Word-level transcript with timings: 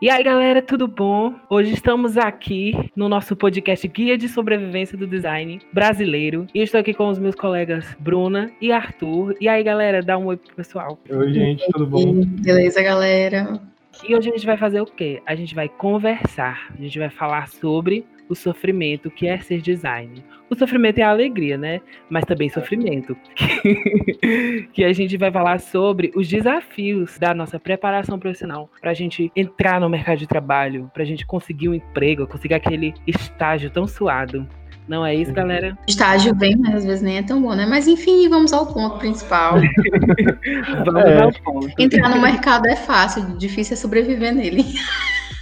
E 0.00 0.08
aí, 0.08 0.24
galera, 0.24 0.62
tudo 0.62 0.88
bom? 0.88 1.34
Hoje 1.50 1.74
estamos 1.74 2.16
aqui 2.16 2.72
no 2.96 3.06
nosso 3.06 3.36
podcast 3.36 3.86
Guia 3.86 4.16
de 4.16 4.30
Sobrevivência 4.30 4.96
do 4.96 5.06
Design 5.06 5.60
Brasileiro. 5.74 6.46
E 6.54 6.62
estou 6.62 6.80
aqui 6.80 6.94
com 6.94 7.10
os 7.10 7.18
meus 7.18 7.34
colegas 7.34 7.84
Bruna 7.98 8.50
e 8.62 8.72
Arthur. 8.72 9.36
E 9.38 9.46
aí, 9.46 9.62
galera, 9.62 10.02
dá 10.02 10.16
um 10.16 10.24
oi 10.24 10.38
pro 10.38 10.54
pessoal. 10.54 10.98
Oi, 11.06 11.34
gente, 11.34 11.66
tudo 11.70 11.86
bom? 11.86 12.24
Beleza, 12.24 12.82
galera? 12.82 13.60
E 14.08 14.16
hoje 14.16 14.30
a 14.30 14.32
gente 14.32 14.46
vai 14.46 14.56
fazer 14.56 14.80
o 14.80 14.86
quê? 14.86 15.20
A 15.26 15.34
gente 15.34 15.54
vai 15.54 15.68
conversar, 15.68 16.72
a 16.72 16.80
gente 16.80 16.98
vai 16.98 17.10
falar 17.10 17.48
sobre 17.48 18.06
o 18.30 18.34
sofrimento 18.34 19.10
que 19.10 19.26
é 19.26 19.38
ser 19.40 19.60
design. 19.60 20.24
O 20.48 20.54
sofrimento 20.54 20.98
é 20.98 21.02
a 21.02 21.10
alegria, 21.10 21.58
né? 21.58 21.80
Mas 22.08 22.24
também 22.24 22.48
sofrimento. 22.48 23.16
que 24.72 24.84
a 24.84 24.92
gente 24.92 25.16
vai 25.16 25.30
falar 25.30 25.60
sobre 25.60 26.12
os 26.14 26.28
desafios 26.28 27.18
da 27.18 27.34
nossa 27.34 27.58
preparação 27.58 28.18
profissional 28.18 28.70
para 28.80 28.92
a 28.92 28.94
gente 28.94 29.30
entrar 29.34 29.80
no 29.80 29.88
mercado 29.88 30.18
de 30.18 30.26
trabalho, 30.26 30.90
para 30.94 31.02
a 31.02 31.06
gente 31.06 31.26
conseguir 31.26 31.68
um 31.68 31.74
emprego, 31.74 32.26
conseguir 32.26 32.54
aquele 32.54 32.94
estágio 33.06 33.68
tão 33.70 33.86
suado. 33.86 34.46
Não 34.88 35.06
é 35.06 35.14
isso, 35.14 35.32
galera? 35.32 35.78
Estágio 35.86 36.34
bem, 36.34 36.56
mas 36.56 36.74
às 36.74 36.84
vezes 36.84 37.02
nem 37.02 37.18
é 37.18 37.22
tão 37.22 37.40
bom, 37.40 37.54
né? 37.54 37.64
Mas 37.64 37.86
enfim, 37.86 38.28
vamos 38.28 38.52
ao 38.52 38.72
ponto 38.72 38.98
principal. 38.98 39.54
vamos 40.84 41.04
é. 41.04 41.22
ao 41.22 41.32
ponto. 41.32 41.68
Entrar 41.78 42.08
no 42.08 42.20
mercado 42.20 42.66
é 42.66 42.74
fácil, 42.74 43.36
difícil 43.38 43.74
é 43.74 43.76
sobreviver 43.76 44.34
nele. 44.34 44.64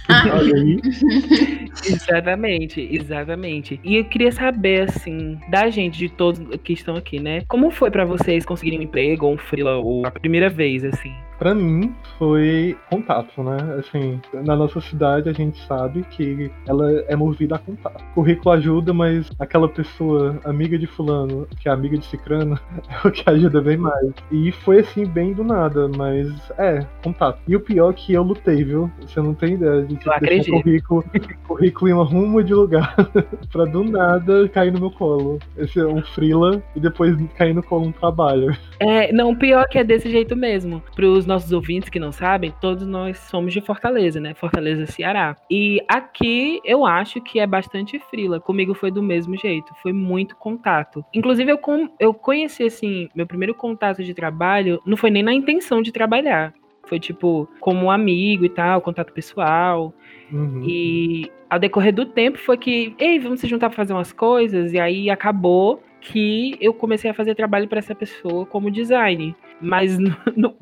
Exatamente, 1.85 2.87
exatamente. 2.91 3.79
E 3.83 3.97
eu 3.97 4.05
queria 4.05 4.31
saber, 4.31 4.89
assim, 4.89 5.39
da 5.49 5.69
gente, 5.69 5.97
de 5.97 6.09
todos 6.09 6.41
que 6.63 6.73
estão 6.73 6.95
aqui, 6.95 7.19
né? 7.19 7.41
Como 7.47 7.71
foi 7.71 7.91
para 7.91 8.05
vocês 8.05 8.45
conseguirem 8.45 8.79
um 8.79 8.83
emprego 8.83 9.25
ou 9.27 9.33
um 9.33 9.37
freela, 9.37 9.77
ou 9.77 10.05
a 10.05 10.11
primeira 10.11 10.49
vez, 10.49 10.83
assim? 10.83 11.13
Para 11.39 11.55
mim 11.55 11.95
foi 12.17 12.77
contato, 12.89 13.41
né? 13.41 13.57
Assim, 13.79 14.19
na 14.33 14.57
nossa 14.57 14.81
cidade 14.81 15.29
a 15.29 15.33
gente 15.33 15.57
sabe 15.65 16.03
que 16.11 16.51
ela 16.67 16.91
é 17.07 17.15
movida 17.15 17.55
a 17.55 17.59
contato. 17.59 18.03
Currículo 18.13 18.51
ajuda, 18.51 18.93
mas 18.93 19.31
aquela 19.39 19.69
pessoa 19.69 20.37
amiga 20.43 20.77
de 20.77 20.85
fulano, 20.85 21.47
que 21.61 21.69
é 21.69 21.71
amiga 21.71 21.97
de 21.97 22.05
cicrano, 22.05 22.59
é 22.91 23.07
o 23.07 23.11
que 23.11 23.27
ajuda 23.29 23.61
bem 23.61 23.77
mais. 23.77 24.11
E 24.29 24.51
foi 24.51 24.79
assim 24.79 25.05
bem 25.05 25.31
do 25.31 25.45
nada, 25.45 25.87
mas 25.87 26.29
é, 26.57 26.85
contato. 27.01 27.39
E 27.47 27.55
o 27.55 27.61
pior 27.61 27.91
é 27.91 27.93
que 27.93 28.13
eu 28.13 28.23
lutei, 28.23 28.65
viu? 28.65 28.91
Você 28.99 29.21
não 29.21 29.33
tem 29.33 29.53
ideia 29.53 29.83
de 29.83 29.95
tipo, 29.95 30.19
deixar 30.19 30.51
um 30.51 30.61
currículo, 30.61 31.05
currículo 31.47 31.89
em 31.89 31.93
uma 31.93 32.03
rumo 32.03 32.43
de 32.43 32.53
lugar 32.53 32.95
pra 33.49 33.63
do 33.63 33.85
nada 33.85 34.49
cair 34.49 34.73
no 34.73 34.81
meu 34.81 34.91
colo. 34.91 35.39
Esse 35.57 35.79
é 35.79 35.85
um 35.85 36.01
freela 36.01 36.61
e 36.75 36.81
depois 36.81 37.15
cair 37.37 37.53
no 37.53 37.63
colo 37.63 37.87
um 37.87 37.91
trabalho. 37.93 38.55
É, 38.79 39.13
não, 39.13 39.33
pior 39.33 39.67
que 39.69 39.77
é 39.77 39.83
desse 39.85 40.09
jeito 40.09 40.35
mesmo. 40.35 40.83
Pros 40.95 41.28
nossos 41.29 41.51
ouvintes 41.51 41.89
que 41.89 41.99
não 41.99 42.11
sabem, 42.11 42.53
todos 42.59 42.85
nós 42.85 43.17
somos 43.17 43.53
de 43.53 43.61
Fortaleza, 43.61 44.19
né? 44.19 44.33
Fortaleza, 44.33 44.85
Ceará. 44.85 45.35
E 45.49 45.79
aqui 45.87 46.59
eu 46.65 46.85
acho 46.85 47.21
que 47.21 47.39
é 47.39 47.47
bastante 47.47 47.99
frila. 47.99 48.39
Comigo 48.39 48.73
foi 48.73 48.91
do 48.91 49.01
mesmo 49.01 49.37
jeito, 49.37 49.73
foi 49.81 49.93
muito 49.93 50.35
contato. 50.35 51.05
Inclusive, 51.13 51.51
eu, 51.51 51.57
com, 51.57 51.89
eu 51.99 52.13
conheci, 52.13 52.63
assim, 52.63 53.07
meu 53.15 53.25
primeiro 53.25 53.53
contato 53.53 54.03
de 54.03 54.13
trabalho 54.13 54.81
não 54.85 54.97
foi 54.97 55.09
nem 55.09 55.23
na 55.23 55.33
intenção 55.33 55.81
de 55.81 55.91
trabalhar. 55.91 56.53
Foi 56.85 56.99
tipo, 56.99 57.47
como 57.59 57.85
um 57.85 57.91
amigo 57.91 58.43
e 58.43 58.49
tal, 58.49 58.81
contato 58.81 59.13
pessoal. 59.13 59.93
Uhum. 60.31 60.63
E 60.65 61.31
ao 61.49 61.59
decorrer 61.59 61.93
do 61.93 62.05
tempo 62.05 62.39
foi 62.39 62.57
que, 62.57 62.95
ei, 62.97 63.19
vamos 63.19 63.39
se 63.39 63.47
juntar 63.47 63.69
pra 63.69 63.75
fazer 63.75 63.93
umas 63.93 64.11
coisas. 64.11 64.73
E 64.73 64.79
aí 64.79 65.09
acabou 65.09 65.83
que 66.01 66.57
eu 66.59 66.73
comecei 66.73 67.11
a 67.11 67.13
fazer 67.13 67.35
trabalho 67.35 67.67
para 67.67 67.79
essa 67.79 67.93
pessoa 67.93 68.45
como 68.45 68.71
design. 68.71 69.35
Mas 69.61 69.97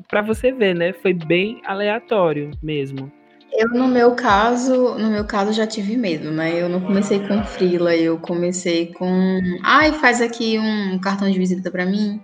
para 0.08 0.22
você 0.22 0.52
ver, 0.52 0.74
né, 0.74 0.92
foi 0.92 1.12
bem 1.12 1.60
aleatório 1.64 2.50
mesmo. 2.62 3.10
Eu 3.52 3.70
no 3.70 3.88
meu 3.88 4.14
caso, 4.14 4.94
no 4.98 5.10
meu 5.10 5.24
caso 5.24 5.52
já 5.52 5.66
tive 5.66 5.96
medo, 5.96 6.30
né? 6.30 6.60
Eu 6.60 6.68
não 6.68 6.80
comecei 6.80 7.18
com 7.26 7.42
frila, 7.42 7.96
eu 7.96 8.18
comecei 8.18 8.92
com, 8.92 9.40
ai, 9.64 9.92
faz 9.92 10.20
aqui 10.20 10.58
um 10.58 10.98
cartão 10.98 11.30
de 11.30 11.38
visita 11.38 11.70
para 11.70 11.86
mim. 11.86 12.20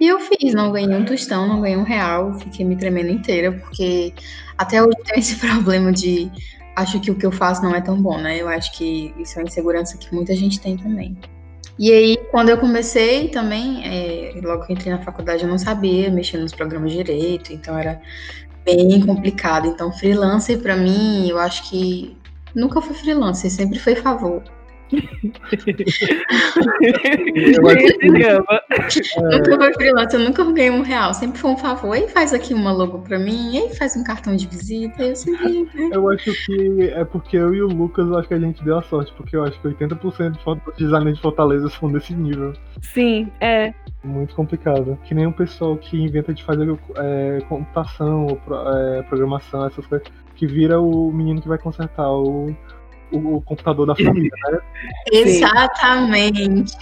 E 0.00 0.06
eu 0.06 0.18
fiz, 0.20 0.54
não 0.54 0.72
ganhei 0.72 0.94
um 0.94 1.04
tostão, 1.04 1.46
não 1.46 1.60
ganhei 1.60 1.76
um 1.76 1.82
real, 1.82 2.34
fiquei 2.38 2.64
me 2.64 2.76
tremendo 2.76 3.10
inteira, 3.10 3.52
porque 3.52 4.14
até 4.56 4.82
hoje 4.82 4.96
tem 5.04 5.18
esse 5.18 5.36
problema 5.46 5.92
de 5.92 6.30
acho 6.74 7.00
que 7.00 7.10
o 7.10 7.14
que 7.14 7.24
eu 7.24 7.32
faço 7.32 7.62
não 7.62 7.74
é 7.74 7.80
tão 7.80 8.00
bom, 8.00 8.18
né? 8.18 8.40
Eu 8.40 8.48
acho 8.48 8.72
que 8.76 9.14
isso 9.18 9.38
é 9.38 9.42
uma 9.42 9.48
insegurança 9.48 9.96
que 9.96 10.14
muita 10.14 10.34
gente 10.34 10.60
tem 10.60 10.76
também. 10.76 11.16
E 11.78 11.92
aí, 11.92 12.16
quando 12.30 12.48
eu 12.48 12.58
comecei 12.58 13.28
também, 13.28 13.82
é, 13.84 14.40
logo 14.42 14.64
que 14.64 14.72
entrei 14.72 14.92
na 14.92 15.02
faculdade, 15.02 15.42
eu 15.42 15.48
não 15.48 15.58
sabia 15.58 16.10
mexer 16.10 16.38
nos 16.38 16.52
programas 16.54 16.92
direito, 16.92 17.52
então 17.52 17.78
era 17.78 18.00
bem 18.64 19.04
complicado. 19.04 19.66
Então, 19.66 19.92
freelancer 19.92 20.60
para 20.60 20.76
mim, 20.76 21.28
eu 21.28 21.38
acho 21.38 21.68
que 21.68 22.16
nunca 22.54 22.80
foi 22.80 22.94
freelancer, 22.94 23.50
sempre 23.50 23.78
foi 23.78 23.94
favor 23.94 24.42
nunca 29.16 29.56
foi 29.56 29.72
freelancer, 29.74 30.20
eu 30.20 30.24
nunca 30.24 30.44
ganhei 30.52 30.70
um 30.70 30.82
real. 30.82 31.12
Sempre 31.14 31.38
foi 31.38 31.50
um 31.50 31.56
favor. 31.56 31.92
Aí 31.92 32.08
faz 32.08 32.32
aqui 32.32 32.54
uma 32.54 32.72
logo 32.72 33.00
pra 33.00 33.18
mim, 33.18 33.58
aí 33.58 33.74
faz 33.74 33.96
um 33.96 34.04
cartão 34.04 34.36
de 34.36 34.46
visita. 34.46 35.02
Eu 35.02 35.16
sempre. 35.16 35.64
Né? 35.74 35.90
Eu 35.92 36.08
acho 36.10 36.32
que 36.44 36.90
é 36.94 37.04
porque 37.04 37.36
eu 37.36 37.54
e 37.54 37.62
o 37.62 37.66
Lucas, 37.66 38.10
acho 38.12 38.28
que 38.28 38.34
a 38.34 38.38
gente 38.38 38.62
deu 38.64 38.78
a 38.78 38.82
sorte, 38.82 39.12
porque 39.16 39.36
eu 39.36 39.44
acho 39.44 39.60
que 39.60 39.68
80% 39.68 40.32
de 40.32 40.84
designers 40.84 41.16
de 41.16 41.22
Fortaleza 41.22 41.68
são 41.68 41.90
desse 41.90 42.14
nível. 42.14 42.52
Sim, 42.80 43.30
é. 43.40 43.74
Muito 44.04 44.34
complicado. 44.34 44.98
Que 45.04 45.14
nem 45.14 45.26
o 45.26 45.32
pessoal 45.32 45.76
que 45.76 46.00
inventa 46.00 46.32
de 46.32 46.44
fazer 46.44 46.78
é, 46.96 47.40
computação, 47.48 48.26
é, 48.74 49.02
programação, 49.02 49.66
essas 49.66 49.86
coisas, 49.86 50.06
que 50.36 50.46
vira 50.46 50.80
o 50.80 51.10
menino 51.10 51.40
que 51.40 51.48
vai 51.48 51.58
consertar 51.58 52.10
o 52.10 52.54
o, 53.10 53.36
o 53.36 53.42
computador 53.42 53.86
da 53.86 53.94
família, 53.94 54.30
né? 54.50 54.58
Exatamente. 55.12 56.74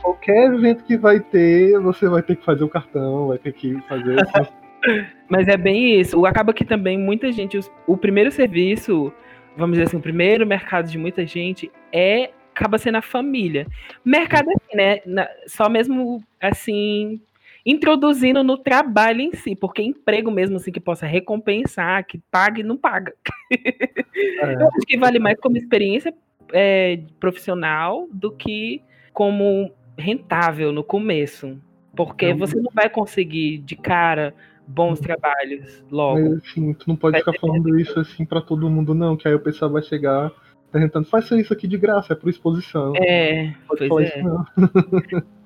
Qualquer 0.00 0.52
evento 0.52 0.84
que 0.84 0.96
vai 0.96 1.20
ter, 1.20 1.78
você 1.80 2.08
vai 2.08 2.22
ter 2.22 2.36
que 2.36 2.44
fazer 2.44 2.64
o 2.64 2.68
cartão, 2.68 3.28
vai 3.28 3.38
ter 3.38 3.52
que 3.52 3.80
fazer. 3.88 4.16
Mas 5.28 5.48
é 5.48 5.56
bem 5.56 6.00
isso. 6.00 6.24
Acaba 6.24 6.52
que 6.52 6.64
também 6.64 6.98
muita 6.98 7.32
gente. 7.32 7.58
O 7.86 7.96
primeiro 7.96 8.30
serviço, 8.30 9.12
vamos 9.56 9.76
dizer 9.76 9.88
assim, 9.88 9.96
o 9.96 10.02
primeiro 10.02 10.46
mercado 10.46 10.88
de 10.88 10.96
muita 10.96 11.26
gente 11.26 11.70
é 11.92 12.30
acaba 12.54 12.76
sendo 12.76 12.96
a 12.96 13.02
família. 13.02 13.66
Mercado 14.04 14.48
assim, 14.50 14.76
né? 14.76 14.98
Só 15.46 15.68
mesmo 15.68 16.22
assim 16.40 17.20
introduzindo 17.64 18.42
no 18.42 18.56
trabalho 18.56 19.20
em 19.20 19.32
si, 19.32 19.54
porque 19.54 19.82
emprego 19.82 20.30
mesmo 20.30 20.56
assim 20.56 20.72
que 20.72 20.80
possa 20.80 21.06
recompensar, 21.06 22.06
que 22.06 22.18
pague, 22.30 22.62
não 22.62 22.76
paga. 22.76 23.14
É. 23.52 24.54
Eu 24.54 24.68
acho 24.68 24.86
que 24.86 24.98
vale 24.98 25.18
mais 25.18 25.38
como 25.38 25.56
experiência 25.56 26.12
é, 26.52 27.00
profissional 27.20 28.08
do 28.12 28.32
que 28.32 28.82
como 29.12 29.70
rentável 29.96 30.72
no 30.72 30.82
começo. 30.82 31.60
Porque 31.94 32.26
é 32.26 32.34
você 32.34 32.56
não 32.56 32.70
vai 32.72 32.88
conseguir 32.88 33.58
de 33.58 33.76
cara 33.76 34.34
bons 34.66 35.00
trabalhos 35.00 35.84
logo. 35.90 36.20
Mas 36.20 36.38
assim, 36.38 36.74
tu 36.74 36.88
não 36.88 36.96
pode 36.96 37.12
vai 37.12 37.20
ficar 37.20 37.38
falando 37.40 37.78
isso 37.78 37.98
assim 37.98 38.24
para 38.24 38.40
todo 38.40 38.68
mundo, 38.68 38.94
não, 38.94 39.16
que 39.16 39.26
aí 39.26 39.34
o 39.34 39.40
pessoal 39.40 39.70
vai 39.70 39.82
chegar 39.82 40.30
perguntando, 40.70 41.06
faça 41.06 41.38
isso 41.40 41.52
aqui 41.52 41.66
de 41.66 41.78
graça, 41.78 42.12
é 42.12 42.16
por 42.16 42.28
exposição. 42.28 42.92
É, 42.96 43.54
pode 43.66 43.88
pois 43.88 44.10
é. 44.10 44.18
Isso, 44.18 45.26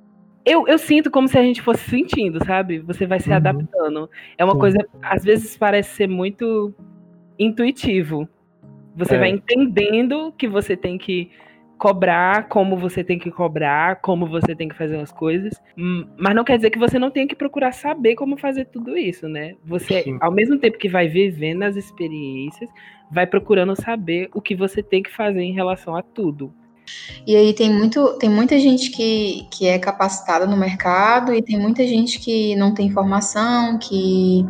eu, 0.44 0.66
eu 0.66 0.78
sinto 0.78 1.10
como 1.10 1.28
se 1.28 1.38
a 1.38 1.42
gente 1.42 1.62
fosse 1.62 1.88
sentindo, 1.88 2.44
sabe? 2.44 2.78
Você 2.80 3.06
vai 3.06 3.20
se 3.20 3.30
uhum. 3.30 3.36
adaptando. 3.36 4.10
É 4.36 4.44
uma 4.44 4.54
Sim. 4.54 4.58
coisa, 4.58 4.88
às 5.02 5.24
vezes 5.24 5.56
parece 5.56 5.94
ser 5.94 6.08
muito 6.08 6.74
intuitivo. 7.38 8.28
Você 8.96 9.14
é. 9.14 9.18
vai 9.18 9.30
entendendo 9.30 10.32
que 10.36 10.48
você 10.48 10.76
tem 10.76 10.98
que 10.98 11.30
cobrar, 11.78 12.48
como 12.48 12.76
você 12.76 13.02
tem 13.02 13.18
que 13.18 13.28
cobrar, 13.28 13.96
como 13.96 14.24
você 14.24 14.54
tem 14.54 14.68
que 14.68 14.76
fazer 14.76 14.96
as 14.98 15.10
coisas, 15.10 15.60
hum, 15.76 16.06
mas 16.16 16.32
não 16.32 16.44
quer 16.44 16.56
dizer 16.56 16.70
que 16.70 16.78
você 16.78 16.96
não 16.96 17.10
tenha 17.10 17.26
que 17.26 17.34
procurar 17.34 17.72
saber 17.72 18.14
como 18.14 18.36
fazer 18.36 18.66
tudo 18.66 18.96
isso, 18.96 19.28
né? 19.28 19.56
Você, 19.64 20.02
Sim. 20.02 20.16
ao 20.20 20.30
mesmo 20.30 20.56
tempo 20.58 20.78
que 20.78 20.88
vai 20.88 21.08
vivendo 21.08 21.64
as 21.64 21.74
experiências, 21.74 22.70
vai 23.10 23.26
procurando 23.26 23.74
saber 23.74 24.28
o 24.32 24.40
que 24.40 24.54
você 24.54 24.80
tem 24.80 25.02
que 25.02 25.10
fazer 25.10 25.42
em 25.42 25.52
relação 25.52 25.96
a 25.96 26.02
tudo. 26.02 26.54
E 27.26 27.36
aí 27.36 27.52
tem, 27.54 27.72
muito, 27.72 28.18
tem 28.18 28.28
muita 28.28 28.58
gente 28.58 28.90
que, 28.90 29.46
que 29.50 29.66
é 29.66 29.78
capacitada 29.78 30.46
no 30.46 30.56
mercado 30.56 31.32
e 31.32 31.40
tem 31.40 31.58
muita 31.58 31.86
gente 31.86 32.18
que 32.18 32.56
não 32.56 32.74
tem 32.74 32.90
formação, 32.90 33.78
que 33.78 34.44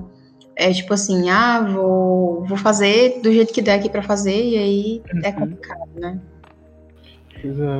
é 0.56 0.72
tipo 0.72 0.94
assim, 0.94 1.28
ah, 1.28 1.60
vou, 1.60 2.44
vou 2.44 2.56
fazer 2.56 3.20
do 3.22 3.32
jeito 3.32 3.52
que 3.52 3.62
der 3.62 3.74
aqui 3.74 3.88
para 3.88 4.02
fazer, 4.02 4.42
e 4.42 4.56
aí 4.56 5.02
é 5.08 5.14
uhum. 5.14 5.20
é 5.24 5.32
complicado, 5.32 5.90
né? 5.96 6.20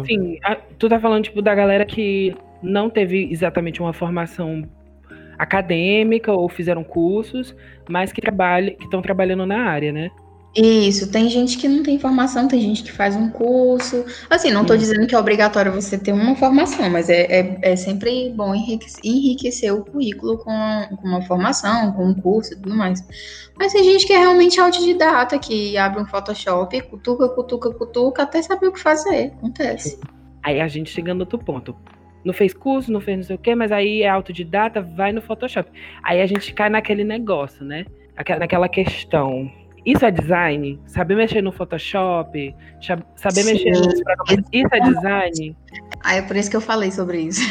Sim, 0.06 0.38
a, 0.42 0.56
tu 0.56 0.88
tá 0.88 0.98
falando 0.98 1.24
tipo 1.24 1.40
da 1.40 1.54
galera 1.54 1.84
que 1.84 2.34
não 2.62 2.90
teve 2.90 3.30
exatamente 3.30 3.80
uma 3.80 3.92
formação 3.92 4.68
acadêmica 5.38 6.32
ou 6.32 6.48
fizeram 6.48 6.82
cursos, 6.82 7.54
mas 7.88 8.12
que 8.12 8.20
trabalham, 8.20 8.74
que 8.76 8.84
estão 8.84 9.00
trabalhando 9.00 9.46
na 9.46 9.64
área, 9.64 9.92
né? 9.92 10.10
Isso, 10.54 11.10
tem 11.10 11.30
gente 11.30 11.56
que 11.56 11.66
não 11.66 11.82
tem 11.82 11.98
formação, 11.98 12.46
tem 12.46 12.60
gente 12.60 12.82
que 12.82 12.92
faz 12.92 13.16
um 13.16 13.30
curso. 13.30 14.04
Assim, 14.28 14.50
não 14.50 14.62
estou 14.62 14.76
dizendo 14.76 15.06
que 15.06 15.14
é 15.14 15.18
obrigatório 15.18 15.72
você 15.72 15.96
ter 15.96 16.12
uma 16.12 16.36
formação, 16.36 16.90
mas 16.90 17.08
é, 17.08 17.22
é, 17.22 17.58
é 17.62 17.76
sempre 17.76 18.30
bom 18.36 18.54
enriquecer, 18.54 19.74
o 19.74 19.82
currículo 19.82 20.36
com, 20.36 20.52
com, 21.00 21.08
uma 21.08 21.22
formação, 21.22 21.92
com 21.92 22.04
um 22.04 22.14
curso 22.14 22.52
e 22.52 22.56
tudo 22.56 22.76
mais. 22.76 23.02
Mas 23.58 23.72
tem 23.72 23.82
gente 23.82 24.06
que 24.06 24.12
é 24.12 24.18
realmente 24.18 24.60
autodidata, 24.60 25.38
que 25.38 25.74
abre 25.78 26.02
um 26.02 26.06
Photoshop, 26.06 26.82
cutuca, 26.82 27.30
cutuca, 27.30 27.70
cutuca, 27.70 28.22
até 28.22 28.42
saber 28.42 28.66
o 28.66 28.72
que 28.72 28.80
fazer. 28.80 29.32
Acontece. 29.38 29.98
Aí 30.42 30.60
a 30.60 30.68
gente 30.68 30.90
chega 30.90 31.14
no 31.14 31.20
outro 31.20 31.38
ponto. 31.38 31.74
Não 32.22 32.34
fez 32.34 32.52
curso, 32.52 32.92
não 32.92 33.00
fez 33.00 33.16
não 33.16 33.24
sei 33.24 33.36
o 33.36 33.38
quê, 33.38 33.54
mas 33.54 33.72
aí 33.72 34.02
é 34.02 34.08
autodidata, 34.08 34.82
vai 34.82 35.12
no 35.12 35.22
Photoshop. 35.22 35.70
Aí 36.04 36.20
a 36.20 36.26
gente 36.26 36.52
cai 36.52 36.68
naquele 36.68 37.04
negócio, 37.04 37.64
né? 37.64 37.86
Naquela 38.38 38.68
questão 38.68 39.50
isso 39.84 40.04
é 40.04 40.10
design? 40.10 40.80
Saber 40.86 41.16
mexer 41.16 41.42
no 41.42 41.52
Photoshop, 41.52 42.54
saber 43.16 43.42
Sim. 43.42 43.52
mexer 43.52 43.70
nos 43.70 44.00
programas, 44.02 44.44
isso 44.52 44.68
é 44.72 44.80
design? 44.80 45.56
Ah, 46.04 46.16
é 46.16 46.22
por 46.22 46.36
isso 46.36 46.50
que 46.50 46.56
eu 46.56 46.60
falei 46.60 46.90
sobre 46.90 47.20
isso. 47.20 47.42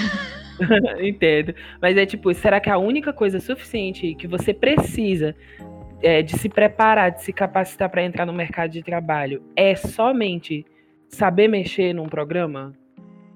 Entendo. 1.02 1.54
Mas 1.82 1.98
é 1.98 2.06
tipo, 2.06 2.34
será 2.34 2.60
que 2.60 2.70
a 2.70 2.78
única 2.78 3.12
coisa 3.12 3.40
suficiente 3.40 4.16
que 4.16 4.28
você 4.28 4.54
precisa 4.54 5.36
é, 6.02 6.22
de 6.22 6.38
se 6.38 6.50
preparar, 6.50 7.12
de 7.12 7.24
se 7.24 7.34
capacitar 7.34 7.90
para 7.90 8.04
entrar 8.04 8.26
no 8.26 8.34
mercado 8.34 8.72
de 8.72 8.82
trabalho 8.82 9.42
é 9.56 9.76
somente 9.76 10.66
saber 11.10 11.48
mexer 11.48 11.94
num 11.94 12.08
programa? 12.08 12.74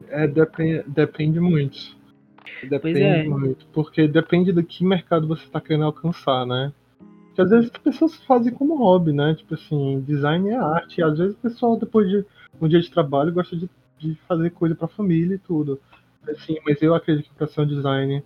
É, 0.09 0.27
depende, 0.27 0.83
depende 0.88 1.39
muito. 1.39 1.97
Depende 2.69 3.01
é. 3.01 3.24
muito. 3.24 3.65
Porque 3.74 4.07
depende 4.07 4.51
do 4.51 4.63
que 4.63 4.86
mercado 4.86 5.27
você 5.27 5.44
está 5.44 5.59
querendo 5.59 5.86
alcançar, 5.86 6.45
né? 6.45 6.71
Que 7.35 7.41
às 7.41 7.49
vezes 7.49 7.69
as 7.69 7.77
pessoas 7.77 8.15
fazem 8.23 8.53
como 8.53 8.77
hobby, 8.77 9.11
né? 9.11 9.35
Tipo 9.35 9.55
assim, 9.55 9.99
design 10.07 10.49
é 10.49 10.55
arte. 10.55 11.01
E 11.01 11.03
às 11.03 11.17
vezes 11.17 11.35
o 11.35 11.39
pessoal, 11.39 11.77
depois 11.77 12.09
de 12.09 12.25
um 12.61 12.67
dia 12.67 12.79
de 12.79 12.89
trabalho, 12.89 13.33
gosta 13.33 13.57
de, 13.57 13.69
de 13.99 14.15
fazer 14.25 14.51
coisa 14.51 14.73
pra 14.73 14.87
família 14.87 15.35
e 15.35 15.39
tudo. 15.39 15.79
Assim, 16.29 16.57
mas 16.65 16.81
eu 16.81 16.95
acredito 16.95 17.29
que 17.29 17.35
para 17.35 17.47
ser 17.47 17.61
um 17.61 17.67
design, 17.67 18.23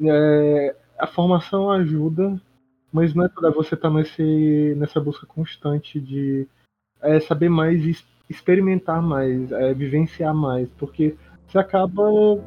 é, 0.00 0.74
a 0.98 1.06
formação 1.06 1.70
ajuda, 1.70 2.40
mas 2.90 3.14
não 3.14 3.26
é 3.26 3.28
toda 3.28 3.50
você 3.50 3.74
estar 3.74 3.90
tá 3.90 3.94
nessa 4.76 5.00
busca 5.00 5.26
constante 5.26 6.00
de 6.00 6.48
é, 7.02 7.20
saber 7.20 7.50
mais 7.50 7.84
e 7.84 7.94
experimentar 8.28 9.02
mais, 9.02 9.52
é, 9.52 9.74
vivenciar 9.74 10.34
mais, 10.34 10.68
porque 10.78 11.14
você 11.46 11.58
acaba 11.58 12.02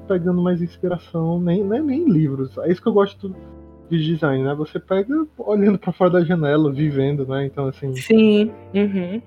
pegando 0.07 0.41
mais 0.41 0.61
inspiração, 0.61 1.39
nem, 1.39 1.63
nem, 1.63 1.81
nem 1.81 2.09
livros. 2.09 2.57
É 2.57 2.71
isso 2.71 2.81
que 2.81 2.87
eu 2.87 2.93
gosto 2.93 3.33
de 3.89 4.03
design, 4.03 4.43
né? 4.43 4.53
Você 4.55 4.79
pega 4.79 5.25
olhando 5.37 5.77
para 5.77 5.91
fora 5.91 6.11
da 6.11 6.23
janela, 6.23 6.71
vivendo, 6.71 7.25
né? 7.25 7.45
Então, 7.45 7.67
assim. 7.67 7.95
Sim. 7.95 8.51
Uhum. 8.73 9.21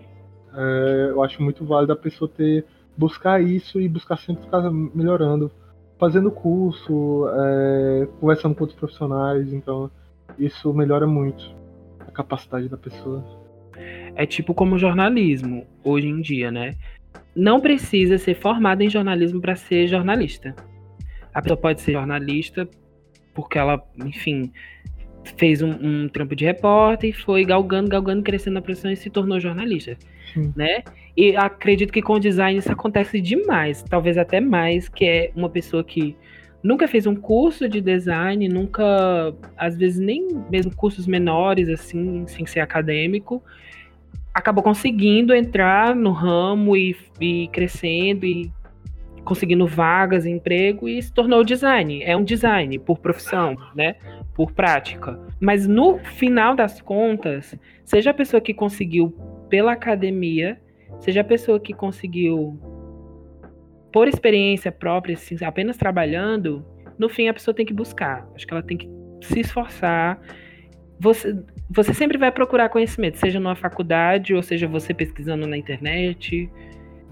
É, 0.54 1.08
eu 1.10 1.22
acho 1.22 1.42
muito 1.42 1.64
válido 1.64 1.92
a 1.92 1.96
pessoa 1.96 2.28
ter 2.28 2.64
buscar 2.96 3.42
isso 3.42 3.80
e 3.80 3.88
buscar 3.88 4.18
sempre 4.18 4.44
ficar 4.44 4.70
melhorando, 4.70 5.50
fazendo 5.98 6.30
curso, 6.30 7.26
é, 7.28 8.08
conversando 8.20 8.54
com 8.54 8.62
outros 8.62 8.78
profissionais. 8.78 9.52
Então, 9.52 9.90
isso 10.38 10.72
melhora 10.72 11.06
muito 11.06 11.54
a 12.00 12.10
capacidade 12.10 12.68
da 12.68 12.76
pessoa. 12.76 13.24
É 14.14 14.26
tipo 14.26 14.54
como 14.54 14.78
jornalismo 14.78 15.66
hoje 15.82 16.08
em 16.08 16.20
dia, 16.20 16.50
né? 16.50 16.74
Não 17.34 17.60
precisa 17.60 18.18
ser 18.18 18.34
formado 18.34 18.82
em 18.82 18.90
jornalismo 18.90 19.40
para 19.40 19.56
ser 19.56 19.86
jornalista. 19.86 20.54
A 21.32 21.40
pessoa 21.40 21.56
pode 21.56 21.80
ser 21.80 21.92
jornalista 21.92 22.68
porque 23.34 23.58
ela, 23.58 23.82
enfim, 24.04 24.52
fez 25.36 25.62
um, 25.62 25.70
um, 25.70 26.08
trampo 26.08 26.34
de 26.34 26.44
repórter 26.44 27.10
e 27.10 27.12
foi 27.12 27.44
galgando, 27.44 27.88
galgando, 27.88 28.22
crescendo 28.22 28.54
na 28.54 28.62
profissão 28.62 28.90
e 28.90 28.96
se 28.96 29.10
tornou 29.10 29.40
jornalista, 29.40 29.96
Sim. 30.32 30.52
né? 30.56 30.82
E 31.16 31.36
acredito 31.36 31.92
que 31.92 32.02
com 32.02 32.14
o 32.14 32.20
design 32.20 32.58
isso 32.58 32.72
acontece 32.72 33.20
demais, 33.20 33.82
talvez 33.82 34.16
até 34.16 34.40
mais, 34.40 34.88
que 34.88 35.04
é 35.04 35.32
uma 35.36 35.48
pessoa 35.48 35.84
que 35.84 36.16
nunca 36.62 36.88
fez 36.88 37.06
um 37.06 37.14
curso 37.14 37.68
de 37.68 37.80
design, 37.80 38.48
nunca, 38.48 39.34
às 39.56 39.76
vezes 39.76 39.98
nem 39.98 40.28
mesmo 40.50 40.74
cursos 40.74 41.06
menores, 41.06 41.68
assim, 41.68 42.24
sem 42.26 42.46
ser 42.46 42.60
acadêmico, 42.60 43.42
acabou 44.32 44.62
conseguindo 44.62 45.34
entrar 45.34 45.94
no 45.94 46.12
ramo 46.12 46.76
e, 46.76 46.96
e 47.20 47.48
crescendo 47.48 48.24
e 48.24 48.50
conseguindo 49.24 49.66
vagas, 49.66 50.26
emprego 50.26 50.88
e 50.88 51.00
se 51.00 51.12
tornou 51.12 51.44
design. 51.44 52.02
É 52.02 52.16
um 52.16 52.24
design 52.24 52.78
por 52.78 52.98
profissão, 52.98 53.56
né? 53.74 53.96
Por 54.34 54.52
prática. 54.52 55.18
Mas 55.40 55.66
no 55.66 55.98
final 55.98 56.54
das 56.54 56.80
contas, 56.80 57.56
seja 57.84 58.10
a 58.10 58.14
pessoa 58.14 58.40
que 58.40 58.52
conseguiu 58.52 59.16
pela 59.48 59.72
academia, 59.72 60.60
seja 61.00 61.20
a 61.20 61.24
pessoa 61.24 61.60
que 61.60 61.72
conseguiu 61.72 62.58
por 63.92 64.08
experiência 64.08 64.72
própria, 64.72 65.14
assim, 65.14 65.36
apenas 65.44 65.76
trabalhando, 65.76 66.64
no 66.98 67.08
fim 67.08 67.28
a 67.28 67.34
pessoa 67.34 67.54
tem 67.54 67.66
que 67.66 67.74
buscar. 67.74 68.26
Acho 68.34 68.46
que 68.46 68.54
ela 68.54 68.62
tem 68.62 68.76
que 68.76 68.88
se 69.20 69.40
esforçar. 69.40 70.20
Você, 70.98 71.36
você 71.68 71.92
sempre 71.92 72.16
vai 72.16 72.32
procurar 72.32 72.68
conhecimento, 72.68 73.18
seja 73.18 73.38
numa 73.38 73.56
faculdade 73.56 74.34
ou 74.34 74.42
seja 74.42 74.66
você 74.66 74.94
pesquisando 74.94 75.46
na 75.46 75.56
internet 75.56 76.50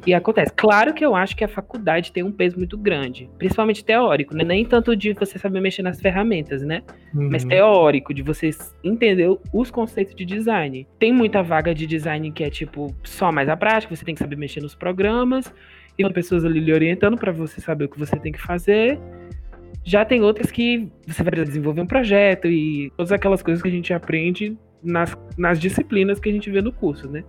e 0.07 0.15
acontece. 0.15 0.53
Claro 0.57 0.95
que 0.95 1.05
eu 1.05 1.15
acho 1.15 1.37
que 1.37 1.45
a 1.45 1.49
faculdade 1.49 2.13
tem 2.13 2.23
um 2.23 2.33
peso 2.33 2.57
muito 2.57 2.77
grande, 2.77 3.29
principalmente 3.39 3.85
teórico, 3.85 4.35
né? 4.35 4.45
Nem 4.45 4.65
tanto 4.65 4.97
de 4.97 5.13
você 5.13 5.39
saber 5.39 5.61
mexer 5.61 5.83
nas 5.83 6.01
ferramentas, 6.01 6.63
né? 6.63 6.83
Uhum. 7.15 7.29
Mas 7.31 7.45
teórico, 7.45 8.15
de 8.15 8.23
você 8.23 8.51
entender 8.83 9.29
os 9.53 9.71
conceitos 9.71 10.15
de 10.15 10.25
design. 10.25 10.87
Tem 10.99 11.13
muita 11.13 11.43
vaga 11.43 11.75
de 11.75 11.87
design 11.87 12.31
que 12.33 12.45
é 12.45 12.51
tipo 12.51 12.95
só 13.05 13.31
mais 13.31 13.49
a 13.49 13.57
prática, 13.57 13.95
você 13.95 14.05
tem 14.05 14.15
que 14.15 14.21
saber 14.21 14.37
mexer 14.37 14.61
nos 14.61 14.75
programas, 14.75 15.53
e 15.99 16.13
pessoas 16.13 16.45
ali 16.45 16.61
lhe 16.61 16.73
orientando 16.73 17.17
para 17.17 17.33
você 17.33 17.61
saber 17.61 17.85
o 17.85 17.89
que 17.89 17.99
você 17.99 18.17
tem 18.17 18.33
que 18.33 18.41
fazer. 18.41 18.99
Já 19.85 20.05
tem 20.05 20.23
outras 20.23 20.51
que 20.51 20.91
você 21.07 21.23
vai 21.23 21.45
desenvolver 21.45 21.81
um 21.81 21.87
projeto 21.87 22.47
e 22.47 22.91
todas 22.97 23.13
aquelas 23.13 23.43
coisas 23.43 23.63
que 23.63 23.69
a 23.69 23.73
gente 23.73 23.93
aprende 23.93 24.57
nas, 24.83 25.17
nas 25.37 25.59
disciplinas 25.59 26.19
que 26.19 26.29
a 26.29 26.33
gente 26.33 26.51
vê 26.51 26.61
no 26.61 26.73
curso, 26.73 27.09
né? 27.09 27.25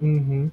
Uhum. 0.00 0.50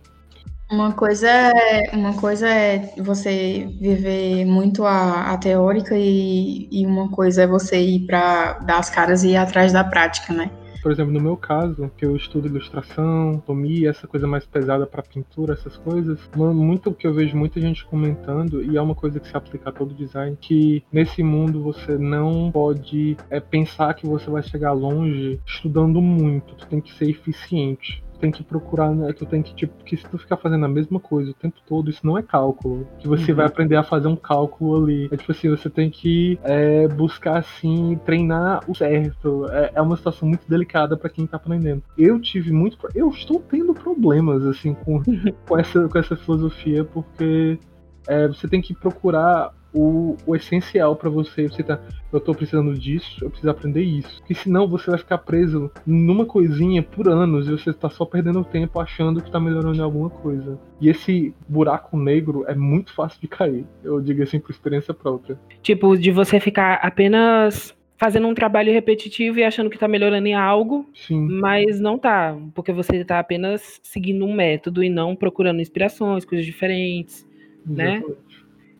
Uma 0.72 0.94
coisa 0.94 1.30
é, 1.30 1.92
uma 1.94 2.14
coisa 2.20 2.48
é 2.48 2.94
você 2.98 3.68
viver 3.80 4.46
muito 4.46 4.86
a, 4.86 5.32
a 5.32 5.38
teórica 5.38 5.96
e, 5.96 6.68
e 6.72 6.86
uma 6.86 7.10
coisa 7.10 7.44
é 7.44 7.48
você 7.48 7.80
ir 7.80 8.08
para 8.08 8.54
dar 8.60 8.80
as 8.80 8.90
caras 8.90 9.24
e 9.24 9.30
ir 9.30 9.38
atrás 9.38 9.72
da 9.72 9.84
prática, 9.84 10.34
né? 10.34 10.50
Por 10.84 10.92
exemplo, 10.92 11.14
no 11.14 11.22
meu 11.22 11.38
caso, 11.38 11.90
que 11.96 12.06
eu 12.06 12.14
estudo 12.14 12.48
ilustração, 12.48 13.42
tomia, 13.46 13.90
essa 13.90 14.06
coisa 14.06 14.28
mais 14.28 14.46
pesada 14.46 14.86
para 14.86 15.02
pintura, 15.02 15.54
essas 15.54 15.78
coisas, 15.78 16.20
muito 16.36 16.94
que 16.94 17.08
eu 17.08 17.14
vejo 17.14 17.38
muita 17.38 17.62
gente 17.62 17.86
comentando, 17.86 18.62
e 18.62 18.76
é 18.76 18.82
uma 18.82 18.94
coisa 18.94 19.18
que 19.18 19.30
se 19.30 19.38
aplica 19.38 19.70
a 19.70 19.72
todo 19.72 19.94
design, 19.94 20.38
que 20.42 20.84
nesse 20.92 21.24
mundo 21.24 21.64
você 21.64 21.98
não 21.98 22.52
pode 22.52 23.16
é, 23.30 23.40
pensar 23.40 23.94
que 23.94 24.06
você 24.06 24.30
vai 24.30 24.44
chegar 24.44 24.74
longe 24.74 25.40
estudando 25.46 26.02
muito, 26.02 26.54
tu 26.56 26.68
tem 26.68 26.82
que 26.82 26.94
ser 26.98 27.10
eficiente 27.10 28.03
tem 28.24 28.32
que 28.32 28.42
procurar, 28.42 28.90
né? 28.96 29.12
Tu 29.12 29.26
tem 29.26 29.42
que, 29.42 29.54
tipo, 29.54 29.84
que 29.84 29.98
se 29.98 30.06
tu 30.06 30.18
ficar 30.18 30.38
fazendo 30.38 30.64
a 30.64 30.70
mesma 30.70 30.98
coisa 30.98 31.32
o 31.32 31.34
tempo 31.34 31.58
todo, 31.68 31.90
isso 31.90 32.06
não 32.08 32.18
é 32.18 32.24
cálculo. 32.24 32.88
Que 32.98 33.06
você 33.06 33.32
uhum. 33.32 33.38
vai 33.38 33.46
aprender 33.46 33.76
a 33.76 33.84
fazer 33.84 34.08
um 34.08 34.16
cálculo 34.16 34.82
ali. 34.82 35.10
É 35.12 35.18
tipo 35.18 35.34
assim, 35.34 35.50
você 35.50 35.70
tem 35.70 35.90
que 35.90 36.40
é, 36.42 36.88
buscar, 36.88 37.40
assim, 37.40 38.00
treinar 38.06 38.64
o 38.66 38.74
certo. 38.74 39.46
É, 39.52 39.74
é 39.76 39.82
uma 39.82 39.98
situação 39.98 40.26
muito 40.26 40.48
delicada 40.48 40.96
para 40.96 41.10
quem 41.10 41.28
tá 41.28 41.36
aprendendo. 41.36 41.84
Eu 41.98 42.18
tive 42.22 42.54
muito. 42.54 42.78
Eu 42.96 43.10
estou 43.10 43.42
tendo 43.42 43.74
problemas, 43.74 44.46
assim, 44.46 44.74
com, 44.74 45.02
com, 45.46 45.58
essa, 45.58 45.90
com 45.90 45.98
essa 45.98 46.16
filosofia, 46.16 46.86
porque 46.86 47.60
é, 48.08 48.26
você 48.30 48.48
tem 48.48 48.62
que 48.62 48.74
procurar 48.74 49.54
o, 49.74 50.16
o 50.26 50.36
essencial 50.36 50.96
para 50.96 51.10
você. 51.10 51.48
Você 51.48 51.64
tá, 51.64 51.80
eu 52.12 52.20
tô 52.20 52.34
precisando 52.34 52.78
disso, 52.78 53.24
eu 53.24 53.30
preciso 53.30 53.50
aprender 53.50 53.82
isso. 53.82 54.20
Porque 54.20 54.36
senão 54.36 54.68
você 54.68 54.92
vai 54.92 55.00
ficar 55.00 55.18
preso 55.18 55.72
numa 55.86 56.26
coisinha 56.26 56.84
por 56.84 57.08
anos 57.08 57.48
e 57.48 57.52
você 57.52 57.74
tá 57.74 57.90
só 57.90 58.06
perdendo 58.06 58.44
tempo 58.44 58.80
achando 58.80 59.22
que 59.22 59.32
tá 59.32 59.40
melhorando 59.40 59.78
em 59.78 59.82
alguma 59.82 60.10
coisa. 60.10 60.60
E 60.80 60.90
esse 60.90 61.34
buraco 61.48 61.98
negro 61.98 62.46
é 62.48 62.56
muito 62.56 62.94
fácil 62.94 63.20
de 63.20 63.28
cair. 63.28 63.66
Eu 63.84 64.00
digo 64.00 64.22
assim 64.22 64.40
por 64.40 64.52
experiência 64.52 64.94
própria. 64.94 65.38
Tipo, 65.62 65.98
de 65.98 66.12
você 66.12 66.40
ficar 66.40 66.76
apenas 66.76 67.76
fazendo 67.98 68.28
um 68.28 68.34
trabalho 68.34 68.74
repetitivo 68.74 69.40
e 69.40 69.44
achando 69.46 69.70
que 69.70 69.78
tá 69.78 69.88
melhorando 69.88 70.28
em 70.28 70.34
algo, 70.34 70.90
Sim. 70.94 71.26
mas 71.40 71.80
não 71.80 71.98
tá, 71.98 72.38
porque 72.54 72.74
você 72.74 73.06
tá 73.06 73.18
apenas 73.18 73.80
seguindo 73.82 74.26
um 74.26 74.34
método 74.34 74.84
e 74.84 74.90
não 74.90 75.16
procurando 75.16 75.62
inspirações, 75.62 76.26
coisas 76.26 76.46
diferentes, 76.46 77.26
né? 77.66 77.96
Exatamente. 77.96 78.10
né? 78.10 78.23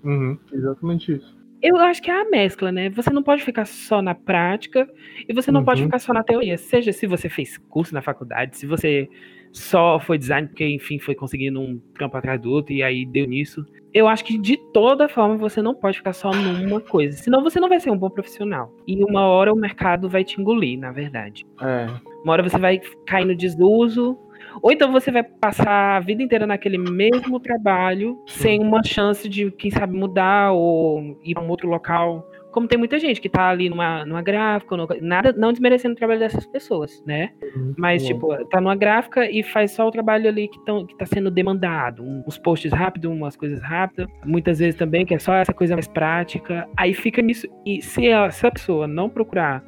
Uhum, 0.04 0.38
exatamente 0.52 1.14
isso. 1.14 1.44
Eu 1.62 1.78
acho 1.78 2.02
que 2.02 2.12
é 2.12 2.22
a 2.22 2.30
mescla, 2.30 2.74
né? 2.74 2.90
Você 2.90 3.10
não 3.10 3.24
pode 3.24 3.42
ficar 3.42 3.66
só 3.66 4.02
na 4.02 4.14
prática 4.14 4.86
e 5.28 5.34
você 5.34 5.50
não 5.50 5.62
uhum. 5.62 5.66
pode 5.66 5.84
ficar 5.84 6.00
só 6.00 6.14
na 6.14 6.22
teoria. 6.22 6.58
Seja 6.58 6.92
se 6.92 7.08
você 7.08 7.30
fez 7.30 7.58
curso 7.58 7.94
na 7.94 8.02
faculdade, 8.02 8.58
se 8.58 8.68
você 8.68 9.10
só 9.54 9.98
foi 9.98 10.18
design 10.18 10.48
porque, 10.48 10.68
enfim, 10.68 11.00
foi 11.00 11.16
conseguindo 11.16 11.62
um 11.62 11.80
campo 11.94 12.18
atrás 12.18 12.42
do 12.42 12.52
outro 12.52 12.74
e 12.74 12.84
aí 12.84 13.06
deu 13.06 13.26
nisso. 13.26 13.66
Eu 13.94 14.10
acho 14.10 14.26
que 14.26 14.38
de 14.38 14.58
toda 14.74 15.08
forma 15.08 15.38
você 15.38 15.62
não 15.62 15.76
pode 15.76 15.98
ficar 15.98 16.12
só 16.12 16.32
numa 16.32 16.82
coisa, 16.82 17.16
senão 17.16 17.44
você 17.44 17.60
não 17.60 17.70
vai 17.70 17.80
ser 17.80 17.92
um 17.92 17.98
bom 17.98 18.10
profissional. 18.10 18.76
E 18.86 19.02
uma 19.02 19.26
hora 19.28 19.54
o 19.54 19.56
mercado 19.56 20.10
vai 20.10 20.24
te 20.26 20.42
engolir, 20.42 20.78
na 20.78 20.92
verdade. 20.92 21.46
É. 21.62 21.88
Uma 22.24 22.34
hora 22.34 22.44
você 22.44 22.58
vai 22.58 22.82
cair 23.06 23.26
no 23.26 23.36
desuso, 23.36 24.18
Ou 24.62 24.72
então 24.72 24.92
você 24.92 25.12
vai 25.12 25.24
passar 25.24 25.98
a 25.98 26.00
vida 26.00 26.22
inteira 26.22 26.46
naquele 26.46 26.78
mesmo 26.78 27.40
trabalho, 27.40 28.22
sem 28.28 28.60
uma 28.62 28.84
chance 28.84 29.28
de, 29.28 29.52
quem 29.52 29.72
sabe, 29.72 29.96
mudar 29.96 30.52
ou 30.52 31.18
ir 31.24 31.34
para 31.34 31.44
um 31.44 31.50
outro 31.50 31.68
local. 31.68 32.28
Como 32.52 32.68
tem 32.68 32.78
muita 32.78 33.00
gente 33.00 33.20
que 33.20 33.28
tá 33.28 33.50
ali 33.50 33.68
numa, 33.68 34.06
numa 34.06 34.22
gráfica, 34.22 34.78
no, 34.78 34.88
nada, 35.02 35.34
não 35.36 35.52
desmerecendo 35.52 35.96
o 35.96 35.98
trabalho 35.98 36.20
dessas 36.20 36.46
pessoas, 36.46 37.04
né? 37.04 37.32
Uhum. 37.56 37.74
Mas, 37.76 38.04
Bom. 38.04 38.08
tipo, 38.08 38.46
tá 38.46 38.62
numa 38.62 38.76
gráfica 38.76 39.30
e 39.30 39.42
faz 39.42 39.72
só 39.72 39.88
o 39.88 39.92
trabalho 39.92 40.30
ali 40.30 40.48
que, 40.48 40.64
tão, 40.64 40.86
que 40.86 40.96
tá 40.96 41.06
sendo 41.06 41.32
demandado. 41.32 42.04
Uns 42.04 42.38
posts 42.38 42.72
rápidos, 42.72 43.12
umas 43.12 43.36
coisas 43.36 43.60
rápidas. 43.60 44.08
Muitas 44.24 44.60
vezes 44.60 44.76
também, 44.76 45.04
que 45.04 45.16
é 45.16 45.20
só 45.20 45.34
essa 45.34 45.54
coisa 45.54 45.74
mais 45.74 45.88
prática. 45.88 46.68
Aí 46.78 46.94
fica 46.94 47.24
nisso. 47.24 47.48
E 47.66 47.82
se 47.82 48.12
a, 48.12 48.30
se 48.30 48.46
a 48.46 48.52
pessoa 48.52 48.88
não 48.88 49.10
procurar 49.10 49.64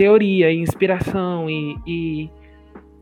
teoria, 0.00 0.50
e 0.50 0.56
inspiração 0.56 1.50
e, 1.50 1.76
e, 1.86 2.30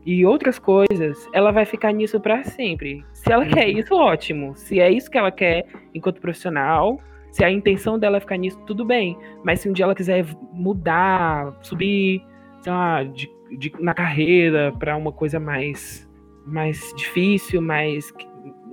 e 0.05 0.25
outras 0.25 0.57
coisas, 0.57 1.27
ela 1.33 1.51
vai 1.51 1.65
ficar 1.65 1.91
nisso 1.91 2.19
pra 2.19 2.43
sempre. 2.43 3.05
Se 3.13 3.31
ela 3.31 3.45
quer 3.45 3.67
isso, 3.69 3.93
ótimo. 3.95 4.55
Se 4.55 4.79
é 4.79 4.89
isso 4.91 5.09
que 5.11 5.17
ela 5.17 5.31
quer 5.31 5.65
enquanto 5.93 6.21
profissional, 6.21 6.97
se 7.31 7.43
a 7.43 7.51
intenção 7.51 7.99
dela 7.99 8.17
é 8.17 8.19
ficar 8.19 8.37
nisso, 8.37 8.59
tudo 8.65 8.83
bem. 8.85 9.17
Mas 9.43 9.59
se 9.61 9.69
um 9.69 9.73
dia 9.73 9.85
ela 9.85 9.93
quiser 9.95 10.25
mudar, 10.53 11.53
subir, 11.61 12.23
sei 12.61 12.71
lá, 12.71 13.03
de, 13.03 13.29
de- 13.57 13.73
na 13.79 13.93
carreira 13.93 14.71
pra 14.79 14.95
uma 14.95 15.11
coisa 15.11 15.39
mais, 15.39 16.09
mais 16.45 16.93
difícil, 16.95 17.61
mais. 17.61 18.11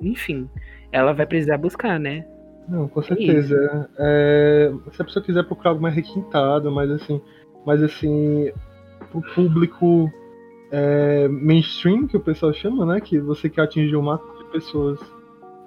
Enfim, 0.00 0.48
ela 0.92 1.12
vai 1.12 1.26
precisar 1.26 1.58
buscar, 1.58 1.98
né? 1.98 2.24
Não, 2.68 2.88
com 2.88 3.02
certeza. 3.02 3.88
É, 3.98 4.72
se 4.92 5.00
a 5.02 5.04
pessoa 5.04 5.24
quiser 5.24 5.44
procurar 5.44 5.70
algo 5.70 5.82
mais 5.82 5.94
requintado, 5.94 6.70
mais 6.70 6.90
assim, 6.90 7.20
mais 7.64 7.82
assim, 7.82 8.50
pro 9.10 9.22
público 9.34 10.10
é, 10.70 11.28
mainstream, 11.28 12.06
que 12.06 12.16
o 12.16 12.20
pessoal 12.20 12.52
chama, 12.52 12.84
né? 12.86 13.00
Que 13.00 13.18
você 13.18 13.48
quer 13.48 13.62
atingir 13.62 13.96
o 13.96 14.02
máximo 14.02 14.36
de 14.38 14.44
pessoas 14.50 15.00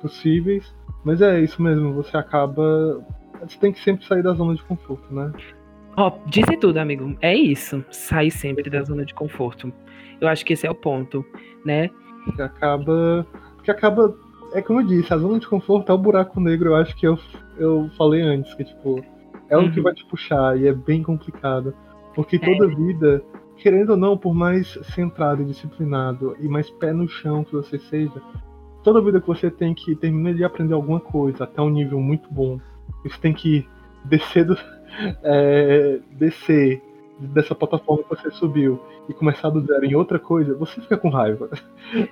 possíveis. 0.01 0.73
Mas 1.03 1.21
é 1.21 1.39
isso 1.39 1.61
mesmo, 1.61 1.93
você 1.93 2.17
acaba. 2.17 3.01
Você 3.41 3.57
tem 3.59 3.71
que 3.71 3.79
sempre 3.79 4.05
sair 4.05 4.21
da 4.21 4.33
zona 4.33 4.55
de 4.55 4.63
conforto, 4.63 5.13
né? 5.13 5.31
Ó, 5.97 6.11
disse 6.27 6.57
tudo, 6.57 6.77
amigo. 6.77 7.15
É 7.21 7.33
isso. 7.35 7.83
Sair 7.89 8.31
sempre 8.31 8.69
da 8.69 8.83
zona 8.83 9.05
de 9.05 9.13
conforto. 9.13 9.71
Eu 10.19 10.27
acho 10.27 10.45
que 10.45 10.53
esse 10.53 10.67
é 10.67 10.71
o 10.71 10.75
ponto, 10.75 11.25
né? 11.65 11.89
Que 12.35 12.41
acaba. 12.41 13.25
Que 13.63 13.71
acaba. 13.71 14.13
É 14.53 14.61
como 14.61 14.81
eu 14.81 14.87
disse, 14.87 15.13
a 15.13 15.17
zona 15.17 15.39
de 15.39 15.47
conforto 15.47 15.91
é 15.91 15.95
o 15.95 15.97
buraco 15.97 16.39
negro, 16.41 16.69
eu 16.69 16.75
acho 16.75 16.95
que 16.97 17.05
eu, 17.05 17.17
eu 17.57 17.87
falei 17.95 18.21
antes, 18.21 18.51
que 18.55 18.63
tipo, 18.63 18.99
é 19.47 19.55
o 19.55 19.71
que 19.71 19.77
Uhum. 19.77 19.83
vai 19.83 19.93
te 19.93 20.03
puxar 20.07 20.57
e 20.59 20.67
é 20.67 20.73
bem 20.73 21.03
complicado. 21.03 21.73
Porque 22.15 22.39
toda 22.39 22.67
vida, 22.67 23.23
querendo 23.59 23.91
ou 23.91 23.97
não, 23.97 24.17
por 24.17 24.33
mais 24.33 24.79
centrado 24.93 25.41
e 25.41 25.45
disciplinado 25.45 26.35
e 26.39 26.47
mais 26.47 26.69
pé 26.69 26.91
no 26.91 27.07
chão 27.07 27.43
que 27.43 27.53
você 27.53 27.77
seja, 27.77 28.21
toda 28.83 29.01
vida 29.01 29.21
que 29.21 29.27
você 29.27 29.51
tem 29.51 29.73
que 29.73 29.95
terminar 29.95 30.33
de 30.33 30.43
aprender 30.43 30.73
alguma 30.73 30.99
coisa 30.99 31.43
até 31.43 31.61
um 31.61 31.69
nível 31.69 31.99
muito 31.99 32.31
bom, 32.31 32.59
você 33.03 33.17
tem 33.19 33.33
que 33.33 33.67
descer 34.05 34.45
do, 34.45 34.57
é, 35.23 35.99
descer 36.11 36.81
dessa 37.19 37.53
plataforma 37.53 38.03
que 38.03 38.09
você 38.09 38.31
subiu 38.31 38.79
e 39.09 39.13
começar 39.13 39.49
do 39.49 39.59
zero 39.61 39.85
em 39.85 39.95
outra 39.95 40.17
coisa, 40.17 40.55
você 40.55 40.79
fica 40.79 40.97
com 40.97 41.09
raiva. 41.09 41.49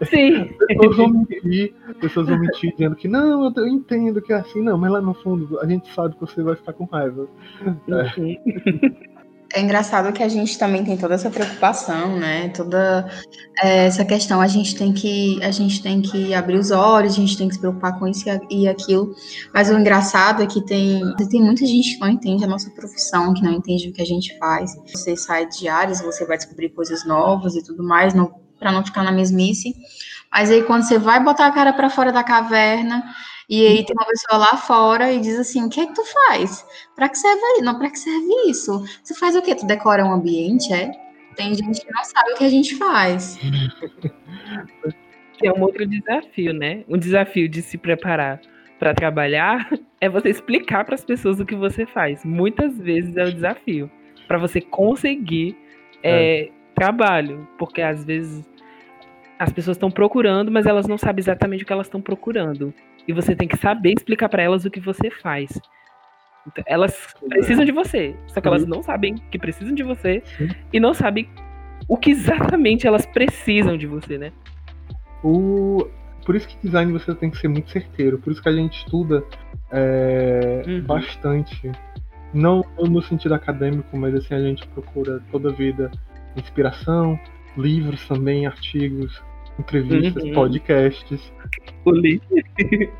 Sim. 0.03 0.49
Pessoas 0.67 0.97
vão 0.97 1.09
mentir, 1.09 1.73
pessoas 2.01 2.27
vão 2.27 2.39
mentir 2.39 2.71
dizendo 2.71 2.95
que 2.95 3.07
não, 3.07 3.53
eu, 3.55 3.67
entendo 3.67 4.21
que 4.21 4.33
é 4.33 4.37
assim, 4.37 4.61
não, 4.61 4.77
mas 4.77 4.91
lá 4.91 4.99
no 4.99 5.13
fundo 5.13 5.59
a 5.61 5.65
gente 5.65 5.93
sabe 5.93 6.15
que 6.15 6.21
você 6.21 6.43
vai 6.43 6.55
ficar 6.55 6.73
com 6.73 6.85
raiva. 6.85 7.27
Uhum. 7.65 7.99
É 7.99 9.07
engraçado 9.55 10.11
que 10.11 10.21
a 10.21 10.27
gente 10.27 10.57
também 10.57 10.83
tem 10.83 10.97
toda 10.97 11.15
essa 11.15 11.29
preocupação, 11.29 12.17
né? 12.17 12.49
Toda 12.49 13.09
é, 13.63 13.85
essa 13.85 14.03
questão, 14.03 14.41
a 14.41 14.47
gente 14.47 14.75
tem 14.75 14.93
que 14.93 15.41
a 15.41 15.51
gente 15.51 15.81
tem 15.81 16.01
que 16.01 16.33
abrir 16.33 16.57
os 16.57 16.71
olhos, 16.71 17.13
a 17.13 17.15
gente 17.15 17.37
tem 17.37 17.47
que 17.47 17.55
se 17.55 17.59
preocupar 17.59 17.97
com 17.97 18.07
isso 18.07 18.25
e 18.49 18.67
aquilo. 18.67 19.15
Mas 19.53 19.69
o 19.69 19.77
engraçado 19.77 20.43
é 20.43 20.47
que 20.47 20.61
tem 20.65 21.01
tem 21.29 21.41
muita 21.41 21.65
gente 21.65 21.93
que 21.93 21.99
não 21.99 22.09
entende 22.09 22.43
a 22.43 22.47
nossa 22.47 22.69
profissão, 22.71 23.33
que 23.33 23.41
não 23.41 23.53
entende 23.53 23.89
o 23.89 23.93
que 23.93 24.01
a 24.01 24.05
gente 24.05 24.37
faz. 24.37 24.75
Você 24.93 25.15
sai 25.15 25.47
de 25.47 25.67
áreas, 25.67 26.01
você 26.01 26.25
vai 26.25 26.37
descobrir 26.37 26.69
coisas 26.69 27.05
novas 27.05 27.55
e 27.55 27.63
tudo 27.63 27.83
mais, 27.83 28.13
para 28.59 28.71
não 28.71 28.83
ficar 28.83 29.03
na 29.03 29.11
mesmice. 29.11 29.75
Mas 30.31 30.51
aí 30.51 30.63
quando 30.63 30.83
você 30.83 30.99
vai 30.99 31.23
botar 31.23 31.47
a 31.47 31.51
cara 31.51 31.71
para 31.71 31.89
fora 31.89 32.11
da 32.11 32.23
caverna 32.23 33.03
e 33.49 33.65
aí 33.65 33.85
tem 33.85 33.95
uma 33.95 34.05
pessoa 34.05 34.39
lá 34.39 34.57
fora 34.57 35.11
e 35.11 35.19
diz 35.19 35.39
assim: 35.39 35.65
"O 35.65 35.69
que 35.69 35.79
é 35.79 35.87
que 35.87 35.95
tu 35.95 36.03
faz? 36.05 36.65
Pra 36.95 37.09
que 37.09 37.17
serve 37.17 37.41
aí? 37.41 37.61
Não, 37.61 37.77
pra 37.77 37.89
que 37.89 37.99
serve 37.99 38.49
isso? 38.49 38.83
Você 39.03 39.13
faz 39.15 39.35
o 39.35 39.41
quê? 39.41 39.55
Tu 39.55 39.65
decora 39.65 40.05
um 40.05 40.11
ambiente, 40.11 40.73
é? 40.73 40.91
Tem 41.35 41.53
gente 41.53 41.85
que 41.85 41.93
não 41.93 42.03
sabe 42.03 42.31
o 42.31 42.35
que 42.35 42.43
a 42.43 42.49
gente 42.49 42.75
faz. 42.75 43.39
É 45.43 45.51
um 45.51 45.61
outro 45.61 45.85
desafio, 45.85 46.51
né? 46.51 46.83
Um 46.89 46.97
desafio 46.97 47.47
de 47.47 47.61
se 47.61 47.77
preparar 47.77 48.41
para 48.79 48.93
trabalhar 48.93 49.69
é 50.01 50.09
você 50.09 50.29
explicar 50.29 50.83
para 50.83 50.95
as 50.95 51.05
pessoas 51.05 51.39
o 51.39 51.45
que 51.45 51.55
você 51.55 51.85
faz. 51.85 52.25
Muitas 52.25 52.77
vezes 52.77 53.15
é 53.15 53.23
o 53.23 53.31
desafio 53.31 53.89
para 54.27 54.37
você 54.37 54.59
conseguir 54.59 55.55
é, 56.03 56.49
trabalho, 56.75 57.47
porque 57.57 57.81
às 57.81 58.03
vezes 58.03 58.43
as 59.39 59.51
pessoas 59.51 59.77
estão 59.77 59.91
procurando, 59.91 60.51
mas 60.51 60.65
elas 60.65 60.87
não 60.87 60.97
sabem 60.97 61.21
exatamente 61.21 61.63
o 61.63 61.67
que 61.67 61.73
elas 61.73 61.87
estão 61.87 62.01
procurando. 62.01 62.73
E 63.07 63.13
você 63.13 63.35
tem 63.35 63.47
que 63.47 63.57
saber 63.57 63.93
explicar 63.93 64.29
para 64.29 64.43
elas 64.43 64.65
o 64.65 64.69
que 64.71 64.79
você 64.79 65.09
faz. 65.09 65.49
Então, 66.47 66.63
elas 66.67 67.13
precisam 67.27 67.65
de 67.65 67.71
você, 67.71 68.15
só 68.27 68.39
que 68.39 68.47
elas 68.47 68.65
não 68.65 68.81
sabem 68.81 69.15
que 69.29 69.37
precisam 69.37 69.73
de 69.73 69.83
você 69.83 70.23
e 70.71 70.79
não 70.79 70.93
sabem 70.93 71.29
o 71.87 71.97
que 71.97 72.11
exatamente 72.11 72.87
elas 72.87 73.05
precisam 73.05 73.77
de 73.77 73.85
você, 73.85 74.17
né? 74.17 74.31
O... 75.23 75.87
Por 76.25 76.35
isso 76.35 76.47
que 76.47 76.57
design 76.61 76.91
você 76.91 77.15
tem 77.15 77.29
que 77.29 77.37
ser 77.37 77.47
muito 77.47 77.69
certeiro, 77.69 78.17
por 78.17 78.31
isso 78.31 78.41
que 78.41 78.49
a 78.49 78.53
gente 78.53 78.77
estuda 78.79 79.23
é, 79.71 80.63
Uhum. 80.67 80.81
bastante. 80.81 81.71
Não 82.33 82.61
no 82.77 83.01
sentido 83.01 83.33
acadêmico, 83.33 83.95
mas 83.97 84.13
assim, 84.13 84.33
a 84.33 84.39
gente 84.39 84.67
procura 84.67 85.21
toda 85.31 85.49
a 85.49 85.53
vida 85.53 85.89
inspiração, 86.35 87.17
livros 87.57 88.05
também, 88.07 88.45
artigos, 88.45 89.21
entrevistas, 89.59 90.23
Uhum. 90.23 90.33
podcasts. 90.33 91.33
O 91.85 91.91
li- 91.91 92.21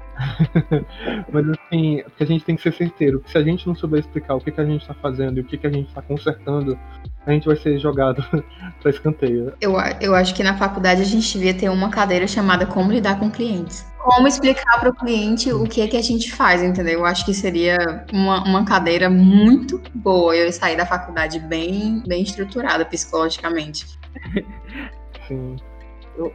Mas 1.32 1.46
assim, 1.50 2.02
porque 2.04 2.24
a 2.24 2.26
gente 2.26 2.44
tem 2.44 2.56
que 2.56 2.62
ser 2.64 2.74
certeiro. 2.74 3.20
Porque 3.20 3.32
se 3.32 3.38
a 3.38 3.44
gente 3.44 3.68
não 3.68 3.76
souber 3.76 4.00
explicar 4.00 4.36
o 4.36 4.40
que, 4.40 4.52
que 4.52 4.60
a 4.62 4.66
gente 4.66 4.82
está 4.82 4.94
fazendo 4.96 5.38
e 5.38 5.42
o 5.42 5.44
que, 5.44 5.58
que 5.58 5.68
a 5.68 5.72
gente 5.72 5.90
está 5.90 6.02
consertando, 6.02 6.78
a 7.26 7.32
gente 7.32 7.46
vai 7.46 7.56
ser 7.56 7.78
jogado 7.78 8.24
para 8.82 8.90
escanteio. 8.90 9.54
Eu, 9.62 9.74
eu 10.02 10.16
acho 10.16 10.34
que 10.34 10.42
na 10.44 10.58
faculdade 10.58 11.02
a 11.02 11.06
gente 11.06 11.32
devia 11.38 11.54
ter 11.54 11.70
uma 11.70 11.90
cadeira 11.90 12.26
chamada 12.28 12.66
Como 12.66 12.92
Lidar 12.92 13.20
com 13.20 13.30
Clientes. 13.30 13.86
Como 14.00 14.28
explicar 14.28 14.80
para 14.80 14.90
o 14.90 14.96
cliente 14.96 15.52
o 15.52 15.66
que 15.66 15.82
é 15.82 15.88
que 15.88 15.98
a 15.98 16.02
gente 16.02 16.32
faz, 16.32 16.64
entendeu? 16.64 17.00
Eu 17.00 17.06
acho 17.06 17.26
que 17.26 17.34
seria 17.34 18.06
uma, 18.14 18.42
uma 18.46 18.64
cadeira 18.66 19.10
muito 19.10 19.82
boa. 19.94 20.34
Eu 20.36 20.50
sair 20.52 20.78
da 20.78 20.86
faculdade 20.86 21.40
bem, 21.40 22.02
bem 22.08 22.24
estruturada 22.24 22.86
psicologicamente. 22.86 23.86
Assim, 25.22 25.58
eu, 26.18 26.34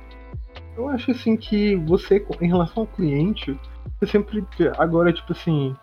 eu 0.76 0.88
acho 0.88 1.10
assim 1.10 1.36
que 1.36 1.76
você, 1.76 2.24
em 2.40 2.48
relação 2.48 2.82
ao 2.82 2.86
cliente, 2.86 3.58
você 3.98 4.06
sempre. 4.06 4.44
Agora, 4.78 5.12
tipo 5.12 5.32
assim, 5.32 5.74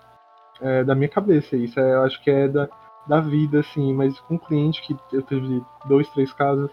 é 0.61 0.83
da 0.83 0.95
minha 0.95 1.09
cabeça 1.09 1.55
isso, 1.55 1.79
é, 1.79 1.93
eu 1.93 2.03
acho 2.03 2.21
que 2.23 2.29
é 2.29 2.47
da, 2.47 2.67
da 3.07 3.19
vida, 3.19 3.59
assim, 3.59 3.93
mas 3.93 4.19
com 4.21 4.35
o 4.35 4.39
cliente 4.39 4.81
que 4.81 4.95
eu 5.13 5.21
tive 5.21 5.61
dois, 5.87 6.07
três 6.09 6.33
casos, 6.33 6.71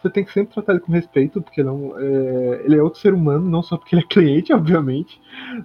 você 0.00 0.10
tem 0.10 0.24
que 0.24 0.32
sempre 0.32 0.54
tratar 0.54 0.72
ele 0.72 0.80
com 0.82 0.92
respeito, 0.92 1.40
porque 1.42 1.62
não, 1.62 1.98
é, 1.98 2.62
ele 2.64 2.76
é 2.76 2.82
outro 2.82 3.00
ser 3.00 3.14
humano, 3.14 3.48
não 3.48 3.62
só 3.62 3.76
porque 3.76 3.94
ele 3.94 4.02
é 4.02 4.08
cliente, 4.08 4.52
obviamente, 4.54 5.20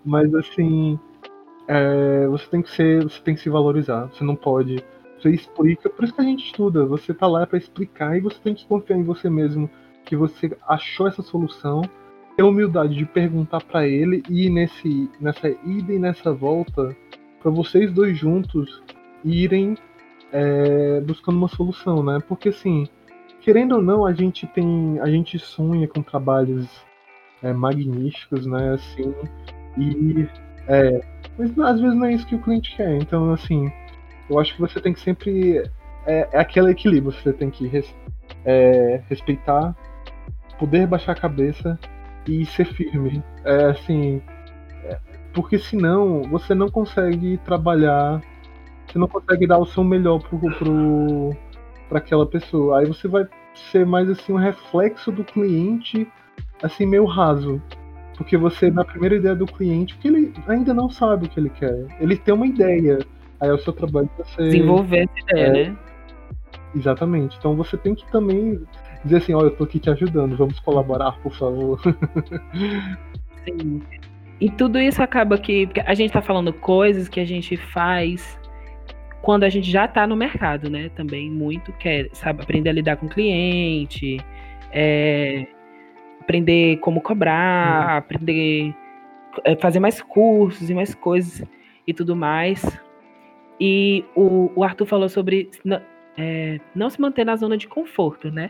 mas 0.06 0.34
assim. 0.36 1.00
é, 1.68 2.28
você 2.28 2.46
tem 2.48 2.62
que 2.62 2.72
ser. 2.72 3.04
Você 3.04 3.22
tem 3.22 3.36
que 3.36 3.42
se 3.42 3.50
valorizar. 3.50 4.08
Você 4.08 4.24
não 4.24 4.36
pode. 4.36 4.84
Você 5.20 5.32
explica, 5.32 5.90
por 5.90 6.06
isso 6.06 6.14
que 6.14 6.22
a 6.22 6.24
gente 6.24 6.46
estuda. 6.46 6.86
Você 6.86 7.14
tá 7.14 7.28
lá 7.28 7.46
para 7.46 7.58
explicar 7.58 8.18
e 8.18 8.22
você 8.22 8.40
tem 8.42 8.56
que 8.56 8.66
confiar 8.68 8.98
em 8.98 9.04
você 9.04 9.30
mesmo 9.30 9.70
que 10.06 10.16
você 10.16 10.56
achou 10.68 11.08
essa 11.08 11.22
solução, 11.22 11.82
ter 12.36 12.44
humildade 12.44 12.96
de 12.96 13.06
perguntar 13.06 13.62
para 13.64 13.88
ele 13.88 14.24
e 14.30 14.50
nesse, 14.50 15.10
nessa 15.20 15.50
ida 15.50 15.94
e 15.94 16.00
nessa 16.00 16.34
volta 16.34 16.96
para 17.42 17.52
vocês 17.52 17.92
dois 17.92 18.18
juntos 18.18 18.82
irem 19.24 19.76
é, 20.32 21.02
buscando 21.02 21.38
uma 21.38 21.48
solução, 21.48 22.04
né? 22.04 22.20
Porque 22.28 22.50
assim, 22.50 22.88
querendo 23.42 23.76
ou 23.76 23.82
não, 23.82 24.06
a 24.06 24.14
gente 24.14 24.48
tem, 24.48 25.00
a 25.00 25.08
gente 25.10 25.38
sonha 25.40 25.88
com 25.88 26.02
trabalhos 26.02 26.68
é, 27.42 27.54
magníficos, 27.54 28.46
né? 28.46 28.74
Assim, 28.74 29.14
e 29.78 30.28
é, 30.68 31.02
mas 31.38 31.58
às 31.60 31.80
vezes 31.80 31.98
não 31.98 32.06
é 32.06 32.14
isso 32.14 32.28
que 32.28 32.36
o 32.36 32.42
cliente 32.42 32.76
quer. 32.76 32.96
Então, 32.98 33.32
assim, 33.32 33.72
eu 34.30 34.40
acho 34.40 34.54
que 34.54 34.62
você 34.62 34.80
tem 34.80 34.94
que 34.94 35.00
sempre 35.00 35.64
é, 36.06 36.30
é 36.32 36.40
aquele 36.40 36.72
equilíbrio. 36.72 37.12
Você 37.12 37.34
tem 37.34 37.50
que 37.50 37.68
res- 37.68 37.96
é, 38.46 39.02
respeitar, 39.10 39.76
poder 40.60 40.86
baixar 40.86 41.14
a 41.14 41.16
cabeça 41.16 41.80
e 42.28 42.46
ser 42.46 42.66
firme. 42.66 43.24
É 43.44 43.66
assim, 43.66 44.22
é, 44.84 45.00
porque 45.34 45.58
senão 45.58 46.24
você 46.24 46.54
não 46.54 46.70
consegue 46.70 47.38
trabalhar, 47.46 48.22
você 48.86 49.00
não 49.00 49.08
consegue 49.08 49.48
dar 49.48 49.58
o 49.58 49.66
seu 49.66 49.84
melhor 49.84 50.20
pro, 50.20 50.38
pro, 50.38 51.36
pra 51.88 52.00
aquela 52.00 52.26
pessoa. 52.26 52.80
Aí 52.80 52.86
você 52.86 53.08
vai 53.08 53.26
ser 53.72 53.86
mais 53.86 54.10
assim 54.10 54.34
um 54.34 54.38
reflexo 54.38 55.12
do 55.12 55.24
cliente 55.24 56.08
assim, 56.62 56.86
meio 56.86 57.06
raso. 57.06 57.62
Porque 58.16 58.36
você, 58.36 58.70
na 58.70 58.84
primeira 58.84 59.16
ideia 59.16 59.36
do 59.36 59.46
cliente, 59.46 59.98
que 59.98 60.08
ele 60.08 60.34
ainda 60.48 60.74
não 60.74 60.90
sabe 60.90 61.26
o 61.26 61.30
que 61.30 61.40
ele 61.40 61.50
quer. 61.50 61.86
Ele 62.00 62.18
tem 62.18 62.34
uma 62.34 62.46
ideia. 62.46 63.00
Aí 63.40 63.50
é 63.50 63.54
o 63.54 63.60
seu 63.60 63.72
trabalho 63.72 64.10
você. 64.18 64.44
Desenvolver 64.44 65.08
essa 65.10 65.32
ideia, 65.32 65.46
é, 65.46 65.70
né? 65.70 65.78
Exatamente. 66.76 67.38
Então 67.38 67.56
você 67.56 67.78
tem 67.78 67.96
que 67.96 68.10
também 68.12 68.62
dizer 69.04 69.18
assim, 69.18 69.34
olha, 69.34 69.48
eu 69.48 69.56
tô 69.56 69.64
aqui 69.64 69.80
te 69.80 69.90
ajudando, 69.90 70.36
vamos 70.36 70.60
colaborar, 70.60 71.14
por 71.22 71.34
favor. 71.34 71.80
Sim. 73.46 73.82
E 74.40 74.50
tudo 74.50 74.80
isso 74.80 75.04
acaba 75.04 75.38
que 75.38 75.70
a 75.86 75.94
gente 75.94 76.12
tá 76.12 76.22
falando 76.22 76.54
coisas 76.54 77.10
que 77.10 77.20
a 77.20 77.26
gente 77.26 77.58
faz 77.58 78.40
quando 79.22 79.44
a 79.44 79.50
gente 79.50 79.70
já 79.70 79.86
está 79.86 80.08
no 80.08 80.16
mercado, 80.16 80.70
né? 80.70 80.90
Também 80.96 81.30
muito 81.30 81.74
quer 81.74 82.10
sabe 82.14 82.42
aprender 82.42 82.70
a 82.70 82.74
lidar 82.74 82.96
com 82.96 83.06
o 83.06 83.10
cliente, 83.10 84.18
é, 84.72 85.46
aprender 86.22 86.78
como 86.78 87.02
cobrar, 87.02 87.90
uhum. 87.90 87.98
aprender 87.98 88.76
é, 89.44 89.56
fazer 89.58 89.80
mais 89.80 90.02
cursos 90.02 90.70
e 90.70 90.74
mais 90.74 90.96
coisas 90.96 91.44
e 91.86 91.94
tudo 91.94 92.16
mais. 92.16 92.64
E 93.60 94.06
o, 94.16 94.52
o 94.56 94.64
Arthur 94.64 94.86
falou 94.86 95.10
sobre 95.10 95.50
é, 96.18 96.60
não 96.74 96.90
se 96.90 97.02
manter 97.02 97.26
na 97.26 97.36
zona 97.36 97.58
de 97.58 97.68
conforto, 97.68 98.32
né? 98.32 98.50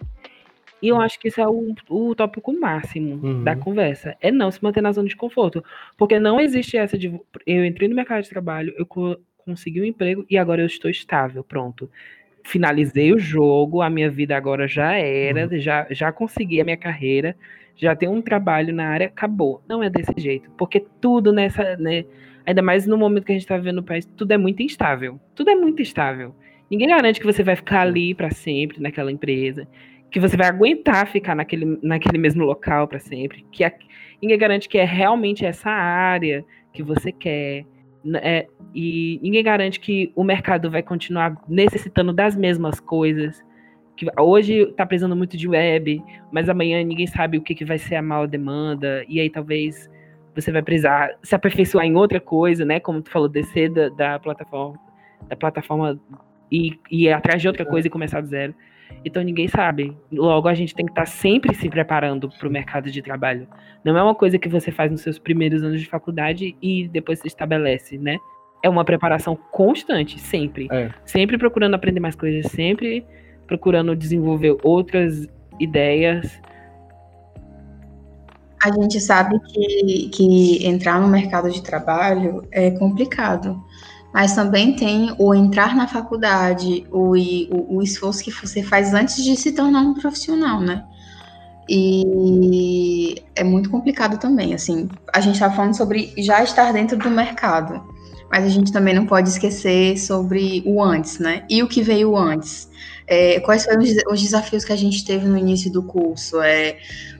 E 0.81 0.87
eu 0.87 0.99
acho 0.99 1.19
que 1.19 1.27
isso 1.27 1.41
é 1.41 1.47
o, 1.47 1.73
o 1.89 2.15
tópico 2.15 2.57
máximo 2.57 3.19
uhum. 3.21 3.43
da 3.43 3.55
conversa. 3.55 4.15
É 4.21 4.31
não 4.31 4.49
se 4.49 4.63
manter 4.63 4.81
na 4.81 4.91
zona 4.91 5.07
de 5.07 5.15
conforto. 5.15 5.63
Porque 5.97 6.19
não 6.19 6.39
existe 6.39 6.77
essa 6.77 6.97
de. 6.97 7.07
Eu 7.45 7.65
entrei 7.65 7.87
no 7.87 7.95
mercado 7.95 8.23
de 8.23 8.29
trabalho, 8.29 8.73
eu 8.77 8.85
consegui 9.49 9.81
um 9.81 9.85
emprego 9.85 10.25
e 10.29 10.37
agora 10.37 10.61
eu 10.61 10.65
estou 10.65 10.89
estável, 10.89 11.43
pronto. 11.43 11.89
Finalizei 12.43 13.13
o 13.13 13.19
jogo, 13.19 13.81
a 13.81 13.89
minha 13.89 14.09
vida 14.09 14.35
agora 14.35 14.67
já 14.67 14.93
era, 14.93 15.47
uhum. 15.47 15.59
já, 15.59 15.87
já 15.89 16.11
consegui 16.11 16.61
a 16.61 16.63
minha 16.63 16.77
carreira, 16.77 17.35
já 17.75 17.95
tenho 17.95 18.11
um 18.11 18.21
trabalho 18.21 18.73
na 18.73 18.87
área, 18.87 19.07
acabou. 19.07 19.61
Não 19.67 19.83
é 19.83 19.89
desse 19.89 20.13
jeito, 20.17 20.49
porque 20.51 20.85
tudo 21.01 21.33
nessa, 21.33 21.75
né, 21.75 22.05
ainda 22.45 22.61
mais 22.61 22.87
no 22.87 22.97
momento 22.97 23.25
que 23.25 23.31
a 23.31 23.35
gente 23.35 23.43
está 23.43 23.57
vivendo 23.57 23.77
no 23.77 23.83
país, 23.83 24.05
tudo 24.05 24.31
é 24.31 24.37
muito 24.37 24.63
instável. 24.63 25.19
Tudo 25.35 25.49
é 25.49 25.55
muito 25.55 25.81
instável. 25.81 26.33
Ninguém 26.69 26.87
garante 26.87 27.19
que 27.19 27.25
você 27.25 27.43
vai 27.43 27.55
ficar 27.55 27.81
ali 27.81 28.13
para 28.13 28.29
sempre 28.29 28.79
naquela 28.79 29.11
empresa, 29.11 29.67
que 30.11 30.19
você 30.19 30.35
vai 30.35 30.47
aguentar 30.47 31.07
ficar 31.07 31.35
naquele, 31.35 31.77
naquele 31.81 32.17
mesmo 32.17 32.43
local 32.43 32.87
para 32.87 32.99
sempre, 32.99 33.45
que 33.51 33.63
a, 33.63 33.71
ninguém 34.21 34.37
garante 34.37 34.67
que 34.67 34.77
é 34.77 34.83
realmente 34.83 35.45
essa 35.45 35.69
área 35.69 36.43
que 36.73 36.81
você 36.83 37.11
quer. 37.11 37.65
É, 38.15 38.47
e 38.73 39.19
ninguém 39.21 39.43
garante 39.43 39.79
que 39.79 40.11
o 40.15 40.23
mercado 40.23 40.71
vai 40.71 40.81
continuar 40.81 41.35
necessitando 41.47 42.13
das 42.13 42.35
mesmas 42.35 42.79
coisas. 42.79 43.43
Que 43.95 44.07
hoje 44.17 44.61
está 44.61 44.85
precisando 44.85 45.15
muito 45.15 45.35
de 45.35 45.47
web, 45.47 46.01
mas 46.31 46.47
amanhã 46.47 46.81
ninguém 46.83 47.05
sabe 47.05 47.37
o 47.37 47.41
que, 47.41 47.53
que 47.53 47.65
vai 47.65 47.77
ser 47.77 47.95
a 47.95 48.01
maior 48.01 48.27
demanda, 48.27 49.03
e 49.09 49.19
aí 49.19 49.29
talvez 49.29 49.89
você 50.33 50.51
vai 50.51 50.61
precisar 50.61 51.11
se 51.21 51.35
aperfeiçoar 51.35 51.85
em 51.85 51.95
outra 51.95 52.19
coisa, 52.19 52.63
né? 52.63 52.79
Como 52.79 53.01
tu 53.01 53.11
falou, 53.11 53.27
descer 53.27 53.69
da, 53.69 53.89
da 53.89 54.19
plataforma, 54.19 54.79
da 55.27 55.35
plataforma 55.35 55.99
e, 56.49 56.79
e 56.89 57.05
ir 57.05 57.11
atrás 57.11 57.41
de 57.41 57.47
outra 57.47 57.65
coisa 57.65 57.87
e 57.87 57.91
começar 57.91 58.21
do 58.21 58.27
zero. 58.27 58.55
Então 59.03 59.23
ninguém 59.23 59.47
sabe. 59.47 59.95
Logo, 60.11 60.47
a 60.47 60.53
gente 60.53 60.75
tem 60.75 60.85
que 60.85 60.91
estar 60.91 61.05
tá 61.05 61.07
sempre 61.07 61.55
se 61.55 61.69
preparando 61.69 62.29
para 62.29 62.47
o 62.47 62.51
mercado 62.51 62.91
de 62.91 63.01
trabalho. 63.01 63.47
Não 63.83 63.97
é 63.97 64.03
uma 64.03 64.15
coisa 64.15 64.37
que 64.37 64.49
você 64.49 64.71
faz 64.71 64.91
nos 64.91 65.01
seus 65.01 65.17
primeiros 65.17 65.63
anos 65.63 65.79
de 65.79 65.87
faculdade 65.87 66.55
e 66.61 66.87
depois 66.87 67.19
se 67.19 67.27
estabelece, 67.27 67.97
né? 67.97 68.17
É 68.61 68.69
uma 68.69 68.83
preparação 68.83 69.37
constante, 69.51 70.19
sempre. 70.19 70.67
É. 70.71 70.89
Sempre 71.05 71.37
procurando 71.37 71.75
aprender 71.75 71.99
mais 71.99 72.15
coisas, 72.15 72.51
sempre 72.51 73.05
procurando 73.47 73.95
desenvolver 73.95 74.57
outras 74.63 75.27
ideias. 75.59 76.39
A 78.61 78.71
gente 78.71 78.99
sabe 78.99 79.39
que, 79.39 80.09
que 80.09 80.67
entrar 80.67 80.99
no 80.99 81.07
mercado 81.07 81.49
de 81.49 81.63
trabalho 81.63 82.45
é 82.51 82.71
complicado 82.71 83.63
mas 84.13 84.33
também 84.33 84.75
tem 84.75 85.15
o 85.17 85.33
entrar 85.33 85.75
na 85.75 85.87
faculdade, 85.87 86.85
o, 86.91 87.15
o, 87.15 87.77
o 87.77 87.81
esforço 87.81 88.23
que 88.23 88.31
você 88.31 88.63
faz 88.63 88.93
antes 88.93 89.23
de 89.23 89.35
se 89.35 89.51
tornar 89.51 89.81
um 89.81 89.93
profissional, 89.93 90.59
né? 90.59 90.83
E 91.67 93.15
é 93.35 93.43
muito 93.43 93.69
complicado 93.69 94.17
também, 94.17 94.55
assim, 94.55 94.89
a 95.13 95.21
gente 95.21 95.35
está 95.35 95.51
falando 95.51 95.77
sobre 95.77 96.11
já 96.17 96.43
estar 96.43 96.73
dentro 96.73 96.97
do 96.97 97.11
mercado, 97.11 97.79
mas 98.31 98.43
a 98.43 98.49
gente 98.49 98.71
também 98.71 98.95
não 98.95 99.05
pode 99.05 99.29
esquecer 99.29 99.95
sobre 99.99 100.63
o 100.65 100.81
antes, 100.81 101.19
né? 101.19 101.45
E 101.47 101.61
o 101.61 101.67
que 101.67 101.83
veio 101.83 102.17
antes. 102.17 102.67
É, 103.05 103.39
quais 103.39 103.65
foram 103.65 103.81
os 104.11 104.21
desafios 104.21 104.65
que 104.65 104.73
a 104.73 104.75
gente 104.75 105.05
teve 105.05 105.27
no 105.27 105.37
início 105.37 105.71
do 105.71 105.83
curso? 105.83 106.41
É, 106.41 106.77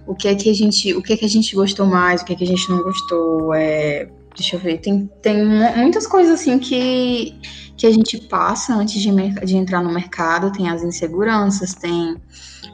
o 0.08 0.16
que 0.16 0.28
é 0.28 0.34
que 0.34 0.50
a 0.50 0.54
gente, 0.54 0.94
o 0.96 1.02
que 1.02 1.14
é 1.14 1.18
que 1.18 1.26
a 1.26 1.30
gente 1.30 1.56
gostou 1.56 1.86
mais, 1.86 2.22
o 2.22 2.26
que 2.26 2.34
é 2.34 2.36
que 2.36 2.44
a 2.44 2.48
gente 2.48 2.68
não 2.70 2.82
gostou? 2.82 3.54
É, 3.54 4.10
Deixa 4.36 4.56
eu 4.56 4.60
ver, 4.60 4.78
tem, 4.78 5.10
tem 5.22 5.44
muitas 5.76 6.08
coisas 6.08 6.40
assim 6.40 6.60
que, 6.60 7.40
que 7.76 7.86
a 7.88 7.92
gente 7.92 8.18
passa 8.28 8.74
antes 8.74 9.02
de, 9.02 9.12
de 9.46 9.58
entrar 9.58 9.82
no 9.82 9.94
mercado, 9.94 10.52
tem 10.52 10.70
as 10.70 10.84
inseguranças, 10.84 11.74
tem 11.74 12.16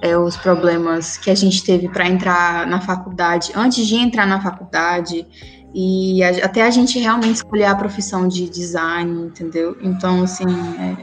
é, 0.01 0.17
os 0.17 0.37
problemas 0.37 1.17
que 1.17 1.29
a 1.29 1.35
gente 1.35 1.63
teve 1.63 1.89
para 1.89 2.07
entrar 2.07 2.67
na 2.67 2.81
faculdade, 2.81 3.51
antes 3.55 3.87
de 3.87 3.95
entrar 3.95 4.27
na 4.27 4.41
faculdade, 4.41 5.25
e 5.73 6.23
a, 6.23 6.45
até 6.45 6.61
a 6.61 6.69
gente 6.69 6.99
realmente 6.99 7.35
escolher 7.35 7.65
a 7.65 7.75
profissão 7.75 8.27
de 8.27 8.49
design, 8.49 9.25
entendeu? 9.25 9.77
Então, 9.81 10.23
assim, 10.23 10.45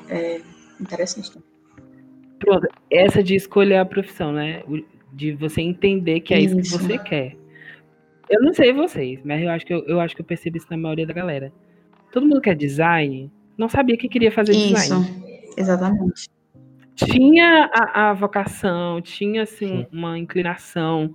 é, 0.09 0.15
é 0.15 0.41
interessante. 0.81 1.33
Pronto, 2.39 2.67
essa 2.91 3.23
de 3.23 3.35
escolher 3.35 3.77
a 3.77 3.85
profissão, 3.85 4.33
né? 4.33 4.63
De 5.13 5.33
você 5.33 5.61
entender 5.61 6.21
que 6.21 6.35
é 6.35 6.41
isso, 6.41 6.59
isso 6.59 6.79
que 6.79 6.85
você 6.85 6.99
quer. 6.99 7.42
Eu 8.33 8.43
não 8.43 8.55
sei 8.55 8.73
vocês, 8.73 9.21
mas 9.23 9.43
eu 9.43 9.51
acho 9.51 9.67
que 9.67 9.75
eu, 9.75 9.85
eu 9.87 10.01
acho 10.01 10.17
que 10.17 10.23
eu 10.23 10.25
percebi 10.25 10.57
isso 10.57 10.67
na 10.71 10.77
maioria 10.79 11.07
da 11.07 11.13
galera. 11.13 11.53
Todo 12.11 12.27
mundo 12.27 12.41
que 12.41 12.49
é 12.49 12.55
design 12.55 13.31
não 13.59 13.69
sabia 13.69 13.95
que 13.95 14.09
queria 14.09 14.33
fazer 14.33 14.53
isso, 14.53 14.75
design. 14.75 15.05
Isso, 15.05 15.55
exatamente. 15.61 16.31
Tinha 16.95 17.71
a, 17.75 18.11
a 18.11 18.15
vocação, 18.15 19.03
tinha 19.03 19.43
assim 19.43 19.83
Sim. 19.83 19.87
uma 19.93 20.19
inclinação 20.19 21.15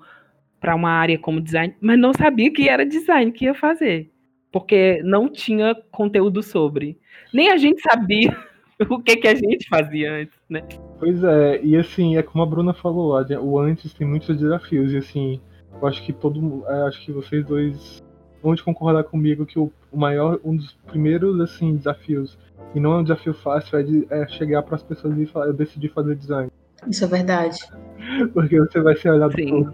para 0.59 0.75
uma 0.75 0.91
área 0.91 1.17
como 1.17 1.41
design, 1.41 1.75
mas 1.81 1.99
não 1.99 2.13
sabia 2.13 2.53
que 2.53 2.69
era 2.69 2.85
design 2.85 3.31
que 3.31 3.45
ia 3.45 3.55
fazer, 3.55 4.11
porque 4.51 5.01
não 5.03 5.27
tinha 5.27 5.75
conteúdo 5.91 6.43
sobre. 6.43 6.99
Nem 7.33 7.49
a 7.49 7.57
gente 7.57 7.81
sabia 7.81 8.37
o 8.89 9.01
que 9.01 9.17
que 9.17 9.27
a 9.27 9.33
gente 9.33 9.67
fazia 9.67 10.13
antes, 10.13 10.37
né? 10.47 10.61
Pois 10.99 11.23
é, 11.23 11.61
e 11.63 11.75
assim, 11.75 12.15
é 12.15 12.21
como 12.21 12.43
a 12.43 12.45
Bruna 12.47 12.75
falou, 12.75 13.19
o 13.41 13.59
antes 13.59 13.91
tem 13.91 14.05
muitos 14.05 14.37
desafios, 14.37 14.91
e 14.93 14.97
assim, 14.97 15.41
eu 15.81 15.87
acho 15.87 16.03
que 16.03 16.13
todo 16.13 16.63
é, 16.67 16.81
acho 16.83 17.01
que 17.01 17.11
vocês 17.11 17.45
dois 17.45 18.03
vão 18.41 18.55
te 18.55 18.63
concordar 18.63 19.03
comigo 19.03 19.45
que 19.45 19.59
o, 19.59 19.71
maior, 19.93 20.39
um 20.43 20.55
dos 20.55 20.73
primeiros 20.87 21.39
assim, 21.41 21.75
desafios, 21.75 22.37
e 22.73 22.79
não 22.79 22.93
é 22.93 22.97
um 22.97 23.03
desafio 23.03 23.33
fácil, 23.33 23.79
é, 23.79 23.83
de, 23.83 24.07
é 24.09 24.27
chegar 24.27 24.63
para 24.63 24.75
as 24.75 24.83
pessoas 24.83 25.17
e 25.17 25.25
falar, 25.25 25.47
eu 25.47 25.53
decidi 25.53 25.89
fazer 25.89 26.15
design. 26.15 26.49
Isso 26.87 27.03
é 27.03 27.07
verdade. 27.07 27.57
Porque 28.33 28.59
você 28.59 28.79
vai 28.79 28.95
ser 28.95 29.09
olhado 29.09 29.33
Sim. 29.33 29.65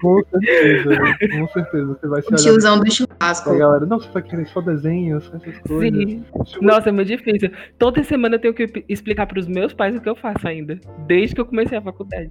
com 0.00 0.22
certeza, 0.32 0.96
com 1.38 1.48
certeza. 1.48 1.86
Você 1.86 2.08
vai 2.08 2.22
ser 2.22 2.32
o 2.32 2.36
tiozão 2.36 2.80
do 2.80 2.90
churrasco. 2.90 3.50
A 3.50 3.56
galera, 3.56 3.84
não, 3.84 4.00
você 4.00 4.08
vai 4.10 4.22
querer 4.22 4.46
só 4.46 4.62
desenhos, 4.62 5.30
essas 5.34 5.58
coisas. 5.58 6.08
Sim. 6.08 6.24
Nossa, 6.62 6.88
é 6.88 6.92
muito 6.92 7.08
difícil. 7.08 7.50
Toda 7.78 8.02
semana 8.02 8.36
eu 8.36 8.40
tenho 8.40 8.54
que 8.54 8.84
explicar 8.88 9.26
para 9.26 9.38
os 9.38 9.46
meus 9.46 9.74
pais 9.74 9.94
o 9.94 10.00
que 10.00 10.08
eu 10.08 10.16
faço 10.16 10.48
ainda. 10.48 10.80
Desde 11.06 11.34
que 11.34 11.40
eu 11.42 11.46
comecei 11.46 11.76
a 11.76 11.82
faculdade 11.82 12.30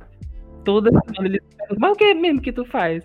toda 0.67 0.91
semana 0.91 1.29
eles 1.29 1.39
perguntam, 1.55 1.77
mas 1.79 1.91
o 1.93 1.95
que 1.95 2.03
é 2.03 2.13
mesmo 2.13 2.41
que 2.41 2.51
tu 2.51 2.65
faz? 2.65 3.01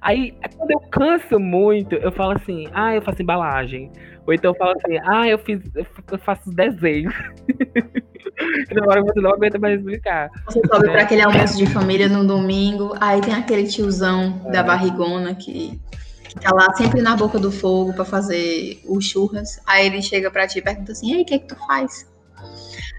Aí, 0.00 0.32
quando 0.56 0.70
eu 0.70 0.78
canso 0.78 1.40
muito, 1.40 1.96
eu 1.96 2.12
falo 2.12 2.36
assim, 2.36 2.68
ah, 2.72 2.94
eu 2.94 3.02
faço 3.02 3.20
embalagem. 3.20 3.90
Ou 4.24 4.32
então 4.32 4.52
eu 4.52 4.54
falo 4.54 4.76
assim, 4.76 4.96
ah, 5.04 5.26
eu 5.26 5.36
fiz, 5.36 5.60
eu 5.74 6.18
faço 6.20 6.48
desenho. 6.54 7.10
Na 8.72 8.86
hora 8.86 9.02
você 9.02 9.20
não 9.20 9.32
aguenta 9.32 9.58
mais 9.58 9.80
explicar. 9.80 10.30
Você 10.46 10.60
sobe 10.68 10.86
é. 10.86 10.92
para 10.92 11.02
aquele 11.02 11.22
almoço 11.22 11.58
de 11.58 11.66
família 11.66 12.08
no 12.08 12.24
domingo, 12.24 12.94
aí 13.00 13.20
tem 13.20 13.34
aquele 13.34 13.66
tiozão 13.66 14.40
é. 14.46 14.52
da 14.52 14.62
barrigona 14.62 15.34
que, 15.34 15.80
que 16.22 16.38
tá 16.38 16.54
lá 16.54 16.72
sempre 16.74 17.02
na 17.02 17.16
boca 17.16 17.40
do 17.40 17.50
fogo 17.50 17.92
para 17.92 18.04
fazer 18.04 18.80
os 18.88 19.04
churras. 19.04 19.60
Aí 19.66 19.86
ele 19.86 20.00
chega 20.00 20.30
para 20.30 20.46
ti 20.46 20.60
e 20.60 20.62
pergunta 20.62 20.92
assim, 20.92 21.12
ei, 21.12 21.22
o 21.22 21.24
que 21.24 21.34
é 21.34 21.38
que 21.40 21.48
tu 21.48 21.56
faz? 21.66 22.08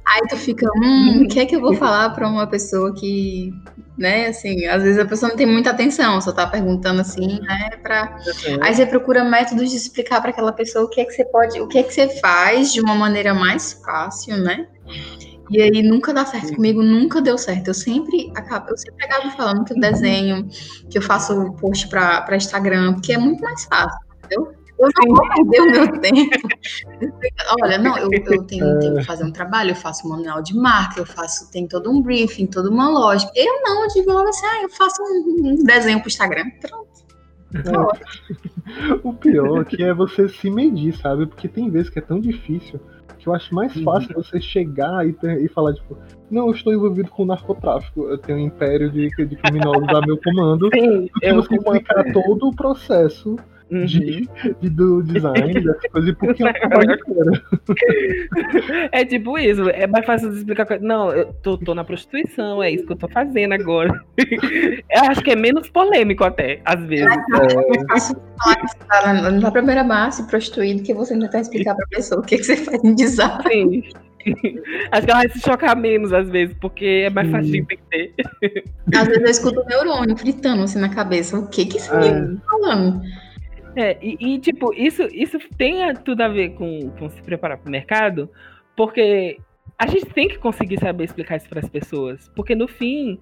Aí 0.07 0.21
tu 0.27 0.35
fica, 0.35 0.67
hum, 0.77 1.23
o 1.23 1.27
que 1.27 1.39
é 1.39 1.45
que 1.45 1.55
eu 1.55 1.61
vou 1.61 1.75
falar 1.75 2.09
para 2.09 2.27
uma 2.27 2.47
pessoa 2.47 2.93
que, 2.93 3.53
né, 3.97 4.27
assim, 4.27 4.65
às 4.65 4.81
vezes 4.81 4.99
a 4.99 5.05
pessoa 5.05 5.29
não 5.29 5.37
tem 5.37 5.45
muita 5.45 5.69
atenção, 5.69 6.19
só 6.19 6.31
tá 6.31 6.47
perguntando 6.47 7.01
assim, 7.01 7.39
né, 7.39 7.69
para 7.81 8.17
Aí 8.61 8.73
você 8.73 8.85
procura 8.85 9.23
métodos 9.23 9.69
de 9.69 9.77
explicar 9.77 10.19
para 10.19 10.31
aquela 10.31 10.51
pessoa 10.51 10.85
o 10.85 10.89
que 10.89 10.99
é 10.99 11.05
que 11.05 11.13
você 11.13 11.23
pode, 11.25 11.61
o 11.61 11.67
que 11.67 11.77
é 11.77 11.83
que 11.83 11.93
você 11.93 12.09
faz 12.19 12.73
de 12.73 12.81
uma 12.81 12.95
maneira 12.95 13.33
mais 13.33 13.73
fácil, 13.85 14.37
né? 14.37 14.67
E 15.51 15.61
aí 15.61 15.83
nunca 15.83 16.13
dá 16.13 16.25
certo 16.25 16.55
comigo, 16.55 16.81
nunca 16.81 17.21
deu 17.21 17.37
certo. 17.37 17.67
Eu 17.67 17.73
sempre 17.73 18.31
acabo, 18.35 18.69
eu 18.69 18.77
sempre 18.77 19.05
acabo 19.05 19.29
falando 19.31 19.65
que 19.65 19.73
eu 19.73 19.79
desenho, 19.79 20.47
que 20.89 20.97
eu 20.97 21.01
faço 21.01 21.53
post 21.59 21.89
para 21.89 22.35
Instagram, 22.35 22.93
porque 22.93 23.13
é 23.13 23.17
muito 23.17 23.43
mais 23.43 23.65
fácil, 23.65 23.99
entendeu? 24.17 24.60
Eu 24.81 24.89
não 24.97 25.15
vou 25.15 25.29
perder 25.29 25.61
o 25.61 25.71
meu 25.71 26.01
tempo. 26.01 26.47
Olha, 27.61 27.77
não, 27.77 27.97
eu, 27.99 28.09
eu 28.11 28.43
tenho, 28.43 28.65
é. 28.65 28.79
tenho, 28.79 28.97
que 28.97 29.03
fazer 29.03 29.23
um 29.23 29.31
trabalho, 29.31 29.71
eu 29.71 29.75
faço 29.75 30.07
um 30.07 30.11
manual 30.11 30.41
de 30.41 30.55
marca, 30.55 30.99
eu 30.99 31.05
faço, 31.05 31.51
tem 31.51 31.67
todo 31.67 31.91
um 31.91 32.01
briefing, 32.01 32.47
toda 32.47 32.69
uma 32.69 32.89
lógica. 32.89 33.31
Eu 33.35 33.61
não, 33.61 33.83
eu 33.83 33.87
digo 33.89 34.11
logo 34.11 34.27
assim, 34.27 34.45
ah, 34.45 34.63
eu 34.63 34.69
faço 34.69 35.01
um, 35.03 35.49
um 35.49 35.63
desenho 35.63 35.99
pro 35.99 36.07
Instagram. 36.07 36.45
Pronto. 36.59 36.89
É. 37.53 38.41
O 39.03 39.11
pior 39.13 39.65
que 39.65 39.83
é 39.83 39.93
você 39.93 40.29
se 40.29 40.49
medir, 40.49 40.95
sabe? 40.95 41.25
Porque 41.25 41.47
tem 41.47 41.69
vezes 41.69 41.89
que 41.89 41.99
é 41.99 42.01
tão 42.01 42.21
difícil 42.21 42.79
que 43.21 43.27
eu 43.27 43.35
acho 43.35 43.53
mais 43.53 43.73
fácil 43.81 44.15
uhum. 44.15 44.23
você 44.23 44.41
chegar 44.41 45.05
e, 45.05 45.13
ter, 45.13 45.43
e 45.43 45.47
falar, 45.47 45.73
tipo, 45.73 45.97
não, 46.29 46.47
eu 46.47 46.53
estou 46.53 46.73
envolvido 46.73 47.09
com 47.11 47.23
narcotráfico, 47.23 48.09
eu 48.09 48.17
tenho 48.17 48.39
um 48.39 48.41
império 48.41 48.89
de, 48.89 49.09
de 49.09 49.35
criminosos 49.35 49.87
a 49.89 50.01
meu 50.01 50.17
comando, 50.17 50.69
Sim, 50.73 51.01
do 51.01 51.09
que 51.19 51.33
você 51.33 51.55
explicar 51.55 52.11
todo 52.13 52.47
o 52.47 52.55
processo 52.55 53.35
uhum. 53.71 53.85
de, 53.85 54.29
de, 54.61 54.69
do 54.69 55.01
design, 55.03 55.53
dessas 55.53 55.91
coisas, 55.91 56.09
e 56.09 56.13
por 56.13 56.33
que 56.33 56.43
eu 56.43 56.53
trabalho 56.53 56.99
É 58.91 59.05
tipo 59.05 59.37
isso, 59.37 59.69
é 59.69 59.87
mais 59.87 60.05
fácil 60.05 60.31
de 60.31 60.37
explicar. 60.39 60.79
Não, 60.81 61.11
eu 61.11 61.33
tô, 61.41 61.57
tô 61.57 61.73
na 61.73 61.83
prostituição, 61.83 62.61
é 62.61 62.71
isso 62.71 62.85
que 62.85 62.93
eu 62.93 62.97
tô 62.97 63.07
fazendo 63.07 63.53
agora. 63.53 63.91
eu 64.17 65.03
acho 65.09 65.21
que 65.21 65.31
é 65.31 65.35
menos 65.35 65.69
polêmico 65.69 66.23
até, 66.23 66.61
às 66.65 66.83
vezes. 66.85 67.07
É 67.07 67.87
fácil 67.87 68.15
falar 68.87 69.21
tá 69.21 69.31
na 69.31 69.51
primeira 69.51 69.83
base 69.83 70.27
prostituído 70.27 70.83
que 70.83 70.93
você 70.93 71.17
tentar 71.17 71.39
explicar 71.39 71.75
pra 71.75 71.85
pessoa 71.87 72.21
o 72.21 72.23
que, 72.23 72.37
que 72.37 72.43
você 72.43 72.57
faz 72.57 72.83
em 72.83 72.95
design. 72.95 73.41
Sim. 73.47 73.83
Acho 74.91 75.05
que 75.05 75.11
ela 75.11 75.19
vai 75.21 75.29
se 75.29 75.39
chocar 75.39 75.75
menos 75.75 76.13
às 76.13 76.29
vezes, 76.29 76.55
porque 76.59 77.05
é 77.05 77.09
mais 77.09 77.29
fácil 77.29 77.51
de 77.51 77.57
entender. 77.59 78.13
Às 78.93 79.07
vezes 79.07 79.23
eu 79.23 79.29
escuto 79.29 79.61
o 79.61 79.65
neurônio 79.65 80.15
gritando 80.15 80.63
assim 80.63 80.79
na 80.79 80.89
cabeça. 80.89 81.37
O 81.37 81.47
que 81.47 81.65
que 81.65 81.77
esse 81.77 81.95
menino 81.95 82.37
tá 82.37 82.43
falando? 82.49 83.01
É, 83.75 83.97
e, 84.01 84.17
e, 84.19 84.39
tipo, 84.39 84.73
isso, 84.73 85.03
isso 85.13 85.39
tem 85.57 85.93
tudo 86.03 86.21
a 86.21 86.27
ver 86.27 86.49
com, 86.55 86.89
com 86.91 87.09
se 87.09 87.21
preparar 87.21 87.57
para 87.57 87.67
o 87.67 87.71
mercado, 87.71 88.29
porque 88.75 89.37
a 89.77 89.87
gente 89.87 90.05
tem 90.07 90.27
que 90.27 90.37
conseguir 90.37 90.79
saber 90.79 91.05
explicar 91.05 91.37
isso 91.37 91.49
para 91.49 91.59
as 91.59 91.69
pessoas, 91.69 92.29
porque 92.35 92.53
no 92.53 92.67
fim 92.67 93.19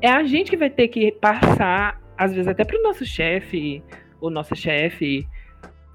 é 0.00 0.10
a 0.10 0.24
gente 0.24 0.50
que 0.50 0.56
vai 0.56 0.70
ter 0.70 0.88
que 0.88 1.12
passar, 1.12 2.00
às 2.16 2.32
vezes 2.32 2.48
até 2.48 2.64
para 2.64 2.78
o 2.78 2.82
nosso 2.82 3.04
chefe, 3.04 3.82
ou 4.20 4.30
nossa 4.30 4.54
chefe, 4.54 5.26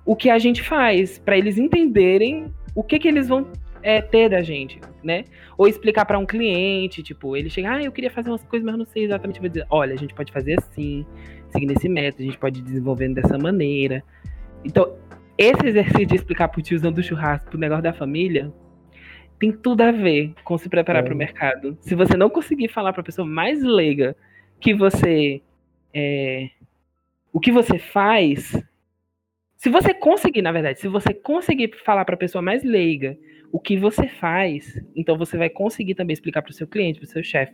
o 0.05 0.15
que 0.15 0.29
a 0.29 0.38
gente 0.38 0.62
faz, 0.62 1.17
para 1.17 1.38
eles 1.38 1.57
entenderem 1.57 2.53
o 2.75 2.83
que, 2.83 2.99
que 2.99 3.07
eles 3.07 3.27
vão 3.27 3.47
é, 3.81 4.01
ter 4.01 4.29
da 4.29 4.41
gente, 4.41 4.79
né? 5.03 5.25
Ou 5.57 5.67
explicar 5.67 6.05
para 6.05 6.17
um 6.17 6.25
cliente, 6.25 7.03
tipo, 7.03 7.36
ele 7.36 7.49
chega, 7.49 7.73
ah, 7.73 7.83
eu 7.83 7.91
queria 7.91 8.09
fazer 8.09 8.29
umas 8.29 8.43
coisas, 8.43 8.65
mas 8.65 8.77
não 8.77 8.86
sei 8.86 9.03
exatamente. 9.03 9.39
Vou 9.39 9.49
dizer, 9.49 9.67
olha, 9.69 9.93
a 9.93 9.97
gente 9.97 10.13
pode 10.13 10.31
fazer 10.31 10.57
assim, 10.57 11.05
seguindo 11.54 11.72
esse 11.72 11.88
método, 11.88 12.24
a 12.24 12.26
gente 12.26 12.38
pode 12.38 12.60
ir 12.60 12.63
desenvolvendo 12.63 13.16
dessa 13.16 13.38
maneira. 13.38 14.04
Então, 14.66 14.98
esse 15.38 15.66
exercício 15.66 16.06
de 16.06 16.16
explicar 16.16 16.50
pro 16.50 16.62
tiozão 16.62 16.92
do 16.92 17.02
churrasco, 17.02 17.50
pro 17.50 17.60
negócio 17.60 17.84
da 17.84 17.94
família, 17.94 18.52
tem 19.39 19.52
tudo 19.52 19.82
a 19.82 19.92
ver 19.92 20.34
com 20.44 20.58
se 20.58 20.70
preparar 20.70 21.02
é. 21.02 21.06
para 21.06 21.13
o 21.13 21.18
mercado. 21.18 21.78
Se 21.82 21.96
você 21.96 22.18
não 22.18 22.30
conseguir 22.30 22.68
falar 22.68 22.94
para 22.94 23.02
a 23.02 23.06
pessoa 23.06 23.28
mais 23.28 23.62
leiga 23.63 24.16
que 24.60 24.74
você 24.74 25.42
é, 25.94 26.50
o 27.32 27.39
que 27.39 27.52
você 27.52 27.78
faz, 27.80 28.56
se 29.58 29.70
você 29.70 29.94
conseguir, 29.94 30.42
na 30.42 30.52
verdade, 30.52 30.80
se 30.80 30.88
você 30.88 31.13
conseguir 31.13 31.74
falar 31.84 32.06
para 32.06 32.16
a 32.16 32.18
pessoa 32.18 32.42
mais 32.42 32.63
leiga 32.63 33.18
o 33.52 33.60
que 33.60 33.78
você 33.78 34.08
faz, 34.08 34.82
então 34.96 35.18
você 35.18 35.38
vai 35.38 35.50
conseguir 35.50 35.96
também 35.96 36.13
explicar 36.13 36.42
para 36.42 36.52
o 36.52 36.54
seu 36.54 36.68
cliente, 36.68 37.00
para 37.00 37.08
o 37.08 37.10
seu 37.10 37.24
chefe, 37.24 37.54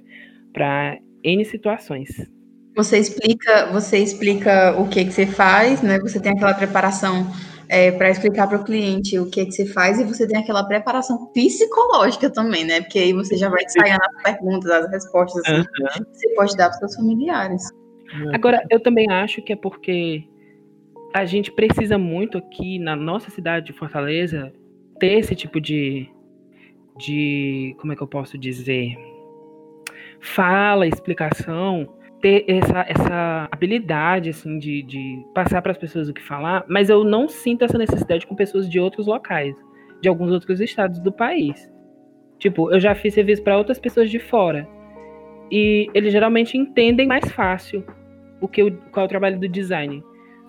para 0.54 0.98
N 1.24 1.44
situações. 1.46 2.32
Você 2.76 2.98
explica, 2.98 3.68
você 3.72 3.98
explica 3.98 4.76
o 4.80 4.88
que, 4.88 5.06
que 5.06 5.12
você 5.12 5.26
faz, 5.26 5.82
né? 5.82 6.00
Você 6.00 6.20
tem 6.20 6.32
aquela 6.32 6.54
preparação 6.54 7.30
é, 7.68 7.92
para 7.92 8.10
explicar 8.10 8.48
para 8.48 8.58
o 8.58 8.64
cliente 8.64 9.20
o 9.20 9.30
que, 9.30 9.46
que 9.46 9.52
você 9.52 9.66
faz 9.66 10.00
e 10.00 10.04
você 10.04 10.28
tem 10.28 10.40
aquela 10.40 10.64
preparação 10.64 11.28
psicológica 11.28 12.30
também, 12.30 12.66
né? 12.66 12.82
Porque 12.82 12.98
aí 12.98 13.14
você 13.14 13.38
já 13.38 13.50
vai 13.50 13.64
ensaiando 13.64 14.02
as 14.04 14.24
perguntas, 14.24 14.72
as 14.72 14.90
respostas 14.92 15.44
assim, 15.46 15.60
uhum. 15.60 16.04
que 16.04 16.18
você 16.18 16.36
pode 16.36 16.58
dar 16.58 16.70
para 16.70 16.80
seus 16.80 16.96
familiares. 16.96 17.64
Agora, 18.34 18.64
eu 18.72 18.82
também 18.82 19.10
acho 19.12 19.42
que 19.44 19.54
é 19.54 19.56
porque 19.56 20.24
a 21.14 21.26
gente 21.26 21.52
precisa 21.52 21.98
muito 21.98 22.40
aqui 22.40 22.80
na 22.80 22.96
nossa 22.96 23.30
cidade 23.30 23.68
de 23.68 23.74
Fortaleza 23.74 24.52
ter 25.00 25.20
esse 25.20 25.36
tipo 25.36 25.62
de, 25.62 26.10
de 26.98 27.76
como 27.80 27.94
é 27.94 27.96
que 27.96 28.02
eu 28.02 28.08
posso 28.08 28.38
dizer, 28.38 28.98
fala, 30.20 30.88
explicação 30.88 31.88
ter 32.22 32.46
essa, 32.48 32.86
essa 32.88 33.50
habilidade, 33.52 34.30
assim, 34.30 34.58
de, 34.58 34.84
de 34.84 35.26
passar 35.34 35.62
para 35.62 35.72
as 35.72 35.78
pessoas 35.78 36.10
o 36.10 36.14
que 36.14 36.22
falar, 36.22 36.66
mas 36.68 36.90
eu 36.90 37.04
não 37.04 37.28
sinto 37.28 37.64
essa 37.64 37.78
necessidade 37.78 38.28
com 38.28 38.36
pessoas 38.36 38.70
de 38.70 38.80
outros 38.80 39.08
locais, 39.08 39.56
de 40.02 40.10
alguns 40.10 40.32
outros 40.32 40.60
estados 40.60 41.00
do 41.00 41.12
país. 41.12 41.72
Tipo, 42.38 42.72
eu 42.72 42.80
já 42.80 42.96
fiz 42.96 43.14
serviço 43.14 43.44
para 43.44 43.58
outras 43.58 43.80
pessoas 43.80 44.10
de 44.10 44.20
fora. 44.20 44.68
E 45.52 45.90
eles 45.94 46.12
geralmente 46.12 46.58
entendem 46.58 47.08
mais 47.08 47.30
fácil 47.32 47.84
o 48.40 48.48
que 48.48 48.64
o, 48.64 48.78
qual 48.92 49.04
é 49.04 49.06
o 49.06 49.10
trabalho 49.10 49.40
do 49.40 49.48
design 49.48 50.04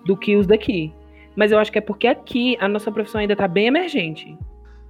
do 0.05 0.15
que 0.15 0.35
os 0.35 0.47
daqui. 0.47 0.93
Mas 1.35 1.51
eu 1.51 1.59
acho 1.59 1.71
que 1.71 1.77
é 1.77 1.81
porque 1.81 2.07
aqui 2.07 2.57
a 2.59 2.67
nossa 2.67 2.91
profissão 2.91 3.19
ainda 3.19 3.33
está 3.33 3.47
bem 3.47 3.67
emergente. 3.67 4.37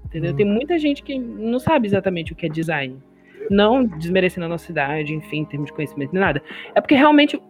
Entendeu? 0.06 0.32
Hum. 0.34 0.36
Tem 0.36 0.46
muita 0.46 0.78
gente 0.78 1.02
que 1.04 1.18
não 1.18 1.60
sabe 1.60 1.88
exatamente 1.88 2.34
o 2.34 2.36
que 2.36 2.46
é 2.46 2.50
design. 2.50 2.98
Não 3.50 3.84
desmerecendo 3.84 4.46
a 4.46 4.50
nossa 4.50 4.66
cidade, 4.66 5.14
enfim, 5.14 5.40
em 5.40 5.46
termos 5.46 5.68
de 5.68 5.74
conhecimento 5.74 6.14
nem 6.14 6.22
nada. 6.22 6.42
É 6.76 6.82
porque 6.82 6.96
realmente 6.96 7.42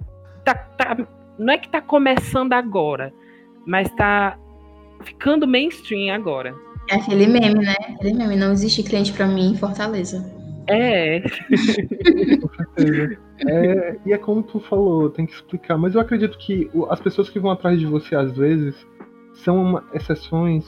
tá, 0.44 0.56
tá, 0.56 0.98
não 1.38 1.54
é 1.54 1.58
que 1.58 1.70
tá 1.70 1.82
começando 1.82 2.54
agora, 2.54 3.14
mas 3.66 3.90
tá 3.92 4.38
ficando 5.04 5.48
mainstream 5.48 6.14
agora. 6.14 6.54
É 6.90 6.96
aquele 6.96 7.28
meme, 7.28 7.60
né? 7.66 7.76
Aquele 7.96 8.14
meme, 8.14 8.36
não 8.36 8.52
existe 8.52 8.84
cliente 8.84 9.14
para 9.14 9.28
mim 9.28 9.52
em 9.52 9.56
Fortaleza. 9.56 10.24
É. 10.68 11.22
Com 12.42 12.50
certeza. 12.56 13.18
É, 13.48 13.98
e 14.06 14.14
é 14.14 14.18
como 14.18 14.44
tu 14.44 14.60
falou, 14.60 15.10
tem 15.10 15.26
que 15.26 15.34
explicar. 15.34 15.78
Mas 15.78 15.96
eu 15.96 16.02
acredito 16.02 16.38
que 16.38 16.70
as 16.90 17.00
pessoas 17.00 17.30
que 17.30 17.40
vão 17.40 17.52
atrás 17.52 17.80
de 17.80 17.86
você 17.86 18.16
às 18.16 18.32
vezes 18.36 18.76
são 19.34 19.62
uma, 19.62 19.84
exceções 19.94 20.66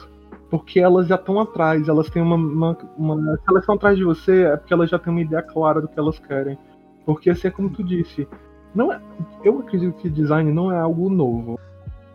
porque 0.53 0.79
elas 0.79 1.07
já 1.07 1.15
estão 1.15 1.39
atrás, 1.39 1.87
elas 1.87 2.11
têm 2.11 2.21
uma, 2.21 2.35
uma, 2.35 2.77
uma, 2.95 3.37
Se 3.37 3.43
elas 3.49 3.63
estão 3.63 3.73
atrás 3.73 3.97
de 3.97 4.03
você, 4.03 4.43
é 4.43 4.55
porque 4.55 4.71
elas 4.71 4.87
já 4.87 4.99
têm 4.99 5.11
uma 5.11 5.21
ideia 5.21 5.41
clara 5.41 5.81
do 5.81 5.87
que 5.87 5.97
elas 5.97 6.19
querem. 6.19 6.59
Porque 7.07 7.31
assim 7.31 7.47
é 7.47 7.49
como 7.49 7.71
tu 7.71 7.83
disse. 7.83 8.27
Não 8.75 8.93
é, 8.93 9.01
eu 9.43 9.57
acredito 9.61 9.95
que 9.95 10.07
design 10.07 10.53
não 10.53 10.71
é 10.71 10.77
algo 10.77 11.09
novo. 11.09 11.59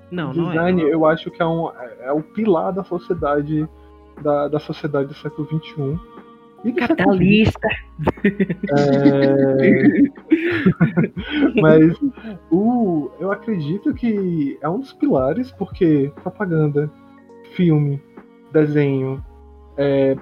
Não, 0.08 0.30
design, 0.30 0.82
não 0.82 0.88
é. 0.88 0.94
eu 0.94 1.04
acho 1.04 1.32
que 1.32 1.42
é, 1.42 1.44
um, 1.44 1.68
é 1.98 2.12
o 2.12 2.22
pilar 2.22 2.72
da 2.72 2.84
sociedade 2.84 3.68
da, 4.22 4.46
da 4.46 4.60
sociedade 4.60 5.08
do 5.08 5.14
século 5.14 5.48
XXI. 5.48 5.98
E 6.64 6.72
Catalista. 6.74 7.68
É... 8.78 10.02
Mas 11.60 12.00
o, 12.52 13.10
eu 13.18 13.32
acredito 13.32 13.92
que 13.94 14.56
é 14.62 14.68
um 14.68 14.78
dos 14.78 14.92
pilares, 14.92 15.50
porque 15.50 16.12
propaganda, 16.22 16.88
filme, 17.56 18.00
desenho. 18.52 19.24
É, 19.76 20.16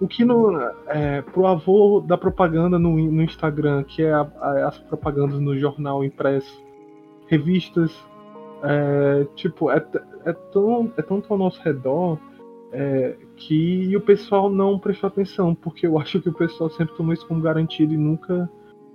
o 0.00 0.06
que 0.06 0.24
no, 0.24 0.58
é, 0.86 1.22
pro 1.22 1.46
avô 1.46 2.00
da 2.00 2.16
propaganda 2.16 2.78
no, 2.78 2.96
no 2.96 3.22
Instagram, 3.22 3.82
que 3.84 4.02
é 4.02 4.12
a, 4.12 4.20
a, 4.20 4.68
as 4.68 4.78
propagandas 4.78 5.40
no 5.40 5.58
jornal 5.58 6.04
impresso, 6.04 6.62
revistas, 7.26 7.92
é, 8.62 9.26
tipo, 9.34 9.70
é, 9.70 9.84
é, 10.24 10.32
tão, 10.32 10.92
é 10.96 11.02
tanto 11.02 11.32
ao 11.32 11.38
nosso 11.38 11.60
redor 11.62 12.18
é, 12.72 13.16
que 13.36 13.96
o 13.96 14.00
pessoal 14.00 14.50
não 14.50 14.78
prestou 14.78 15.08
atenção, 15.08 15.54
porque 15.54 15.86
eu 15.86 15.98
acho 16.00 16.20
que 16.20 16.28
o 16.28 16.34
pessoal 16.34 16.70
sempre 16.70 16.96
tomou 16.96 17.12
isso 17.12 17.26
como 17.26 17.40
garantido 17.40 17.92
e 17.92 17.96
nunca. 17.96 18.50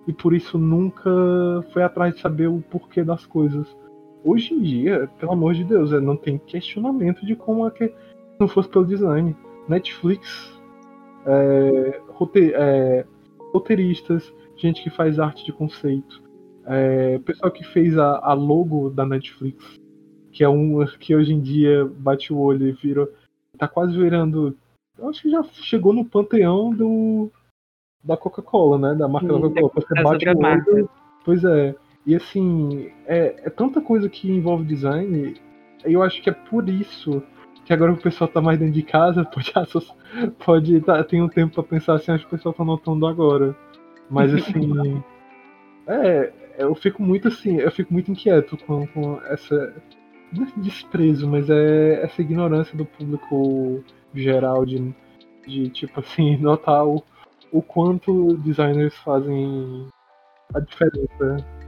E 0.05 0.11
por 0.11 0.33
isso 0.33 0.57
nunca 0.57 1.09
foi 1.71 1.81
atrás 1.81 2.15
de 2.15 2.19
saber 2.19 2.47
o 2.47 2.61
porquê 2.69 3.05
das 3.05 3.25
coisas. 3.25 3.73
Hoje 4.21 4.53
em 4.53 4.61
dia, 4.61 5.09
pelo 5.17 5.31
amor 5.31 5.53
de 5.53 5.63
Deus, 5.63 5.93
é, 5.93 5.99
não 5.99 6.17
tem 6.17 6.37
questionamento 6.37 7.25
de 7.25 7.37
como 7.37 7.65
é 7.65 7.71
que 7.71 7.93
não 8.43 8.47
fosse 8.47 8.69
pelo 8.69 8.85
design. 8.85 9.35
Netflix, 9.67 10.53
é, 11.25 12.01
rote, 12.09 12.53
é, 12.53 13.05
roteiristas, 13.53 14.33
gente 14.57 14.83
que 14.83 14.89
faz 14.89 15.19
arte 15.19 15.45
de 15.45 15.53
conceito, 15.53 16.21
é, 16.65 17.17
pessoal 17.19 17.51
que 17.51 17.63
fez 17.63 17.97
a, 17.97 18.19
a, 18.19 18.33
logo 18.33 18.89
da 18.89 19.05
Netflix, 19.05 19.79
que 20.31 20.43
é 20.43 20.49
um 20.49 20.85
que 20.99 21.15
hoje 21.15 21.33
em 21.33 21.39
dia 21.39 21.85
bate 21.85 22.33
o 22.33 22.37
olho 22.37 22.67
e 22.67 22.71
vira. 22.71 23.07
tá 23.57 23.67
quase 23.67 23.97
virando. 23.97 24.57
Eu 24.97 25.09
acho 25.09 25.21
que 25.21 25.29
já 25.29 25.43
chegou 25.43 25.93
no 25.93 26.05
panteão 26.05 26.71
do 26.71 27.31
da 28.03 28.17
Coca-Cola, 28.17 28.77
né? 28.77 28.95
Da 28.95 29.07
marca 29.07 29.27
Coca-Cola. 29.27 29.71
Você 29.75 30.03
bate 30.03 30.29
o 30.29 30.37
olho. 30.37 30.89
Pois 31.23 31.43
é. 31.45 31.75
E 32.05 32.15
assim, 32.15 32.91
é, 33.05 33.35
é 33.45 33.49
tanta 33.49 33.79
coisa 33.79 34.09
que 34.09 34.29
envolve 34.29 34.65
design. 34.65 35.35
Eu 35.85 36.03
acho 36.03 36.21
que 36.21 36.29
é 36.29 36.33
por 36.33 36.67
isso 36.67 37.23
que 37.65 37.73
agora 37.73 37.93
o 37.93 37.97
pessoal 37.97 38.27
tá 38.27 38.41
mais 38.41 38.59
dentro 38.59 38.73
de 38.73 38.83
casa, 38.83 39.23
pode, 39.25 39.51
pode 40.45 40.81
tá, 40.81 41.03
tem 41.03 41.21
um 41.21 41.29
tempo 41.29 41.55
para 41.55 41.63
pensar 41.63 41.95
assim, 41.95 42.11
acho 42.11 42.27
que 42.27 42.33
o 42.33 42.37
pessoal 42.37 42.53
tá 42.53 42.63
notando 42.63 43.07
agora. 43.07 43.55
Mas 44.09 44.33
assim, 44.33 45.01
é, 45.87 46.31
eu 46.57 46.75
fico 46.75 47.01
muito 47.01 47.27
assim, 47.27 47.57
eu 47.57 47.71
fico 47.71 47.93
muito 47.93 48.11
inquieto 48.11 48.57
com, 48.57 48.85
com 48.87 49.19
essa 49.25 49.73
não 50.35 50.45
é 50.45 50.51
desprezo, 50.57 51.29
mas 51.29 51.49
é 51.49 52.03
essa 52.03 52.21
ignorância 52.21 52.75
do 52.75 52.85
público 52.85 53.83
geral 54.13 54.65
de, 54.65 54.93
de 55.47 55.69
tipo 55.69 55.99
assim, 55.99 56.37
notar 56.41 56.85
o, 56.85 57.03
o 57.51 57.61
quanto 57.61 58.35
designers 58.37 58.95
fazem 58.97 59.87
a 60.53 60.59
diferença. 60.59 61.62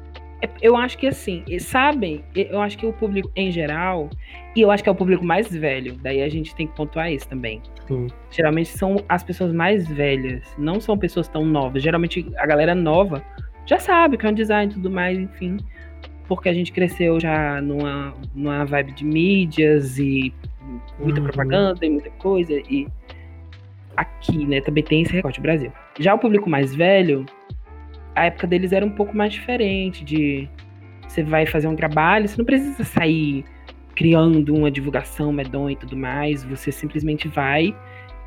É, 0.45 0.49
eu 0.62 0.75
acho 0.75 0.97
que 0.97 1.08
assim, 1.08 1.43
sabem, 1.60 2.23
eu 2.36 2.62
acho 2.62 2.77
que 2.77 2.86
o 2.86 2.93
público 2.93 3.31
em 3.36 3.51
geral, 3.51 4.10
e 4.55 4.62
eu 4.62 4.69
acho 4.69 4.84
que 4.84 4.89
é 4.89 4.91
o 4.91 4.95
público 4.95 5.25
mais 5.25 5.51
velho, 5.51 5.95
daí 6.01 6.21
a 6.21 6.29
gente 6.29 6.55
tem 6.55 6.67
que 6.67 6.75
pontuar 6.75 7.12
isso 7.12 7.27
também. 7.27 7.62
Sim. 7.88 8.08
Geralmente 8.29 8.69
são 8.69 8.97
as 9.10 9.23
pessoas 9.23 9.51
mais 9.51 9.88
velhas, 9.88 10.43
não 10.58 10.79
são 10.79 10.97
pessoas 10.97 11.27
tão 11.27 11.45
novas. 11.45 11.81
Geralmente 11.81 12.25
a 12.38 12.45
galera 12.45 12.75
nova 12.75 13.23
já 13.65 13.79
sabe 13.79 14.17
que 14.17 14.25
é 14.25 14.29
um 14.29 14.34
design 14.34 14.71
e 14.71 14.75
tudo 14.75 14.91
mais, 14.91 15.17
enfim. 15.17 15.58
Porque 16.27 16.49
a 16.49 16.53
gente 16.53 16.71
cresceu 16.71 17.19
já 17.19 17.62
numa, 17.62 18.13
numa 18.34 18.65
vibe 18.65 18.91
de 18.93 19.05
mídias 19.05 19.97
e 19.97 20.34
muita 20.99 21.19
uhum. 21.19 21.27
propaganda 21.27 21.86
e 21.86 21.89
muita 21.89 22.10
coisa. 22.12 22.53
E 22.69 22.88
aqui, 23.95 24.45
né, 24.45 24.62
também 24.62 24.84
tem 24.84 25.01
esse 25.01 25.13
recorte 25.13 25.41
Brasil. 25.41 25.71
Já 25.99 26.13
o 26.13 26.19
público 26.19 26.49
mais 26.49 26.75
velho, 26.75 27.25
a 28.15 28.25
época 28.25 28.47
deles 28.47 28.71
era 28.71 28.86
um 28.86 28.91
pouco 28.91 29.15
mais 29.15 29.34
diferente, 29.34 30.04
de 30.04 30.49
você 31.08 31.23
vai 31.23 31.45
fazer 31.45 31.67
um 31.67 31.75
trabalho, 31.75 32.28
você 32.28 32.38
não 32.38 32.45
precisa 32.45 32.84
sair 32.84 33.45
criando 33.95 34.54
uma 34.54 34.69
divulgação 34.69 35.32
medonha 35.32 35.73
e 35.73 35.75
tudo 35.75 35.95
mais, 35.95 36.43
você 36.43 36.71
simplesmente 36.71 37.28
vai 37.28 37.75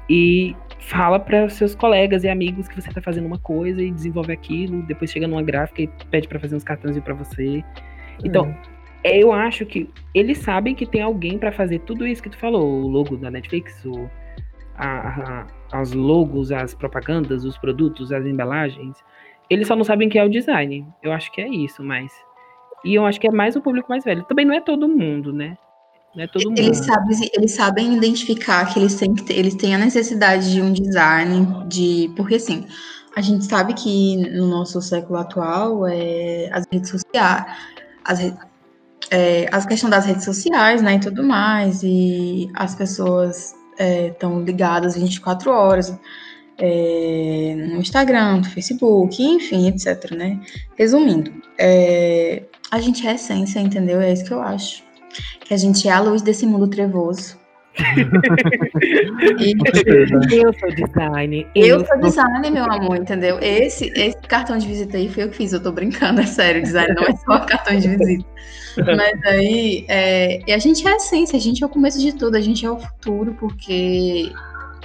e 0.08 0.56
fala 0.78 1.20
para 1.20 1.44
os 1.44 1.52
seus 1.54 1.74
colegas 1.74 2.24
e 2.24 2.28
amigos 2.28 2.66
que 2.66 2.80
você 2.80 2.88
está 2.88 3.02
fazendo 3.02 3.26
uma 3.26 3.38
coisa 3.38 3.82
e 3.82 3.90
desenvolve 3.90 4.32
aquilo, 4.32 4.82
depois 4.82 5.10
chega 5.10 5.28
numa 5.28 5.42
gráfica 5.42 5.82
e 5.82 5.88
pede 6.10 6.26
para 6.26 6.40
fazer 6.40 6.56
uns 6.56 6.64
cartões 6.64 6.98
para 7.00 7.12
você. 7.12 7.62
Então, 8.24 8.54
é. 9.04 9.22
eu 9.22 9.32
acho 9.32 9.66
que 9.66 9.90
eles 10.14 10.38
sabem 10.38 10.74
que 10.74 10.86
tem 10.86 11.02
alguém 11.02 11.38
para 11.38 11.52
fazer 11.52 11.80
tudo 11.80 12.06
isso 12.06 12.22
que 12.22 12.30
tu 12.30 12.38
falou, 12.38 12.84
o 12.84 12.88
logo 12.88 13.16
da 13.18 13.30
Netflix, 13.30 13.84
o, 13.84 14.08
a, 14.76 15.42
a, 15.42 15.46
as 15.72 15.92
logos, 15.92 16.50
as 16.50 16.74
propagandas, 16.74 17.44
os 17.44 17.58
produtos, 17.58 18.10
as 18.10 18.24
embalagens, 18.24 18.96
eles 19.50 19.66
só 19.66 19.74
não 19.74 19.84
sabem 19.84 20.08
que 20.08 20.18
é 20.18 20.24
o 20.24 20.30
design. 20.30 20.86
Eu 21.02 21.12
acho 21.12 21.32
que 21.32 21.40
é 21.40 21.48
isso, 21.48 21.82
mas. 21.82 22.10
E 22.84 22.94
eu 22.94 23.04
acho 23.06 23.20
que 23.20 23.26
é 23.26 23.30
mais 23.30 23.56
o 23.56 23.60
público 23.60 23.88
mais 23.88 24.04
velho. 24.04 24.24
Também 24.24 24.44
não 24.44 24.54
é 24.54 24.60
todo 24.60 24.88
mundo, 24.88 25.32
né? 25.32 25.56
Não 26.14 26.24
é 26.24 26.26
todo 26.26 26.48
mundo. 26.48 26.58
Eles 26.58 26.78
sabem, 26.78 27.30
eles 27.34 27.52
sabem 27.52 27.96
identificar 27.96 28.72
que 28.72 28.78
eles 28.78 28.94
têm, 28.94 29.14
que 29.14 29.22
ter, 29.22 29.34
eles 29.34 29.54
têm 29.54 29.74
a 29.74 29.78
necessidade 29.78 30.52
de 30.52 30.60
um 30.60 30.72
design, 30.72 31.66
de. 31.68 32.12
Porque 32.16 32.36
assim, 32.36 32.66
a 33.16 33.20
gente 33.20 33.44
sabe 33.44 33.74
que 33.74 34.16
no 34.16 34.46
nosso 34.46 34.80
século 34.80 35.18
atual 35.18 35.86
é, 35.86 36.50
as 36.52 36.64
redes 36.70 36.90
sociais. 36.90 37.44
As, 38.04 38.20
é, 39.10 39.46
a 39.50 39.66
questão 39.66 39.88
das 39.88 40.04
redes 40.04 40.24
sociais, 40.24 40.82
né, 40.82 40.96
e 40.96 41.00
tudo 41.00 41.22
mais, 41.22 41.82
e 41.82 42.50
as 42.54 42.74
pessoas 42.74 43.54
estão 43.78 44.40
é, 44.40 44.44
ligadas 44.44 44.96
24 44.96 45.50
horas 45.50 45.98
é, 46.58 47.54
no 47.56 47.80
Instagram, 47.80 48.38
no 48.38 48.44
Facebook, 48.44 49.22
enfim, 49.22 49.68
etc, 49.68 50.10
né? 50.12 50.38
Resumindo, 50.76 51.32
é, 51.58 52.42
a 52.70 52.80
gente 52.80 53.06
é 53.06 53.14
essência, 53.14 53.60
entendeu? 53.60 54.00
É 54.00 54.12
isso 54.12 54.24
que 54.24 54.32
eu 54.32 54.40
acho. 54.40 54.82
Que 55.40 55.54
a 55.54 55.56
gente 55.56 55.88
é 55.88 55.92
a 55.92 56.00
luz 56.00 56.20
desse 56.20 56.44
mundo 56.46 56.68
trevoso. 56.68 57.38
e, 59.38 59.54
eu 60.36 60.52
sou 60.54 60.68
design. 60.74 61.46
Eu, 61.54 61.78
eu 61.78 61.86
sou 61.86 61.96
design, 62.00 62.50
meu 62.50 62.64
amor, 62.64 62.96
entendeu? 62.96 63.38
Esse, 63.40 63.92
esse 63.94 64.18
cartão 64.22 64.58
de 64.58 64.66
visita 64.66 64.96
aí 64.96 65.08
foi 65.08 65.22
eu 65.22 65.30
que 65.30 65.36
fiz, 65.36 65.52
eu 65.52 65.62
tô 65.62 65.70
brincando, 65.70 66.20
é 66.20 66.26
sério, 66.26 66.60
design 66.60 66.92
não 66.94 67.04
é 67.04 67.14
só 67.16 67.38
cartão 67.46 67.78
de 67.78 67.88
visita. 67.88 68.26
Mas 68.84 69.24
aí, 69.24 69.84
é, 69.88 70.40
a 70.52 70.58
gente 70.58 70.86
é 70.86 70.92
a 70.92 70.96
essência, 70.96 71.36
a 71.36 71.40
gente 71.40 71.62
é 71.62 71.66
o 71.66 71.70
começo 71.70 72.00
de 72.00 72.12
tudo, 72.12 72.36
a 72.36 72.40
gente 72.40 72.66
é 72.66 72.70
o 72.70 72.78
futuro, 72.78 73.36
porque 73.38 74.32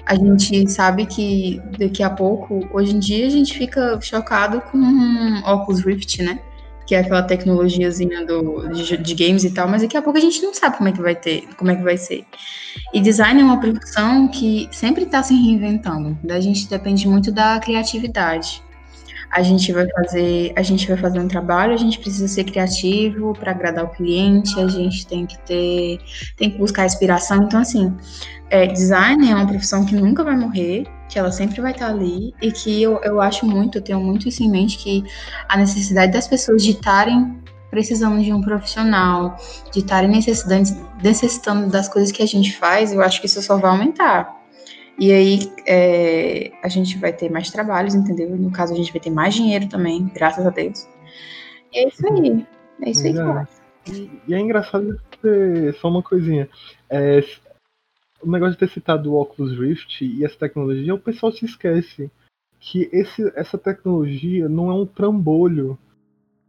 a 0.05 0.15
gente 0.15 0.69
sabe 0.69 1.05
que 1.05 1.61
daqui 1.77 2.03
a 2.03 2.09
pouco, 2.09 2.67
hoje 2.71 2.95
em 2.95 2.99
dia, 2.99 3.25
a 3.25 3.29
gente 3.29 3.57
fica 3.57 3.99
chocado 4.01 4.61
com 4.61 5.41
óculos 5.45 5.83
Rift, 5.83 6.21
né? 6.21 6.39
Que 6.85 6.95
é 6.95 6.99
aquela 6.99 7.23
tecnologiazinha 7.23 8.25
do, 8.25 8.67
de, 8.69 8.97
de, 8.97 9.15
games 9.15 9.43
e 9.43 9.51
tal, 9.53 9.67
mas 9.69 9.81
daqui 9.81 9.95
a 9.95 10.01
pouco 10.01 10.17
a 10.17 10.21
gente 10.21 10.41
não 10.41 10.53
sabe 10.53 10.77
como 10.77 10.89
é 10.89 10.91
que 10.91 11.01
vai 11.01 11.15
ter, 11.15 11.47
como 11.57 11.71
é 11.71 11.75
que 11.75 11.83
vai 11.83 11.97
ser. 11.97 12.25
E 12.93 12.99
design 12.99 13.39
é 13.41 13.43
uma 13.43 13.59
profissão 13.59 14.27
que 14.27 14.67
sempre 14.71 15.03
está 15.03 15.21
se 15.21 15.33
reinventando. 15.33 16.17
A 16.29 16.39
gente 16.39 16.67
depende 16.67 17.07
muito 17.07 17.31
da 17.31 17.59
criatividade. 17.59 18.62
A 19.35 19.41
gente 19.41 19.73
vai 19.73 19.87
fazer, 19.89 20.53
a 20.55 20.61
gente 20.61 20.87
vai 20.87 20.95
fazer 20.95 21.19
um 21.19 21.27
trabalho, 21.27 21.73
a 21.73 21.77
gente 21.77 21.97
precisa 21.97 22.27
ser 22.27 22.43
criativo 22.43 23.33
para 23.33 23.51
agradar 23.51 23.83
o 23.83 23.89
cliente, 23.89 24.59
a 24.59 24.67
gente 24.67 25.07
tem 25.07 25.25
que 25.25 25.37
ter, 25.39 25.99
tem 26.37 26.51
que 26.51 26.57
buscar 26.59 26.85
inspiração. 26.85 27.43
Então, 27.43 27.59
assim, 27.59 27.91
é, 28.51 28.67
design 28.67 29.31
é 29.31 29.33
uma 29.33 29.47
profissão 29.47 29.83
que 29.85 29.95
nunca 29.95 30.23
vai 30.23 30.37
morrer, 30.37 30.85
que 31.09 31.17
ela 31.17 31.31
sempre 31.31 31.59
vai 31.61 31.71
estar 31.71 31.87
ali 31.87 32.31
e 32.41 32.51
que 32.51 32.83
eu, 32.83 33.01
eu 33.03 33.19
acho 33.19 33.43
muito, 33.45 33.79
eu 33.79 33.81
tenho 33.81 33.99
muito 33.99 34.29
isso 34.29 34.43
em 34.43 34.51
mente, 34.51 34.77
que 34.77 35.03
a 35.49 35.57
necessidade 35.57 36.11
das 36.11 36.27
pessoas 36.27 36.63
de 36.63 36.71
estarem 36.71 37.41
precisando 37.71 38.21
de 38.23 38.31
um 38.31 38.39
profissional, 38.39 39.35
de 39.71 39.79
estarem 39.79 40.11
necessitando 41.01 41.71
das 41.71 41.89
coisas 41.89 42.11
que 42.11 42.21
a 42.21 42.27
gente 42.27 42.55
faz, 42.55 42.93
eu 42.93 43.01
acho 43.01 43.19
que 43.19 43.25
isso 43.25 43.41
só 43.41 43.57
vai 43.57 43.71
aumentar. 43.71 44.42
E 45.03 45.11
aí 45.11 45.39
é, 45.67 46.53
a 46.63 46.69
gente 46.69 46.97
vai 46.97 47.11
ter 47.11 47.29
mais 47.29 47.51
trabalhos, 47.51 47.93
entendeu? 47.93 48.29
No 48.37 48.49
caso, 48.49 48.71
a 48.71 48.77
gente 48.77 48.89
vai 48.89 49.01
ter 49.01 49.09
mais 49.09 49.35
dinheiro 49.35 49.67
também, 49.67 50.09
graças 50.15 50.47
a 50.47 50.49
Deus. 50.49 50.87
E 51.73 51.79
é 51.79 51.87
isso 51.89 52.07
aí. 52.07 52.47
É 52.81 52.89
isso 52.89 53.05
aí 53.05 53.11
que 53.11 53.19
eu 53.19 53.31
é. 53.31 53.37
acho. 53.39 53.61
E, 53.91 54.21
e 54.29 54.33
é 54.33 54.39
engraçado 54.39 54.97
ter 55.21 55.73
só 55.73 55.89
uma 55.89 56.01
coisinha. 56.01 56.47
É, 56.89 57.21
o 58.21 58.31
negócio 58.31 58.53
de 58.53 58.59
ter 58.59 58.69
citado 58.69 59.11
o 59.11 59.19
Oculus 59.19 59.59
Rift 59.59 60.05
e 60.05 60.23
essa 60.23 60.37
tecnologia, 60.37 60.95
o 60.95 60.99
pessoal 60.99 61.33
se 61.33 61.43
esquece 61.43 62.09
que 62.57 62.89
esse, 62.93 63.29
essa 63.35 63.57
tecnologia 63.57 64.47
não 64.47 64.71
é 64.71 64.73
um 64.73 64.85
trambolho 64.85 65.77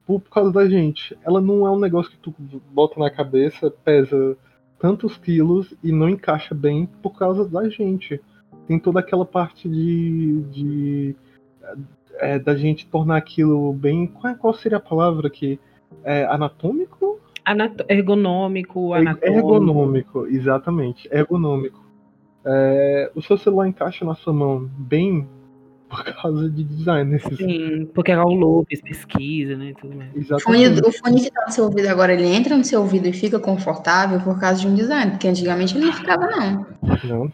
por, 0.06 0.20
por 0.20 0.30
causa 0.30 0.52
da 0.52 0.68
gente. 0.68 1.18
Ela 1.24 1.40
não 1.40 1.66
é 1.66 1.72
um 1.72 1.80
negócio 1.80 2.12
que 2.12 2.18
tu 2.18 2.32
bota 2.70 3.00
na 3.00 3.10
cabeça, 3.10 3.68
pesa 3.68 4.36
tantos 4.78 5.16
quilos 5.16 5.74
e 5.82 5.90
não 5.90 6.08
encaixa 6.08 6.54
bem 6.54 6.86
por 7.02 7.18
causa 7.18 7.44
da 7.44 7.68
gente. 7.68 8.20
Tem 8.66 8.78
toda 8.78 9.00
aquela 9.00 9.24
parte 9.24 9.68
de. 9.68 10.42
de 10.50 11.16
é, 12.18 12.38
da 12.38 12.54
gente 12.54 12.86
tornar 12.86 13.16
aquilo 13.16 13.72
bem. 13.72 14.06
Qual, 14.06 14.34
qual 14.36 14.54
seria 14.54 14.78
a 14.78 14.80
palavra 14.80 15.28
aqui? 15.28 15.58
É, 16.02 16.24
anatômico? 16.24 17.20
Anato 17.44 17.84
ergonômico, 17.88 18.94
anatômico. 18.94 19.36
Ergonômico, 19.36 20.26
exatamente, 20.26 21.06
ergonômico. 21.12 21.84
É, 22.44 23.10
o 23.14 23.20
seu 23.20 23.36
celular 23.36 23.68
encaixa 23.68 24.04
na 24.04 24.14
sua 24.14 24.32
mão 24.32 24.70
bem 24.78 25.28
por 25.88 26.04
causa 26.04 26.48
de 26.48 26.64
design. 26.64 27.18
Sim, 27.36 27.88
porque 27.94 28.12
é 28.12 28.18
o 28.18 28.28
Lopes 28.28 28.80
pesquisa, 28.80 29.56
né? 29.56 29.72
Tudo 29.80 29.96
mais. 29.96 30.14
Exatamente. 30.16 30.80
O 30.80 30.92
fone 30.92 31.20
que 31.20 31.30
tá 31.30 31.44
no 31.46 31.52
seu 31.52 31.64
ouvido 31.64 31.86
agora, 31.86 32.12
ele 32.12 32.26
entra 32.26 32.56
no 32.56 32.64
seu 32.64 32.80
ouvido 32.80 33.06
e 33.06 33.12
fica 33.12 33.38
confortável 33.38 34.20
por 34.20 34.38
causa 34.40 34.60
de 34.60 34.66
um 34.66 34.74
design, 34.74 35.12
porque 35.12 35.28
antigamente 35.28 35.76
ele 35.76 35.86
não 35.86 35.92
ficava, 35.92 36.26
não. 36.26 36.66
Não, 37.04 37.30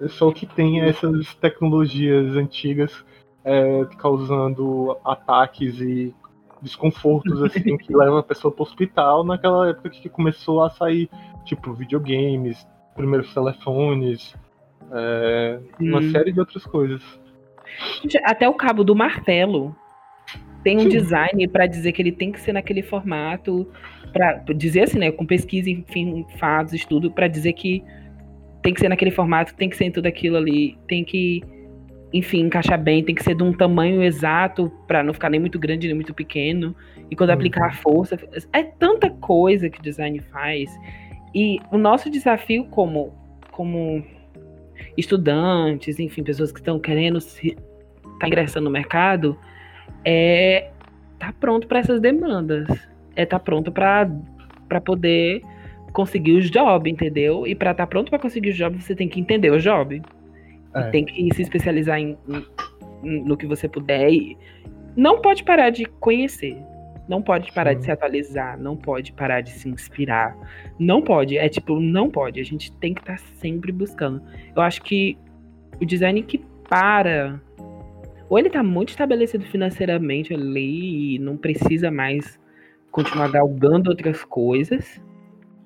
é 0.00 0.08
só 0.08 0.28
o 0.28 0.32
que 0.32 0.46
tem 0.46 0.80
essas 0.80 1.34
tecnologias 1.34 2.36
antigas 2.36 3.04
é, 3.44 3.84
causando 3.98 4.96
ataques 5.04 5.80
e 5.80 6.14
desconfortos 6.60 7.42
assim 7.42 7.76
que 7.78 7.94
levam 7.94 8.18
a 8.18 8.22
pessoa 8.22 8.52
para 8.52 8.62
o 8.62 8.66
hospital 8.66 9.24
naquela 9.24 9.70
época 9.70 9.90
que 9.90 10.08
começou 10.08 10.62
a 10.62 10.70
sair 10.70 11.10
tipo 11.44 11.72
videogames, 11.72 12.66
primeiros 12.94 13.32
telefones, 13.34 14.34
é, 14.92 15.58
uma 15.80 16.02
série 16.10 16.32
de 16.32 16.40
outras 16.40 16.64
coisas. 16.64 17.02
Até 18.24 18.48
o 18.48 18.54
cabo 18.54 18.84
do 18.84 18.94
martelo 18.94 19.74
tem 20.62 20.76
um 20.76 20.82
Sim. 20.82 20.88
design 20.88 21.48
para 21.48 21.66
dizer 21.66 21.92
que 21.92 22.00
ele 22.00 22.12
tem 22.12 22.30
que 22.30 22.40
ser 22.40 22.52
naquele 22.52 22.82
formato, 22.82 23.68
para 24.12 24.42
dizer 24.54 24.82
assim, 24.82 24.98
né, 24.98 25.10
com 25.10 25.26
pesquisa, 25.26 25.68
enfim, 25.68 26.24
fatos, 26.38 26.72
estudo, 26.74 27.10
para 27.10 27.26
dizer 27.26 27.52
que 27.54 27.82
tem 28.62 28.72
que 28.72 28.80
ser 28.80 28.88
naquele 28.88 29.10
formato, 29.10 29.54
tem 29.54 29.68
que 29.68 29.76
ser 29.76 29.86
em 29.86 29.90
tudo 29.90 30.06
aquilo 30.06 30.36
ali, 30.36 30.78
tem 30.86 31.02
que 31.02 31.42
enfim, 32.12 32.40
encaixar 32.40 32.78
bem, 32.78 33.02
tem 33.02 33.14
que 33.14 33.24
ser 33.24 33.34
de 33.34 33.42
um 33.42 33.52
tamanho 33.52 34.02
exato 34.02 34.70
para 34.86 35.02
não 35.02 35.14
ficar 35.14 35.30
nem 35.30 35.40
muito 35.40 35.58
grande 35.58 35.86
nem 35.86 35.94
muito 35.94 36.12
pequeno. 36.12 36.76
E 37.10 37.16
quando 37.16 37.30
uhum. 37.30 37.36
aplicar 37.36 37.68
a 37.68 37.72
força, 37.72 38.18
é 38.52 38.62
tanta 38.62 39.08
coisa 39.08 39.70
que 39.70 39.80
o 39.80 39.82
design 39.82 40.20
faz. 40.30 40.70
E 41.34 41.58
o 41.70 41.78
nosso 41.78 42.10
desafio 42.10 42.66
como 42.66 43.14
como 43.50 44.04
estudantes, 44.96 45.98
enfim, 45.98 46.22
pessoas 46.22 46.52
que 46.52 46.58
estão 46.58 46.78
querendo 46.78 47.20
se 47.20 47.56
tá 48.18 48.26
ingressando 48.26 48.64
no 48.64 48.70
mercado, 48.70 49.38
é 50.04 50.70
tá 51.18 51.32
pronto 51.38 51.66
para 51.66 51.78
essas 51.78 52.00
demandas. 52.00 52.66
É 53.14 53.24
tá 53.24 53.38
pronto 53.38 53.70
para 53.70 54.10
para 54.68 54.80
poder 54.80 55.42
conseguir 55.92 56.32
os 56.32 56.50
jobs, 56.50 56.90
entendeu? 56.90 57.46
E 57.46 57.54
para 57.54 57.72
estar 57.72 57.84
tá 57.84 57.86
pronto 57.86 58.10
para 58.10 58.18
conseguir 58.18 58.50
o 58.50 58.54
job, 58.54 58.80
você 58.80 58.94
tem 58.94 59.08
que 59.08 59.20
entender 59.20 59.50
o 59.50 59.58
job. 59.58 60.00
É. 60.74 60.82
Tem 60.90 61.04
que 61.04 61.34
se 61.34 61.42
especializar 61.42 61.98
em, 61.98 62.16
em, 63.04 63.24
no 63.24 63.36
que 63.36 63.46
você 63.46 63.68
puder. 63.68 64.10
E 64.10 64.36
não 64.96 65.20
pode 65.20 65.44
parar 65.44 65.70
de 65.70 65.84
conhecer. 65.84 66.56
Não 67.08 67.20
pode 67.20 67.52
parar 67.52 67.72
Sim. 67.72 67.78
de 67.78 67.84
se 67.84 67.90
atualizar, 67.90 68.58
não 68.58 68.76
pode 68.76 69.12
parar 69.12 69.40
de 69.40 69.50
se 69.50 69.68
inspirar. 69.68 70.36
Não 70.78 71.02
pode, 71.02 71.36
é 71.36 71.48
tipo, 71.48 71.78
não 71.80 72.08
pode. 72.08 72.40
A 72.40 72.44
gente 72.44 72.72
tem 72.76 72.94
que 72.94 73.00
estar 73.00 73.16
tá 73.16 73.24
sempre 73.36 73.72
buscando. 73.72 74.22
Eu 74.54 74.62
acho 74.62 74.82
que 74.82 75.18
o 75.80 75.84
design 75.84 76.22
que 76.22 76.38
para, 76.68 77.40
ou 78.28 78.38
ele 78.38 78.48
tá 78.48 78.62
muito 78.62 78.90
estabelecido 78.90 79.44
financeiramente 79.44 80.32
ali 80.32 81.16
e 81.16 81.18
não 81.18 81.36
precisa 81.36 81.90
mais 81.90 82.40
continuar 82.90 83.30
galgando 83.30 83.90
outras 83.90 84.24
coisas. 84.24 85.02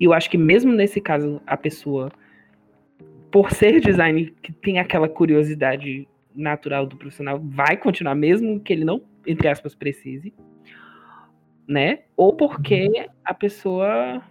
E 0.01 0.05
eu 0.05 0.15
acho 0.15 0.31
que 0.31 0.39
mesmo 0.39 0.73
nesse 0.73 1.01
caso, 1.01 1.41
a 1.47 1.57
pessoa, 1.57 2.11
por 3.31 3.51
ser 3.51 3.79
design 3.81 4.33
que 4.43 4.53
tem 4.53 4.79
aquela 4.79 5.09
curiosidade 5.09 6.09
natural 6.35 6.87
do 6.87 6.97
profissional, 6.97 7.39
vai 7.43 7.77
continuar, 7.77 8.15
mesmo 8.15 8.59
que 8.61 8.73
ele 8.73 8.85
não, 8.85 9.03
entre 9.27 9.49
aspas, 9.49 9.75
precise 9.75 10.33
né? 11.69 12.01
Ou 12.17 12.35
porque 12.35 12.87
uhum. 12.87 13.07
a 13.25 13.35
pessoa 13.35 14.23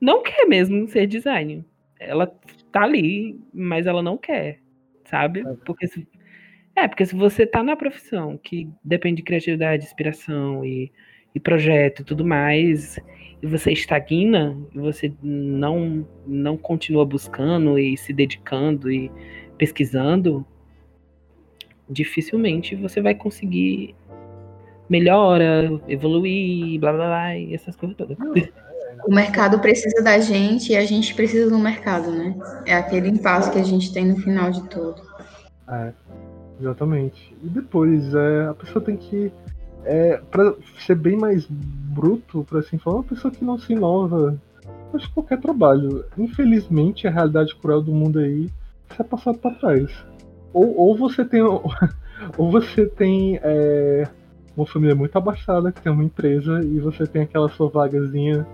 não 0.00 0.22
quer 0.22 0.46
mesmo 0.46 0.86
ser 0.88 1.06
designer. 1.06 1.64
Ela 1.98 2.26
tá 2.72 2.82
ali, 2.82 3.40
mas 3.52 3.86
ela 3.86 4.02
não 4.02 4.18
quer, 4.18 4.60
sabe? 5.04 5.44
Porque 5.64 5.86
se, 5.86 6.06
é, 6.76 6.88
porque 6.88 7.06
se 7.06 7.14
você 7.14 7.46
tá 7.46 7.62
na 7.62 7.76
profissão 7.76 8.36
que 8.36 8.68
depende 8.82 9.16
de 9.16 9.22
criatividade, 9.22 9.84
inspiração 9.84 10.64
e, 10.64 10.92
e 11.34 11.40
projeto 11.40 12.02
e 12.02 12.04
tudo 12.04 12.24
mais, 12.24 12.98
e 13.40 13.46
você 13.46 13.72
estagna, 13.72 14.56
e 14.74 14.78
você 14.78 15.12
não, 15.22 16.06
não 16.26 16.56
continua 16.56 17.04
buscando 17.04 17.78
e 17.78 17.96
se 17.96 18.12
dedicando 18.12 18.90
e 18.90 19.10
pesquisando, 19.56 20.44
dificilmente 21.88 22.74
você 22.74 23.00
vai 23.00 23.14
conseguir 23.14 23.94
melhora, 24.88 25.80
evoluir, 25.88 26.78
blá 26.78 26.92
blá 26.92 27.06
blá, 27.06 27.36
e 27.36 27.54
essas 27.54 27.74
coisas 27.76 27.96
todas. 27.96 28.16
O 29.06 29.14
mercado 29.14 29.58
precisa 29.58 30.02
da 30.02 30.18
gente 30.18 30.72
e 30.72 30.76
a 30.76 30.84
gente 30.84 31.14
precisa 31.14 31.50
do 31.50 31.58
mercado, 31.58 32.10
né? 32.10 32.34
É 32.64 32.74
aquele 32.74 33.08
impasse 33.08 33.50
que 33.50 33.58
a 33.58 33.64
gente 33.64 33.92
tem 33.92 34.06
no 34.06 34.16
final 34.16 34.50
de 34.50 34.62
tudo. 34.68 35.02
É, 35.68 35.92
exatamente. 36.60 37.34
E 37.42 37.48
depois, 37.48 38.14
é, 38.14 38.46
a 38.46 38.54
pessoa 38.54 38.84
tem 38.84 38.96
que. 38.96 39.32
É, 39.84 40.18
pra 40.30 40.54
ser 40.86 40.94
bem 40.94 41.16
mais 41.16 41.46
bruto, 41.46 42.46
para 42.48 42.60
assim 42.60 42.78
falar, 42.78 42.96
uma 42.96 43.04
pessoa 43.04 43.32
que 43.32 43.44
não 43.44 43.58
se 43.58 43.72
inova. 43.72 44.38
Acho 44.94 45.08
que 45.08 45.14
qualquer 45.14 45.40
trabalho. 45.40 46.04
Infelizmente, 46.16 47.06
a 47.06 47.10
realidade 47.10 47.54
cruel 47.56 47.82
do 47.82 47.92
mundo 47.92 48.18
aí 48.20 48.48
é 48.98 49.02
passado 49.02 49.38
para 49.38 49.54
trás. 49.56 49.90
Ou, 50.52 50.74
ou 50.78 50.96
você 50.96 51.24
tem. 51.24 51.42
Ou 52.38 52.50
você 52.50 52.86
tem. 52.86 53.38
É, 53.42 54.08
uma 54.56 54.66
família 54.66 54.94
muito 54.94 55.16
abastada 55.16 55.72
que 55.72 55.80
tem 55.80 55.92
uma 55.92 56.04
empresa 56.04 56.60
e 56.64 56.78
você 56.78 57.06
tem 57.06 57.22
aquela 57.22 57.48
sua 57.48 57.68
vagazinha 57.68 58.46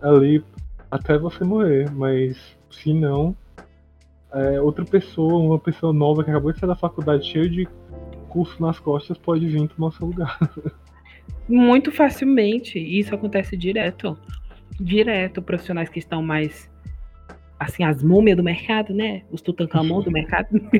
ali 0.00 0.44
até 0.90 1.18
você 1.18 1.44
morrer. 1.44 1.90
Mas 1.90 2.56
se 2.70 2.92
não, 2.92 3.36
é, 4.32 4.60
outra 4.60 4.84
pessoa, 4.84 5.34
uma 5.34 5.58
pessoa 5.58 5.92
nova 5.92 6.22
que 6.22 6.30
acabou 6.30 6.52
de 6.52 6.58
sair 6.58 6.68
da 6.68 6.76
faculdade 6.76 7.26
cheia 7.26 7.48
de 7.48 7.68
curso 8.28 8.62
nas 8.62 8.78
costas 8.78 9.18
pode 9.18 9.46
vir 9.46 9.68
tomar 9.68 9.88
nosso 9.88 10.06
lugar. 10.06 10.38
Muito 11.48 11.90
facilmente. 11.90 12.78
Isso 12.78 13.14
acontece 13.14 13.56
direto. 13.56 14.16
Direto. 14.80 15.42
Profissionais 15.42 15.88
que 15.88 15.98
estão 15.98 16.22
mais 16.22 16.69
assim, 17.60 17.84
as 17.84 18.02
múmias 18.02 18.38
do 18.38 18.42
mercado, 18.42 18.94
né? 18.94 19.20
Os 19.30 19.42
Tutankhamon 19.42 20.00
do 20.00 20.10
mercado. 20.10 20.48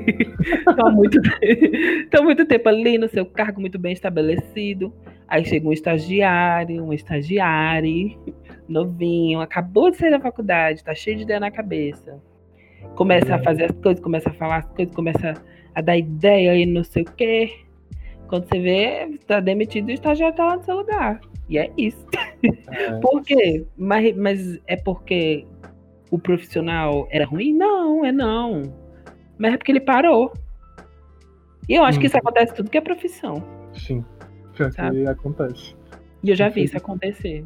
Estão 0.67 0.91
muito, 0.91 1.21
muito 2.25 2.47
tempo 2.47 2.69
ali 2.71 2.97
no 2.97 3.07
seu 3.07 3.27
cargo 3.27 3.61
muito 3.61 3.79
bem 3.79 3.93
estabelecido. 3.93 4.91
Aí 5.29 5.45
chega 5.45 5.69
um 5.69 5.73
estagiário, 5.73 6.83
um 6.83 6.93
estagiário, 6.93 8.19
novinho, 8.67 9.41
acabou 9.41 9.91
de 9.91 9.99
sair 9.99 10.11
da 10.11 10.19
faculdade, 10.19 10.83
tá 10.83 10.95
cheio 10.95 11.19
de 11.19 11.25
ideia 11.25 11.39
na 11.39 11.51
cabeça. 11.51 12.19
Começa 12.97 13.35
a 13.35 13.37
uhum. 13.37 13.45
fazer 13.45 13.65
as 13.65 13.73
coisas, 13.73 14.03
começa 14.03 14.31
a 14.31 14.33
falar 14.33 14.57
as 14.57 14.67
coisas, 14.71 14.95
começa 14.95 15.35
a 15.75 15.81
dar 15.83 15.99
ideia 15.99 16.57
e 16.57 16.65
não 16.65 16.83
sei 16.83 17.03
o 17.03 17.13
quê. 17.13 17.59
Quando 18.27 18.49
você 18.49 18.59
vê, 18.59 19.19
tá 19.27 19.39
demitido 19.39 19.91
e 19.91 19.93
o 19.93 19.95
estagiário 19.95 20.35
tá 20.35 20.47
lá 20.47 20.57
no 20.57 20.65
seu 20.65 20.77
lugar. 20.77 21.21
E 21.47 21.59
é 21.59 21.71
isso. 21.77 22.07
É. 22.73 22.93
Por 23.03 23.23
quê? 23.23 23.67
Mas, 23.77 24.17
mas 24.17 24.59
é 24.67 24.77
porque 24.77 25.45
o 26.11 26.19
profissional 26.19 27.07
era 27.11 27.25
ruim? 27.25 27.55
Não, 27.55 28.05
é 28.05 28.13
não. 28.13 28.63
Mas 29.39 29.55
é 29.55 29.57
porque 29.57 29.73
ele 29.73 29.81
parou. 29.81 30.33
E 31.69 31.75
eu 31.75 31.85
acho 31.85 31.99
hum. 31.99 32.01
que 32.01 32.07
isso 32.07 32.17
uhum. 32.17 32.23
acontece 32.25 32.55
tudo 32.55 32.71
que 32.71 32.79
é 32.79 32.81
profissão. 32.81 33.43
Sim, 33.73 34.05
pior 34.55 34.71
que 34.71 35.07
acontece. 35.07 35.77
E 36.23 36.31
eu 36.31 36.37
já 36.37 36.49
vi 36.49 36.65
isso 36.65 36.77
acontecer. 36.77 37.45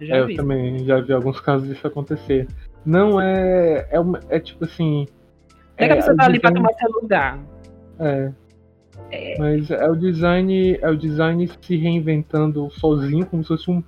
Eu, 0.00 0.06
já 0.06 0.16
é, 0.16 0.24
vi. 0.26 0.32
eu 0.34 0.36
também 0.36 0.84
já 0.84 1.00
vi 1.00 1.12
alguns 1.12 1.40
casos 1.40 1.68
disso 1.68 1.86
acontecer. 1.86 2.46
Não 2.84 3.20
é. 3.20 3.88
É, 3.90 3.98
uma, 3.98 4.20
é 4.28 4.38
tipo 4.38 4.64
assim. 4.64 5.06
É, 5.76 5.84
é 5.84 5.86
que 5.88 5.92
a 5.94 5.96
pessoa 5.96 6.16
tá 6.16 6.24
ali 6.24 6.38
pra 6.38 6.52
tomar 6.52 6.72
seu 6.74 6.90
lugar. 6.90 7.40
É. 7.98 8.32
é. 9.10 9.38
Mas 9.38 9.70
é 9.70 9.88
o 9.88 9.96
design. 9.96 10.78
É 10.80 10.88
o 10.88 10.96
design 10.96 11.50
se 11.60 11.76
reinventando 11.76 12.70
sozinho, 12.70 13.26
como 13.26 13.42
se 13.42 13.48
fosse 13.48 13.70
um, 13.70 13.82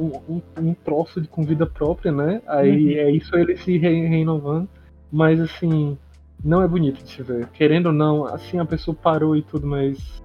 um, 0.00 0.42
um, 0.58 0.74
troço 0.74 1.20
de, 1.20 1.28
com 1.28 1.42
vida 1.42 1.66
própria, 1.66 2.10
né? 2.10 2.40
Aí 2.46 2.94
uhum. 2.94 3.00
é 3.00 3.10
isso 3.10 3.36
ele 3.36 3.56
se 3.56 3.76
re 3.76 4.06
renovando. 4.06 4.68
Mas 5.12 5.40
assim, 5.40 5.98
não 6.44 6.62
é 6.62 6.68
bonito 6.68 7.02
de 7.02 7.10
se 7.10 7.22
ver. 7.22 7.48
Querendo 7.48 7.86
ou 7.86 7.92
não, 7.92 8.24
assim 8.24 8.58
a 8.58 8.64
pessoa 8.64 8.96
parou 9.00 9.36
e 9.36 9.42
tudo, 9.42 9.66
mas. 9.66 10.22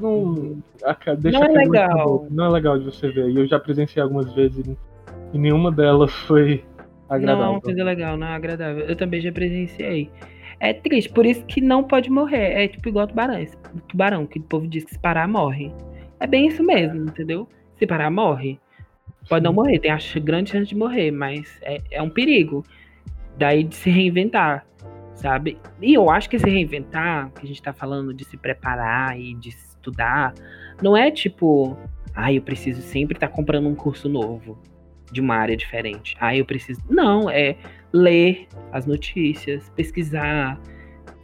Não, 0.00 0.58
a, 0.84 1.14
deixa 1.14 1.38
não 1.38 1.46
é 1.46 1.64
legal. 1.64 2.26
Não 2.30 2.44
é 2.44 2.48
legal 2.48 2.78
de 2.78 2.84
você 2.84 3.10
ver. 3.10 3.30
E 3.30 3.36
eu 3.36 3.46
já 3.46 3.58
presenciei 3.58 4.02
algumas 4.02 4.32
vezes 4.34 4.76
e 5.32 5.38
nenhuma 5.38 5.72
delas 5.72 6.12
foi 6.26 6.64
agradável. 7.08 7.44
Não, 7.44 7.50
é 7.50 7.50
uma 7.54 7.60
coisa 7.60 7.84
legal, 7.84 8.16
não 8.16 8.26
é 8.26 8.34
agradável. 8.34 8.84
Eu 8.84 8.96
também 8.96 9.20
já 9.20 9.32
presenciei. 9.32 10.10
É 10.60 10.72
triste, 10.72 11.10
por 11.12 11.24
isso 11.24 11.44
que 11.46 11.60
não 11.60 11.84
pode 11.84 12.10
morrer. 12.10 12.64
É 12.64 12.68
tipo 12.68 12.88
igual 12.88 13.06
tubarão. 13.06 13.44
Tubarão, 13.88 14.26
que 14.26 14.38
o 14.38 14.42
povo 14.42 14.66
diz 14.66 14.84
que 14.84 14.92
se 14.92 14.98
parar, 14.98 15.28
morre. 15.28 15.72
É 16.20 16.26
bem 16.26 16.48
isso 16.48 16.64
mesmo, 16.64 17.04
entendeu? 17.04 17.48
Se 17.76 17.86
parar, 17.86 18.10
morre. 18.10 18.58
Pode 19.28 19.44
não 19.44 19.52
morrer, 19.52 19.78
tem 19.78 19.90
a 19.90 19.98
grande 20.22 20.50
chance 20.50 20.68
de 20.68 20.74
morrer, 20.74 21.10
mas 21.10 21.58
é, 21.62 21.80
é 21.90 22.02
um 22.02 22.08
perigo. 22.08 22.64
Daí 23.36 23.62
de 23.62 23.76
se 23.76 23.90
reinventar, 23.90 24.66
sabe? 25.14 25.58
E 25.80 25.94
eu 25.94 26.10
acho 26.10 26.28
que 26.28 26.38
se 26.38 26.48
reinventar, 26.48 27.30
que 27.32 27.44
a 27.44 27.48
gente 27.48 27.62
tá 27.62 27.72
falando 27.72 28.12
de 28.14 28.24
se 28.24 28.36
preparar 28.36 29.18
e 29.18 29.34
de 29.34 29.50
estudar, 29.50 30.34
não 30.82 30.96
é 30.96 31.10
tipo, 31.10 31.76
ah, 32.14 32.32
eu 32.32 32.42
preciso 32.42 32.82
sempre 32.82 33.16
estar 33.16 33.28
tá 33.28 33.34
comprando 33.34 33.68
um 33.68 33.74
curso 33.74 34.08
novo 34.08 34.58
de 35.12 35.20
uma 35.20 35.36
área 35.36 35.56
diferente. 35.56 36.16
Ah, 36.20 36.34
eu 36.34 36.44
preciso. 36.44 36.80
Não, 36.88 37.30
é 37.30 37.56
ler 37.92 38.46
as 38.72 38.86
notícias, 38.86 39.70
pesquisar, 39.70 40.60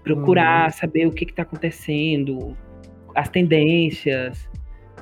procurar 0.02 0.66
uhum. 0.66 0.70
saber 0.70 1.06
o 1.06 1.10
que 1.10 1.24
está 1.24 1.42
acontecendo, 1.42 2.56
as 3.14 3.28
tendências, 3.28 4.48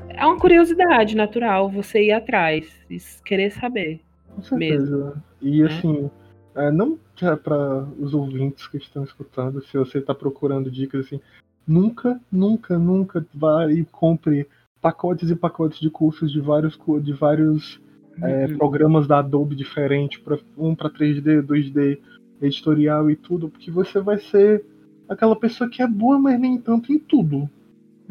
é 0.09 0.25
uma 0.25 0.39
curiosidade 0.39 1.17
natural 1.17 1.71
você 1.71 2.05
ir 2.05 2.13
atrás 2.13 2.67
e 2.91 2.99
querer 3.25 3.51
saber. 3.51 4.01
Com 4.35 4.43
certeza. 4.43 4.97
Mesmo. 4.97 5.23
E 5.41 5.63
né? 5.63 5.69
assim, 5.69 6.11
é, 6.55 6.71
não 6.71 6.99
para 7.45 7.85
os 7.99 8.15
ouvintes 8.15 8.67
que 8.67 8.77
estão 8.77 9.05
escutando, 9.05 9.63
se 9.63 9.77
você 9.79 9.99
está 9.99 10.15
procurando 10.15 10.71
dicas 10.71 11.07
assim, 11.07 11.21
nunca, 11.67 12.21
nunca, 12.31 12.79
nunca 12.79 13.25
vá 13.33 13.71
e 13.71 13.85
compre 13.85 14.49
pacotes 14.81 15.31
e 15.31 15.37
pacotes 15.37 15.79
de 15.79 15.89
cursos 15.89 16.33
de 16.33 16.41
vários 16.41 16.79
de 17.01 17.13
vários 17.13 17.81
é, 18.21 18.47
uhum. 18.47 18.59
programas 18.59 19.07
da 19.07 19.21
Adobe 19.21 19.55
diferentes, 19.55 20.21
pra, 20.21 20.39
um 20.59 20.75
para 20.75 20.91
3D, 20.91 21.43
2D, 21.43 21.99
editorial 22.41 23.11
e 23.11 23.17
tudo, 23.17 23.49
porque 23.49 23.71
você 23.71 24.01
vai 24.01 24.19
ser 24.19 24.65
aquela 25.09 25.37
pessoa 25.37 25.71
que 25.71 25.83
é 25.83 25.87
boa, 25.87 26.19
mas 26.19 26.39
nem 26.39 26.59
tanto 26.59 26.93
em 26.93 26.99
tudo. 26.99 27.49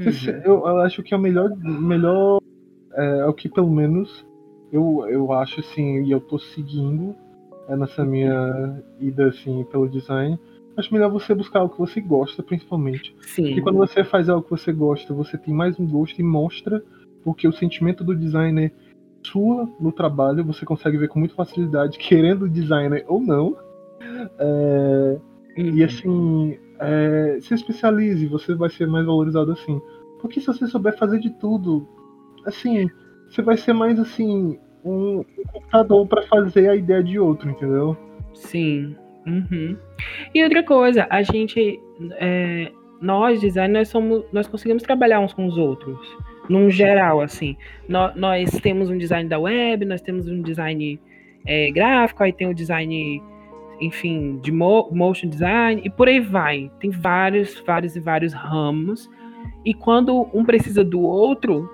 Uhum. 0.06 0.42
Eu, 0.44 0.68
eu, 0.68 0.78
acho 0.80 1.04
que 1.04 1.14
é 1.14 1.18
o 1.18 1.20
melhor. 1.20 1.50
melhor 1.58 2.40
é, 2.94 3.20
é, 3.20 3.26
o 3.26 3.34
que 3.34 3.50
pelo 3.50 3.70
menos 3.70 4.26
eu, 4.72 5.06
eu 5.10 5.32
acho 5.32 5.60
assim, 5.60 6.04
e 6.04 6.12
eu 6.12 6.20
tô 6.20 6.40
seguindo 6.40 7.16
é, 7.68 7.76
nessa 7.76 8.04
minha 8.06 8.82
ida 9.00 9.28
assim 9.28 9.64
pelo 9.66 9.90
design. 9.90 10.40
Acho 10.78 10.94
melhor 10.94 11.12
você 11.12 11.36
buscar 11.36 11.64
o 11.64 11.70
que 11.70 11.78
você 11.78 12.00
gosta, 12.00 12.42
principalmente. 12.42 13.14
Sim. 13.22 13.44
Porque 13.44 13.62
quando 13.62 13.78
você 13.78 14.04
faz 14.04 14.30
algo 14.30 14.44
que 14.44 14.52
você 14.52 14.72
gosta, 14.72 15.14
você 15.14 15.38
tem 15.38 15.54
mais 15.54 15.78
um 15.78 15.86
gosto 15.86 16.20
e 16.20 16.24
mostra, 16.24 16.82
porque 17.24 17.48
o 17.48 17.52
sentimento 17.52 18.04
do 18.04 18.16
designer 18.16 18.72
sua 19.24 19.70
no 19.80 19.92
trabalho, 19.92 20.44
você 20.44 20.66
consegue 20.66 20.98
ver 20.98 21.08
com 21.10 21.20
muita 21.20 21.36
facilidade, 21.36 21.98
querendo 21.98 22.44
o 22.44 22.50
designer 22.50 23.06
ou 23.08 23.22
não. 23.22 23.56
É, 24.40 25.18
uhum. 25.58 25.76
E 25.76 25.84
assim, 25.84 26.58
é, 26.82 27.38
se 27.42 27.54
especialize, 27.54 28.26
você 28.28 28.54
vai 28.56 28.70
ser 28.70 28.88
mais 28.88 29.06
valorizado 29.06 29.52
assim. 29.52 29.80
Porque 30.20 30.40
se 30.40 30.48
você 30.48 30.68
souber 30.68 30.98
fazer 30.98 31.20
de 31.20 31.30
tudo, 31.30 31.88
assim, 32.46 32.90
você 33.30 33.42
vai 33.42 33.58
ser 33.58 33.74
mais 33.74 34.00
assim, 34.00 34.60
um 34.84 35.24
computador 35.52 36.08
para 36.08 36.24
fazer 36.24 36.70
a 36.70 36.76
ideia 36.76 37.04
de 37.04 37.20
outro, 37.20 37.50
entendeu? 37.50 37.96
Sim. 38.34 38.96
Uhum. 39.26 39.78
E 40.34 40.44
outra 40.44 40.64
coisa, 40.64 41.06
a 41.10 41.22
gente, 41.22 41.80
é, 42.14 42.72
nós 43.00 43.40
designers, 43.40 43.74
nós 43.74 43.88
somos, 43.90 44.26
nós 44.34 44.48
conseguimos 44.48 44.84
trabalhar 44.84 45.20
uns 45.20 45.34
com 45.34 45.46
os 45.46 45.58
outros. 45.58 46.00
num 46.50 46.70
geral, 46.70 47.22
assim. 47.22 47.56
Nós, 47.88 48.16
nós 48.16 48.50
temos 48.60 48.90
um 48.90 48.98
design 48.98 49.30
da 49.30 49.40
web, 49.40 49.86
nós 49.86 50.02
temos 50.02 50.28
um 50.28 50.42
design 50.42 51.00
é, 51.46 51.72
gráfico, 51.72 52.24
aí 52.24 52.34
tem 52.34 52.50
o 52.50 52.54
design, 52.54 53.22
enfim, 53.82 54.38
de 54.38 54.52
mo 54.52 54.90
motion 54.92 55.28
design, 55.28 55.82
e 55.84 55.90
por 55.90 56.08
aí 56.08 56.20
vai. 56.20 56.72
Tem 56.80 56.92
vários, 56.92 57.60
vários 57.66 57.96
e 57.96 58.00
vários 58.00 58.32
ramos. 58.32 59.10
E 59.66 59.74
quando 59.74 60.30
um 60.34 60.46
precisa 60.46 60.84
do 60.84 61.02
outro, 61.02 61.68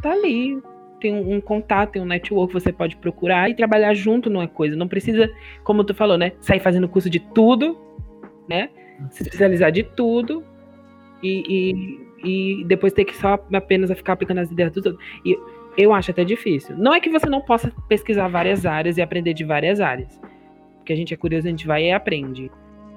tá 0.00 0.12
ali. 0.12 0.60
Tem 1.00 1.14
um, 1.14 1.36
um 1.36 1.40
contato, 1.40 1.92
tem 1.92 2.02
um 2.02 2.06
network 2.06 2.52
você 2.52 2.72
pode 2.72 2.96
procurar 2.96 3.50
e 3.50 3.54
trabalhar 3.54 3.94
junto 3.94 4.30
numa 4.30 4.48
coisa. 4.48 4.74
Não 4.74 4.88
precisa, 4.88 5.30
como 5.62 5.84
tu 5.84 5.94
falou, 5.94 6.16
né? 6.16 6.32
Sair 6.40 6.60
fazendo 6.60 6.88
curso 6.88 7.10
de 7.10 7.20
tudo, 7.20 7.78
né? 8.48 8.70
Se 9.10 9.22
especializar 9.22 9.70
de 9.70 9.82
tudo 9.82 10.42
e, 11.22 11.42
e, 12.24 12.60
e 12.60 12.64
depois 12.64 12.92
ter 12.92 13.04
que 13.04 13.16
só 13.16 13.38
apenas 13.52 13.90
ficar 13.92 14.14
aplicando 14.14 14.38
as 14.38 14.50
ideias 14.50 14.72
dos 14.72 14.84
outros. 14.84 15.04
E 15.24 15.38
eu 15.76 15.92
acho 15.92 16.10
até 16.10 16.24
difícil. 16.24 16.76
Não 16.76 16.94
é 16.94 17.00
que 17.00 17.10
você 17.10 17.28
não 17.28 17.40
possa 17.40 17.72
pesquisar 17.88 18.28
várias 18.28 18.66
áreas 18.66 18.98
e 18.98 19.02
aprender 19.02 19.34
de 19.34 19.44
várias 19.44 19.80
áreas. 19.80 20.20
Porque 20.90 20.94
a 20.94 20.96
gente 20.96 21.14
é 21.14 21.16
curioso, 21.16 21.46
a 21.46 21.50
gente 21.50 21.66
vai 21.68 21.84
e 21.84 21.92
aprende. 21.92 22.50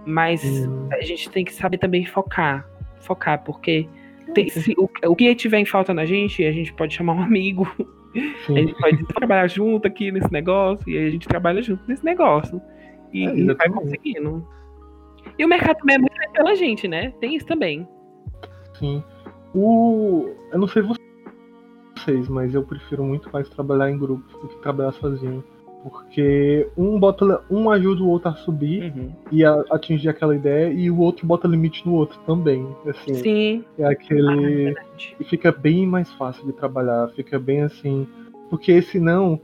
Mas 0.06 0.44
hum. 0.44 0.89
a 0.91 1.02
gente 1.02 1.30
tem 1.30 1.46
que 1.46 1.54
saber 1.54 1.78
também 1.78 2.04
focar. 2.04 2.68
Focar, 3.02 3.44
porque 3.44 3.88
tem, 4.34 4.50
se, 4.50 4.74
o, 4.78 4.89
o, 5.08 5.16
que 5.16 5.36
tiver 5.36 5.60
em 5.60 5.66
falta 5.66 5.94
na 5.94 6.06
gente, 6.06 6.44
a 6.44 6.52
gente 6.52 6.74
pode 6.74 6.96
chamar 6.96 7.14
um 7.14 7.22
amigo. 7.22 7.68
Sim. 8.48 8.58
A 8.58 8.62
gente 8.62 8.76
pode 8.76 9.06
trabalhar 9.06 9.48
junto 9.48 9.88
aqui 9.88 10.12
nesse 10.12 10.32
negócio. 10.32 10.89
E 10.89 10.98
a 10.98 11.10
gente 11.10 11.28
trabalha 11.28 11.62
junto 11.62 11.84
nesse 11.88 12.04
negócio. 12.04 12.60
E, 13.14 13.28
é, 13.28 13.36
e 13.36 13.54
vai 13.54 13.70
conseguindo. 13.70 14.48
E 15.38 15.46
o 15.46 15.48
mercado 15.48 15.78
também 15.78 15.96
é 15.96 16.00
muito 16.00 16.18
feito 16.18 16.34
pela 16.34 16.56
gente, 16.56 16.88
né? 16.88 17.14
Tem 17.22 17.36
isso 17.36 17.46
também. 17.46 17.88
Sim. 18.80 19.04
O. 19.54 20.32
Eu 20.52 20.58
não 20.58 20.68
sei 20.68 20.82
vocês, 20.82 22.28
mas 22.28 22.56
eu 22.56 22.64
prefiro 22.64 23.04
muito 23.04 23.32
mais 23.32 23.48
trabalhar 23.50 23.91
em 23.91 24.00
grupo 24.00 24.26
do 24.39 24.48
que 24.48 24.62
trabalhar 24.64 24.94
sozinho. 24.94 25.44
Porque 25.84 26.70
um 26.78 26.98
bota 26.98 27.44
um 27.52 27.70
ajuda 27.70 28.04
o 28.04 28.08
outro 28.08 28.30
a 28.30 28.36
subir 28.36 28.94
uhum. 28.96 29.12
e 29.30 29.44
a 29.44 29.64
atingir 29.70 30.08
aquela 30.08 30.34
ideia, 30.34 30.72
e 30.72 30.90
o 30.90 31.00
outro 31.00 31.28
bota 31.28 31.46
limite 31.46 31.86
no 31.86 31.94
outro 31.94 32.18
também. 32.26 32.66
Assim, 32.88 33.14
Sim. 33.16 33.66
É 33.78 33.86
aquele. 33.86 34.70
Ah, 34.70 34.82
é 34.82 35.14
e 35.20 35.24
fica 35.26 35.52
bem 35.52 35.86
mais 35.86 36.10
fácil 36.14 36.46
de 36.46 36.54
trabalhar, 36.54 37.10
fica 37.10 37.38
bem 37.38 37.64
assim. 37.64 38.08
Porque 38.50 38.82
senão, 38.82 39.40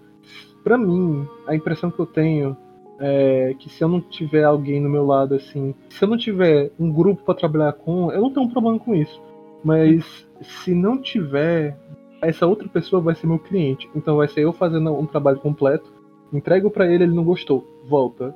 para 0.63 0.77
mim, 0.77 1.27
a 1.45 1.53
impressão 1.53 1.91
que 1.91 1.99
eu 1.99 2.05
tenho 2.05 2.55
é 2.99 3.55
que 3.57 3.69
se 3.69 3.83
eu 3.83 3.87
não 3.87 3.99
tiver 3.99 4.43
alguém 4.43 4.79
no 4.79 4.89
meu 4.89 5.05
lado, 5.05 5.35
assim, 5.35 5.73
se 5.89 6.03
eu 6.03 6.07
não 6.07 6.17
tiver 6.17 6.71
um 6.79 6.91
grupo 6.91 7.23
para 7.23 7.33
trabalhar 7.33 7.73
com, 7.73 8.11
eu 8.11 8.21
não 8.21 8.31
tenho 8.31 8.45
um 8.45 8.49
problema 8.49 8.79
com 8.79 8.95
isso. 8.95 9.21
Mas 9.63 10.27
se 10.41 10.73
não 10.73 11.01
tiver, 11.01 11.77
essa 12.21 12.45
outra 12.45 12.67
pessoa 12.67 13.01
vai 13.01 13.15
ser 13.15 13.27
meu 13.27 13.39
cliente. 13.39 13.89
Então 13.95 14.17
vai 14.17 14.27
ser 14.27 14.41
eu 14.41 14.53
fazendo 14.53 14.93
um 14.93 15.05
trabalho 15.05 15.39
completo, 15.39 15.91
entrego 16.33 16.69
para 16.69 16.85
ele, 16.85 17.03
ele 17.03 17.13
não 17.13 17.23
gostou, 17.23 17.65
volta. 17.87 18.33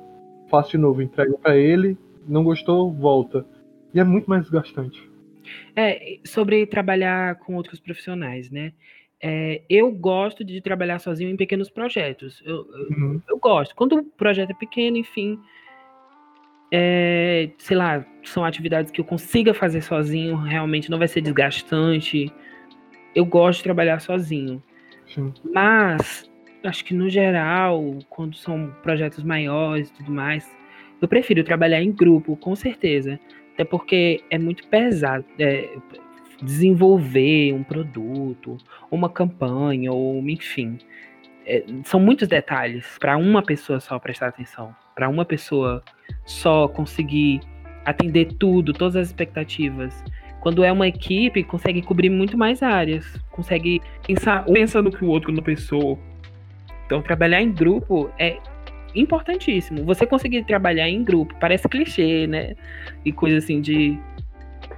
Faço 0.50 0.72
de 0.72 0.78
novo, 0.78 1.02
entrego 1.02 1.38
para 1.38 1.56
ele, 1.56 1.96
não 2.26 2.44
gostou, 2.44 2.92
volta. 2.92 3.46
E 3.92 4.00
é 4.00 4.04
muito 4.04 4.28
mais 4.28 4.42
desgastante. 4.42 5.02
É, 5.76 6.18
sobre 6.24 6.66
trabalhar 6.66 7.36
com 7.36 7.54
outros 7.54 7.80
profissionais, 7.80 8.50
né? 8.50 8.72
É, 9.20 9.62
eu 9.70 9.90
gosto 9.90 10.44
de 10.44 10.60
trabalhar 10.60 10.98
sozinho 10.98 11.30
em 11.30 11.36
pequenos 11.36 11.70
projetos. 11.70 12.42
Eu, 12.44 12.66
uhum. 12.90 13.14
eu, 13.26 13.34
eu, 13.34 13.38
gosto. 13.38 13.74
Quando 13.74 13.96
o 13.98 14.04
projeto 14.04 14.50
é 14.50 14.54
pequeno, 14.54 14.96
enfim, 14.96 15.38
é, 16.70 17.50
sei 17.56 17.76
lá, 17.76 18.04
são 18.22 18.44
atividades 18.44 18.90
que 18.90 19.00
eu 19.00 19.04
consiga 19.04 19.54
fazer 19.54 19.80
sozinho, 19.80 20.36
realmente 20.36 20.90
não 20.90 20.98
vai 20.98 21.08
ser 21.08 21.20
desgastante. 21.20 22.32
Eu 23.14 23.24
gosto 23.24 23.58
de 23.58 23.64
trabalhar 23.64 24.00
sozinho. 24.00 24.62
Sim. 25.06 25.32
Mas, 25.54 26.30
acho 26.64 26.84
que 26.84 26.94
no 26.94 27.08
geral, 27.08 27.98
quando 28.08 28.36
são 28.36 28.74
projetos 28.82 29.22
maiores 29.22 29.88
e 29.90 29.92
tudo 29.94 30.12
mais, 30.12 30.50
eu 31.00 31.08
prefiro 31.08 31.44
trabalhar 31.44 31.82
em 31.82 31.92
grupo, 31.92 32.36
com 32.36 32.54
certeza. 32.56 33.18
Até 33.54 33.64
porque 33.64 34.24
é 34.30 34.38
muito 34.38 34.66
pesado 34.66 35.24
é, 35.38 35.68
desenvolver 36.42 37.52
um 37.52 37.62
produto, 37.62 38.56
uma 38.90 39.08
campanha, 39.08 39.92
ou 39.92 40.18
enfim. 40.28 40.78
É, 41.46 41.64
são 41.84 42.00
muitos 42.00 42.26
detalhes 42.26 42.96
para 42.98 43.16
uma 43.16 43.42
pessoa 43.42 43.78
só 43.78 43.98
prestar 43.98 44.28
atenção, 44.28 44.74
para 44.94 45.08
uma 45.08 45.24
pessoa 45.24 45.82
só 46.24 46.66
conseguir 46.68 47.40
atender 47.84 48.32
tudo, 48.38 48.72
todas 48.72 48.96
as 48.96 49.08
expectativas. 49.08 50.02
Quando 50.40 50.64
é 50.64 50.72
uma 50.72 50.88
equipe, 50.88 51.42
consegue 51.44 51.80
cobrir 51.82 52.10
muito 52.10 52.36
mais 52.36 52.62
áreas, 52.62 53.16
consegue 53.30 53.80
pensar 54.06 54.44
pensando 54.44 54.90
que 54.90 55.04
o 55.04 55.08
outro 55.08 55.32
não 55.32 55.42
pensou. 55.42 55.98
Então, 56.86 57.00
trabalhar 57.02 57.40
em 57.40 57.50
grupo 57.50 58.10
é 58.18 58.38
importantíssimo. 58.94 59.84
Você 59.84 60.06
conseguir 60.06 60.44
trabalhar 60.44 60.88
em 60.88 61.02
grupo, 61.02 61.34
parece 61.40 61.68
clichê, 61.68 62.26
né? 62.26 62.54
E 63.04 63.12
coisa 63.12 63.38
assim 63.38 63.60
de. 63.60 63.98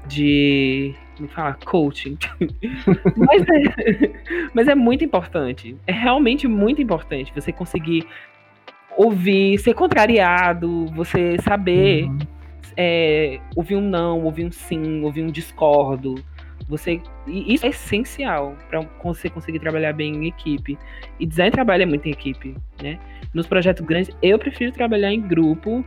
de. 0.06 0.94
Como 1.16 1.28
falar? 1.28 1.58
Coaching. 1.64 2.18
mas, 3.16 3.42
é, 3.48 4.12
mas 4.54 4.68
é 4.68 4.74
muito 4.74 5.04
importante. 5.04 5.76
É 5.86 5.92
realmente 5.92 6.46
muito 6.46 6.80
importante 6.80 7.32
você 7.34 7.52
conseguir 7.52 8.06
ouvir, 8.96 9.58
ser 9.58 9.74
contrariado, 9.74 10.86
você 10.86 11.36
saber 11.42 12.04
uhum. 12.04 12.18
é, 12.76 13.38
ouvir 13.54 13.76
um 13.76 13.80
não, 13.80 14.24
ouvir 14.24 14.44
um 14.44 14.52
sim, 14.52 15.02
ouvir 15.02 15.22
um 15.22 15.30
discordo. 15.30 16.14
Você, 16.68 17.00
isso 17.26 17.64
é 17.64 17.68
essencial 17.68 18.56
para 18.68 18.80
você 19.02 19.30
conseguir 19.30 19.60
trabalhar 19.60 19.92
bem 19.92 20.14
em 20.14 20.26
equipe. 20.26 20.78
E 21.20 21.26
design 21.26 21.50
trabalha 21.50 21.86
muito 21.86 22.06
em 22.06 22.10
equipe, 22.10 22.56
né? 22.82 22.98
Nos 23.32 23.46
projetos 23.46 23.84
grandes, 23.86 24.10
eu 24.22 24.38
prefiro 24.38 24.72
trabalhar 24.72 25.12
em 25.12 25.20
grupo 25.20 25.84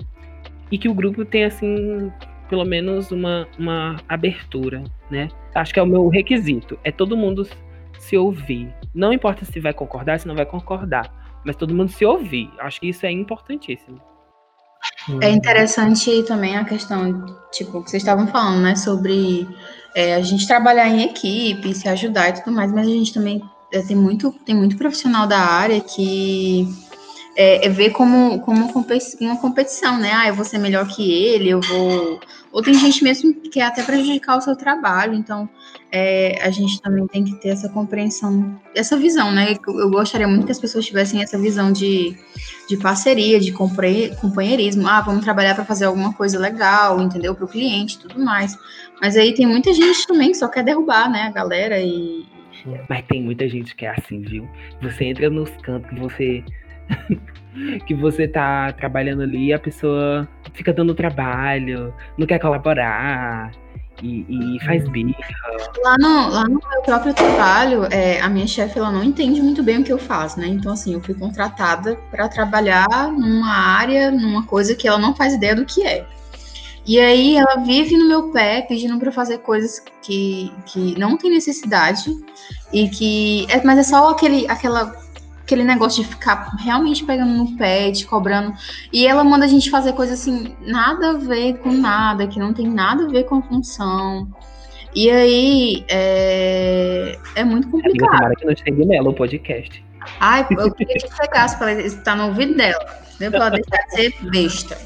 e 0.71 0.77
que 0.77 0.87
o 0.87 0.93
grupo 0.93 1.25
tenha 1.25 1.47
assim 1.47 2.11
pelo 2.49 2.65
menos 2.65 3.11
uma, 3.11 3.47
uma 3.59 3.97
abertura, 4.07 4.83
né? 5.11 5.27
Acho 5.53 5.73
que 5.73 5.79
é 5.79 5.83
o 5.83 5.85
meu 5.85 6.07
requisito, 6.07 6.79
é 6.83 6.91
todo 6.91 7.15
mundo 7.17 7.47
se 7.99 8.17
ouvir. 8.17 8.73
Não 8.93 9.13
importa 9.13 9.45
se 9.45 9.59
vai 9.59 9.73
concordar, 9.73 10.19
se 10.19 10.27
não 10.27 10.35
vai 10.35 10.45
concordar 10.45 11.19
mas 11.43 11.55
todo 11.55 11.73
mundo 11.73 11.91
se 11.91 12.05
ouvir. 12.05 12.51
Acho 12.59 12.79
que 12.79 12.89
isso 12.89 13.05
é 13.05 13.11
importantíssimo. 13.11 14.01
É 15.21 15.29
interessante 15.29 16.23
também 16.23 16.55
a 16.57 16.63
questão, 16.63 17.25
tipo, 17.51 17.83
que 17.83 17.89
vocês 17.89 18.03
estavam 18.03 18.27
falando, 18.27 18.61
né, 18.61 18.75
sobre 18.75 19.47
é, 19.95 20.15
a 20.15 20.21
gente 20.21 20.47
trabalhar 20.47 20.87
em 20.87 21.03
equipe, 21.03 21.73
se 21.73 21.87
ajudar 21.87 22.29
e 22.29 22.33
tudo 22.33 22.51
mais, 22.51 22.71
mas 22.71 22.87
a 22.87 22.91
gente 22.91 23.13
também 23.13 23.41
é, 23.71 23.81
tem, 23.81 23.95
muito, 23.95 24.31
tem 24.45 24.55
muito 24.55 24.77
profissional 24.77 25.27
da 25.27 25.39
área 25.39 25.79
que 25.81 26.67
é, 27.35 27.65
é 27.65 27.69
ver 27.69 27.91
como, 27.91 28.41
como 28.41 28.71
uma 29.21 29.37
competição, 29.37 29.97
né? 29.97 30.11
Ah, 30.13 30.27
eu 30.27 30.33
vou 30.33 30.45
ser 30.45 30.57
melhor 30.57 30.87
que 30.87 31.11
ele, 31.11 31.49
eu 31.49 31.61
vou. 31.61 32.19
Ou 32.51 32.61
tem 32.63 32.73
gente 32.73 33.03
mesmo 33.03 33.33
que 33.33 33.49
quer 33.49 33.63
até 33.63 33.83
prejudicar 33.83 34.37
o 34.37 34.41
seu 34.41 34.55
trabalho, 34.55 35.13
então 35.13 35.47
é, 35.91 36.39
a 36.41 36.49
gente 36.49 36.81
também 36.81 37.05
tem 37.07 37.23
que 37.23 37.35
ter 37.35 37.49
essa 37.49 37.69
compreensão, 37.69 38.59
essa 38.75 38.97
visão, 38.97 39.31
né? 39.31 39.55
Eu 39.67 39.89
gostaria 39.89 40.27
muito 40.27 40.45
que 40.45 40.51
as 40.51 40.59
pessoas 40.59 40.85
tivessem 40.85 41.21
essa 41.21 41.37
visão 41.37 41.71
de, 41.71 42.17
de 42.67 42.77
parceria, 42.77 43.39
de 43.39 43.51
companheirismo. 43.51 44.87
Ah, 44.87 45.01
vamos 45.01 45.23
trabalhar 45.23 45.53
para 45.53 45.65
fazer 45.65 45.85
alguma 45.85 46.13
coisa 46.13 46.39
legal, 46.39 46.99
entendeu? 46.99 47.35
Para 47.35 47.45
o 47.45 47.47
cliente 47.47 47.99
tudo 47.99 48.19
mais. 48.19 48.57
Mas 48.99 49.15
aí 49.15 49.33
tem 49.33 49.45
muita 49.45 49.71
gente 49.73 50.07
também 50.07 50.31
que 50.31 50.37
só 50.37 50.47
quer 50.47 50.63
derrubar, 50.63 51.09
né, 51.09 51.23
a 51.23 51.31
galera 51.31 51.79
e. 51.79 52.25
Mas 52.89 53.05
tem 53.07 53.23
muita 53.23 53.47
gente 53.47 53.75
que 53.75 53.85
é 53.85 53.91
assim, 53.91 54.21
viu? 54.21 54.49
Você 54.81 55.05
entra 55.05 55.29
nos 55.29 55.49
cantos 55.61 55.89
que 55.89 55.99
você 55.99 56.43
que 57.85 57.93
você 57.93 58.27
tá 58.27 58.71
trabalhando 58.73 59.21
ali 59.21 59.47
e 59.47 59.53
a 59.53 59.59
pessoa 59.59 60.27
fica 60.53 60.73
dando 60.73 60.93
trabalho, 60.93 61.93
não 62.17 62.27
quer 62.27 62.39
colaborar 62.39 63.51
e, 64.01 64.55
e 64.55 64.65
faz 64.65 64.85
uhum. 64.85 64.91
birra. 64.91 65.15
Lá 65.83 65.95
no, 65.99 66.29
lá 66.29 66.43
no 66.45 66.61
meu 66.69 66.81
próprio 66.83 67.13
trabalho, 67.13 67.85
é, 67.91 68.19
a 68.21 68.29
minha 68.29 68.47
chefe 68.47 68.77
ela 68.77 68.91
não 68.91 69.03
entende 69.03 69.41
muito 69.41 69.61
bem 69.63 69.79
o 69.79 69.83
que 69.83 69.93
eu 69.93 69.97
faço, 69.97 70.39
né? 70.39 70.47
Então, 70.47 70.73
assim, 70.73 70.93
eu 70.93 71.01
fui 71.01 71.13
contratada 71.13 71.97
para 72.11 72.27
trabalhar 72.27 73.11
numa 73.11 73.51
área, 73.51 74.11
numa 74.11 74.45
coisa 74.45 74.75
que 74.75 74.87
ela 74.87 74.97
não 74.97 75.15
faz 75.15 75.33
ideia 75.33 75.55
do 75.55 75.65
que 75.65 75.85
é. 75.85 76.05
E 76.85 76.99
aí 76.99 77.37
ela 77.37 77.57
vive 77.57 77.95
no 77.95 78.07
meu 78.07 78.31
pé 78.31 78.61
pedindo 78.61 78.97
para 78.97 79.11
fazer 79.11 79.39
coisas 79.39 79.83
que, 80.01 80.51
que 80.65 80.97
não 80.97 81.17
tem 81.17 81.29
necessidade 81.29 82.11
e 82.73 82.89
que 82.89 83.45
é, 83.49 83.63
mas 83.63 83.77
é 83.77 83.83
só 83.83 84.09
aquele 84.09 84.47
aquela 84.47 84.95
aquele 85.49 85.63
negócio 85.63 86.03
de 86.03 86.09
ficar 86.09 86.51
realmente 86.59 87.03
pegando 87.03 87.33
no 87.33 87.57
pé, 87.57 87.91
te 87.91 88.05
cobrando. 88.05 88.53
E 88.93 89.07
ela 89.07 89.23
manda 89.23 89.45
a 89.45 89.47
gente 89.47 89.71
fazer 89.71 89.93
coisas 89.93 90.19
assim, 90.19 90.55
nada 90.61 91.09
a 91.09 91.13
ver 91.13 91.57
com 91.57 91.71
nada, 91.71 92.27
que 92.27 92.39
não 92.39 92.53
tem 92.53 92.67
nada 92.67 93.05
a 93.05 93.07
ver 93.07 93.23
com 93.23 93.37
a 93.37 93.41
função. 93.41 94.27
E 94.95 95.09
aí 95.09 95.85
é, 95.87 97.17
é 97.35 97.43
muito 97.43 97.67
complicado. 97.69 98.11
Tomara 98.11 98.35
que 98.35 98.45
não 98.45 98.55
chegue 98.55 98.85
nela 98.85 99.09
o 99.09 99.13
podcast. 99.13 99.83
Ai, 100.19 100.45
eu 100.51 100.71
queria 100.71 100.95
que 100.95 101.15
chegasse 101.15 101.57
para 101.57 101.73
estar 101.73 102.15
no 102.15 102.27
ouvido 102.27 102.55
dela. 102.55 103.08
Pra 103.19 103.27
ela 103.37 103.49
deixar 103.49 103.77
de 103.85 103.91
ser 103.91 104.13
besta. 104.31 104.77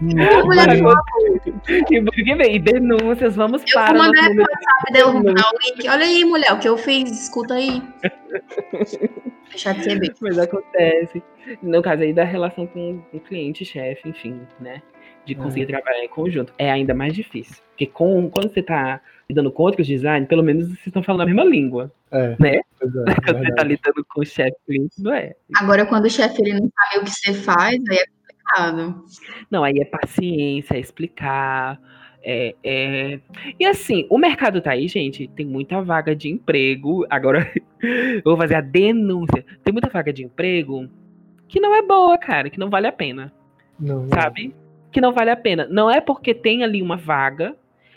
Mulher 0.00 0.80
uma 0.80 1.02
E 1.90 2.02
porque 2.02 2.34
vem, 2.34 2.60
denúncias, 2.60 3.36
vamos 3.36 3.62
Eu 3.62 3.74
para. 3.74 3.92
número- 3.92 4.34
pro 4.34 4.42
WhatsApp 4.42 5.56
link. 5.76 5.88
Olha 5.88 6.04
aí, 6.06 6.24
mulher, 6.24 6.52
o 6.52 6.58
que 6.58 6.68
eu 6.68 6.76
fiz, 6.76 7.10
escuta 7.10 7.54
aí. 7.54 7.82
Deixar 9.50 9.74
de 9.74 9.84
ser 9.84 9.98
besta. 9.98 10.16
Mas 10.20 10.38
acontece. 10.38 11.22
No 11.62 11.80
caso 11.82 12.02
aí 12.02 12.12
da 12.12 12.24
relação 12.24 12.66
com 12.66 13.00
o 13.12 13.20
cliente, 13.20 13.64
chefe, 13.64 14.08
enfim, 14.08 14.40
né? 14.60 14.82
De 15.24 15.34
conseguir 15.34 15.66
trabalhar 15.66 16.04
em 16.04 16.08
conjunto. 16.08 16.52
É 16.58 16.70
ainda 16.70 16.94
mais 16.94 17.14
difícil. 17.14 17.56
Porque 17.70 17.86
com, 17.86 18.28
quando 18.30 18.52
você 18.52 18.62
tá 18.62 19.00
lidando 19.28 19.50
com 19.50 19.64
outros 19.64 19.86
design, 19.86 20.26
pelo 20.26 20.42
menos 20.42 20.66
vocês 20.66 20.86
estão 20.86 21.02
falando 21.02 21.22
a 21.22 21.26
mesma 21.26 21.44
língua. 21.44 21.92
É, 22.10 22.36
Né? 22.38 22.60
pois 22.78 22.94
é, 22.94 23.04
Quando 23.24 23.38
você 23.38 23.54
tá 23.54 23.64
lidando 23.64 24.04
com 24.08 24.20
o 24.20 24.24
chefe 24.24 24.56
não 24.98 25.12
é. 25.12 25.34
Agora, 25.56 25.84
quando 25.86 26.04
o 26.04 26.10
chefe 26.10 26.42
ele 26.42 26.54
não 26.54 26.70
sabe 26.70 27.02
o 27.02 27.04
que 27.04 27.10
você 27.10 27.34
faz, 27.34 27.82
aí 27.90 27.96
é 27.96 28.06
complicado. 28.06 29.04
Não, 29.50 29.64
aí 29.64 29.78
é 29.80 29.84
paciência, 29.84 30.76
é 30.76 30.80
explicar. 30.80 31.80
É, 32.22 32.54
é... 32.62 33.20
E 33.58 33.66
assim, 33.66 34.06
o 34.10 34.18
mercado 34.18 34.60
tá 34.60 34.72
aí, 34.72 34.88
gente. 34.88 35.28
Tem 35.28 35.44
muita 35.44 35.82
vaga 35.82 36.14
de 36.14 36.28
emprego. 36.28 37.04
Agora, 37.10 37.50
eu 37.82 38.22
vou 38.24 38.36
fazer 38.36 38.54
a 38.54 38.60
denúncia. 38.60 39.44
Tem 39.62 39.72
muita 39.72 39.88
vaga 39.88 40.12
de 40.12 40.24
emprego 40.24 40.88
que 41.48 41.60
não 41.60 41.74
é 41.74 41.82
boa, 41.82 42.18
cara, 42.18 42.50
que 42.50 42.58
não 42.58 42.70
vale 42.70 42.86
a 42.86 42.92
pena. 42.92 43.32
Não, 43.78 44.02
não. 44.02 44.08
sabe? 44.08 44.54
Que 44.90 45.00
não 45.00 45.12
vale 45.12 45.30
a 45.30 45.36
pena. 45.36 45.66
Não 45.70 45.90
é 45.90 46.00
porque 46.00 46.34
tem 46.34 46.62
ali 46.64 46.80
uma 46.80 46.96
vaga 46.96 47.56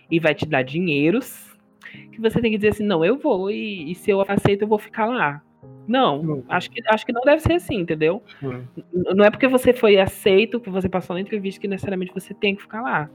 e 0.09 0.19
vai 0.19 0.33
te 0.33 0.45
dar 0.45 0.63
dinheiros 0.63 1.49
que 2.11 2.21
você 2.21 2.41
tem 2.41 2.51
que 2.51 2.57
dizer 2.57 2.69
assim, 2.69 2.83
não, 2.83 3.03
eu 3.03 3.17
vou 3.17 3.49
e, 3.49 3.91
e 3.91 3.95
se 3.95 4.11
eu 4.11 4.21
aceito 4.27 4.63
eu 4.63 4.67
vou 4.67 4.77
ficar 4.77 5.05
lá. 5.05 5.41
Não, 5.87 6.43
acho 6.47 6.69
que, 6.69 6.81
acho 6.87 7.05
que 7.05 7.11
não 7.11 7.21
deve 7.21 7.41
ser 7.41 7.53
assim, 7.53 7.77
entendeu? 7.77 8.21
Não 8.93 9.25
é 9.25 9.31
porque 9.31 9.47
você 9.47 9.73
foi 9.73 9.99
aceito, 9.99 10.59
que 10.59 10.69
você 10.69 10.87
passou 10.87 11.15
na 11.15 11.21
entrevista, 11.21 11.59
que 11.59 11.67
necessariamente 11.67 12.13
você 12.13 12.33
tem 12.33 12.55
que 12.55 12.61
ficar 12.61 12.81
lá. 12.81 13.09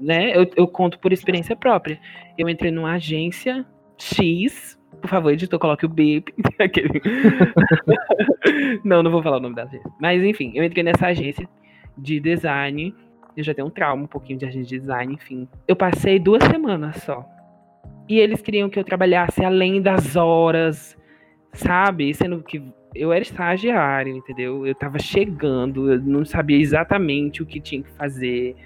Né? 0.00 0.36
Eu, 0.36 0.50
eu 0.56 0.66
conto 0.66 0.98
por 0.98 1.12
experiência 1.12 1.54
própria. 1.54 2.00
Eu 2.36 2.48
entrei 2.48 2.72
numa 2.72 2.94
agência 2.94 3.64
X. 3.96 4.76
Por 5.00 5.08
favor, 5.08 5.32
editor, 5.32 5.58
coloque 5.60 5.86
o 5.86 5.88
bip. 5.88 6.34
Não, 8.84 9.02
não 9.02 9.10
vou 9.10 9.22
falar 9.22 9.36
o 9.36 9.40
nome 9.40 9.54
da 9.54 9.62
agência. 9.64 9.90
Mas 10.00 10.22
enfim, 10.22 10.52
eu 10.54 10.64
entrei 10.64 10.82
nessa 10.82 11.06
agência 11.06 11.48
de 11.96 12.18
design. 12.20 12.94
Eu 13.36 13.44
já 13.44 13.52
tenho 13.52 13.68
um 13.68 13.70
trauma 13.70 14.04
um 14.04 14.06
pouquinho 14.06 14.38
de 14.38 14.46
agência 14.46 14.76
de 14.76 14.80
design, 14.80 15.14
enfim. 15.14 15.46
Eu 15.68 15.76
passei 15.76 16.18
duas 16.18 16.42
semanas 16.44 16.96
só. 17.02 17.24
E 18.08 18.18
eles 18.18 18.40
queriam 18.40 18.70
que 18.70 18.78
eu 18.78 18.84
trabalhasse 18.84 19.44
além 19.44 19.82
das 19.82 20.16
horas, 20.16 20.96
sabe? 21.52 22.14
Sendo 22.14 22.42
que 22.42 22.62
eu 22.94 23.12
era 23.12 23.22
estagiário, 23.22 24.16
entendeu? 24.16 24.66
Eu 24.66 24.74
tava 24.74 24.98
chegando, 24.98 25.92
eu 25.92 26.00
não 26.00 26.24
sabia 26.24 26.58
exatamente 26.58 27.42
o 27.42 27.46
que 27.46 27.60
tinha 27.60 27.82
que 27.82 27.90
fazer. 27.90 28.56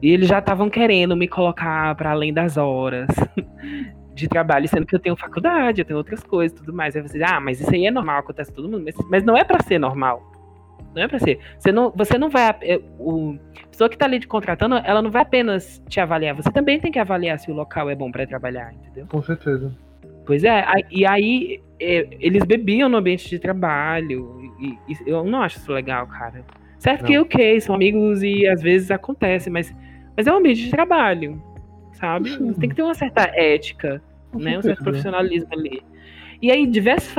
E 0.00 0.10
eles 0.10 0.28
já 0.28 0.38
estavam 0.38 0.70
querendo 0.70 1.16
me 1.16 1.26
colocar 1.28 1.94
para 1.94 2.10
além 2.10 2.32
das 2.32 2.56
horas 2.56 3.08
de 4.14 4.28
trabalho, 4.28 4.68
sendo 4.68 4.86
que 4.86 4.94
eu 4.94 5.00
tenho 5.00 5.16
faculdade, 5.16 5.80
eu 5.80 5.84
tenho 5.84 5.98
outras 5.98 6.22
coisas, 6.22 6.58
tudo 6.58 6.72
mais. 6.72 6.96
Aí 6.96 7.02
você 7.02 7.18
diz, 7.18 7.28
ah, 7.30 7.40
mas 7.40 7.60
isso 7.60 7.74
aí 7.74 7.86
é 7.86 7.90
normal, 7.90 8.20
acontece 8.20 8.52
todo 8.52 8.68
mundo, 8.68 8.84
mas, 8.84 8.94
mas 9.10 9.24
não 9.24 9.36
é 9.36 9.44
para 9.44 9.62
ser 9.62 9.78
normal. 9.78 10.35
Não 10.96 11.02
é 11.02 11.08
para 11.08 11.18
ser. 11.18 11.38
Você 11.58 11.70
não, 11.70 11.92
você 11.94 12.16
não 12.16 12.30
vai. 12.30 12.56
é, 12.62 12.80
O, 12.98 13.36
a 13.62 13.68
pessoa 13.68 13.90
que 13.90 13.98
tá 13.98 14.06
ali 14.06 14.18
te 14.18 14.26
contratando, 14.26 14.76
ela 14.76 15.02
não 15.02 15.10
vai 15.10 15.20
apenas 15.20 15.82
te 15.90 16.00
avaliar, 16.00 16.34
você 16.34 16.50
também 16.50 16.80
tem 16.80 16.90
que 16.90 16.98
avaliar 16.98 17.38
se 17.38 17.50
o 17.50 17.54
local 17.54 17.90
é 17.90 17.94
bom 17.94 18.10
para 18.10 18.26
trabalhar, 18.26 18.72
entendeu? 18.72 19.06
Com 19.06 19.20
certeza. 19.20 19.70
Pois 20.24 20.42
é, 20.42 20.64
e 20.90 21.04
aí 21.04 21.60
é, 21.78 22.08
eles 22.18 22.44
bebiam 22.44 22.88
no 22.88 22.96
ambiente 22.96 23.28
de 23.28 23.38
trabalho. 23.38 24.40
E, 24.58 24.92
e 24.92 24.96
eu 25.06 25.22
não 25.22 25.42
acho 25.42 25.58
isso 25.58 25.70
legal, 25.70 26.06
cara. 26.06 26.42
Certo 26.78 27.04
que, 27.04 27.14
Não. 27.14 27.22
ok, 27.22 27.60
são 27.60 27.74
amigos 27.74 28.22
e 28.22 28.46
às 28.48 28.62
vezes 28.62 28.90
acontece, 28.90 29.50
mas, 29.50 29.74
mas 30.16 30.26
é 30.26 30.32
um 30.32 30.36
ambiente 30.36 30.64
de 30.64 30.70
trabalho, 30.70 31.42
sabe? 31.92 32.30
Você 32.30 32.60
tem 32.60 32.70
que 32.70 32.74
ter 32.74 32.82
uma 32.82 32.94
certa 32.94 33.30
ética, 33.34 34.02
né? 34.32 34.58
Um 34.58 34.62
certo 34.62 34.82
profissionalismo 34.82 35.48
ali. 35.52 35.82
E 36.40 36.50
aí, 36.50 36.66
diversos 36.66 37.12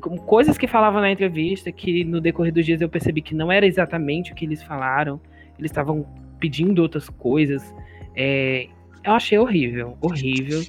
como 0.00 0.20
coisas 0.22 0.58
que 0.58 0.66
falavam 0.66 1.00
na 1.00 1.10
entrevista, 1.10 1.72
que 1.72 2.04
no 2.04 2.20
decorrer 2.20 2.52
dos 2.52 2.66
dias 2.66 2.80
eu 2.80 2.88
percebi 2.88 3.22
que 3.22 3.34
não 3.34 3.50
era 3.50 3.66
exatamente 3.66 4.32
o 4.32 4.34
que 4.34 4.44
eles 4.44 4.62
falaram. 4.62 5.20
Eles 5.58 5.70
estavam 5.70 6.06
pedindo 6.38 6.82
outras 6.82 7.08
coisas. 7.08 7.74
É, 8.14 8.68
eu 9.04 9.12
achei 9.12 9.38
horrível, 9.38 9.96
horrível. 10.00 10.60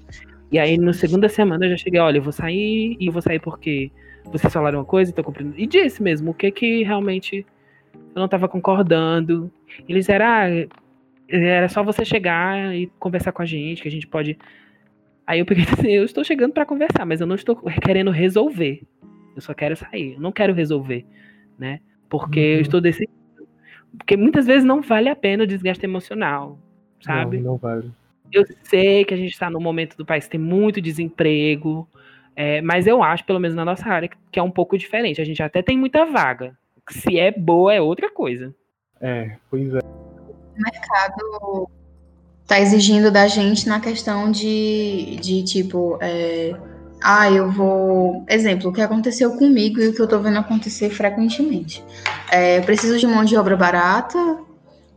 E 0.52 0.60
aí, 0.60 0.78
na 0.78 0.94
segunda 0.94 1.28
semana, 1.28 1.66
eu 1.66 1.72
já 1.72 1.78
cheguei, 1.78 2.00
olha, 2.00 2.18
eu 2.18 2.22
vou 2.22 2.32
sair, 2.32 2.96
e 3.00 3.08
eu 3.08 3.12
vou 3.12 3.22
sair 3.22 3.40
porque 3.40 3.92
vocês 4.26 4.52
falaram 4.54 4.80
uma 4.80 4.86
coisa 4.86 5.12
e 5.12 5.14
tô 5.14 5.24
cumprindo. 5.24 5.54
E 5.58 5.68
disse 5.68 6.02
mesmo, 6.02 6.32
o 6.32 6.34
que 6.34 6.52
que 6.52 6.84
realmente 6.84 7.46
eu 7.94 8.22
não 8.22 8.28
tava 8.28 8.48
concordando. 8.48 9.52
Eles 9.88 10.08
eram, 10.08 10.26
ah, 10.26 10.48
era 11.30 11.68
só 11.68 11.84
você 11.84 12.06
chegar 12.06 12.76
e 12.76 12.88
conversar 13.00 13.32
com 13.32 13.42
a 13.42 13.46
gente, 13.46 13.82
que 13.82 13.88
a 13.88 13.92
gente 13.92 14.08
pode. 14.08 14.38
Aí 15.28 15.40
eu 15.40 15.46
peguei 15.46 15.64
e 15.64 15.66
disse 15.68 15.80
assim, 15.88 15.92
eu 15.92 16.04
estou 16.06 16.24
chegando 16.24 16.54
para 16.54 16.66
conversar, 16.66 17.06
mas 17.06 17.22
eu 17.22 17.28
não 17.28 17.36
estou 17.36 17.56
querendo 17.84 18.12
resolver. 18.12 18.82
Eu 19.36 19.42
só 19.42 19.54
quero 19.54 19.76
sair, 19.76 20.14
eu 20.14 20.20
não 20.20 20.32
quero 20.32 20.54
resolver, 20.54 21.06
né? 21.58 21.80
Porque 22.10 22.40
eu 22.40 22.56
Uhum. 22.56 22.62
estou 22.62 22.82
decidindo. 22.82 23.16
Porque 23.98 24.16
muitas 24.18 24.46
vezes 24.46 24.64
não 24.64 24.82
vale 24.82 25.10
a 25.10 25.16
pena 25.16 25.44
o 25.44 25.48
desgaste 25.48 25.84
emocional, 25.86 26.60
sabe? 27.02 27.38
Não, 27.38 27.52
não 27.52 27.58
vale. 27.58 27.92
Eu 28.32 28.44
sei 28.64 29.06
que 29.06 29.14
a 29.14 29.18
gente 29.18 29.32
está 29.32 29.50
num 29.50 29.60
momento 29.62 29.96
do 29.98 30.06
país 30.06 30.26
que 30.26 30.32
tem 30.32 30.40
muito 30.40 30.82
desemprego, 30.82 31.88
é, 32.36 32.62
mas 32.62 32.88
eu 32.88 33.02
acho, 33.02 33.24
pelo 33.26 33.40
menos 33.40 33.56
na 33.56 33.64
nossa 33.64 33.88
área, 33.88 34.10
que 34.32 34.40
é 34.40 34.44
um 34.44 34.52
pouco 34.52 34.78
diferente. 34.78 35.22
A 35.22 35.26
gente 35.26 35.42
até 35.42 35.62
tem 35.62 35.78
muita 35.78 36.06
vaga. 36.06 36.58
Se 36.90 37.18
é 37.18 37.32
boa, 37.32 37.74
é 37.74 37.80
outra 37.82 38.12
coisa. 38.12 38.54
É, 39.00 39.38
pois 39.50 39.74
é. 39.74 39.80
mercado 40.58 41.70
tá 42.48 42.60
exigindo 42.60 43.12
da 43.12 43.28
gente 43.28 43.68
na 43.68 43.80
questão 43.80 44.32
de, 44.32 45.18
de 45.22 45.44
tipo, 45.44 45.98
é, 46.02 46.56
ah, 47.04 47.30
eu 47.30 47.52
vou. 47.52 48.24
Exemplo, 48.28 48.70
o 48.70 48.74
que 48.74 48.82
aconteceu 48.82 49.36
comigo 49.38 49.80
e 49.80 49.90
o 49.90 49.94
que 49.94 50.02
eu 50.02 50.08
tô 50.08 50.20
vendo 50.20 50.40
acontecer 50.40 50.90
frequentemente. 50.90 51.84
É, 52.32 52.58
eu 52.60 52.64
preciso 52.64 52.98
de 52.98 53.06
mão 53.06 53.24
de 53.24 53.38
obra 53.38 53.56
barata, 53.56 54.18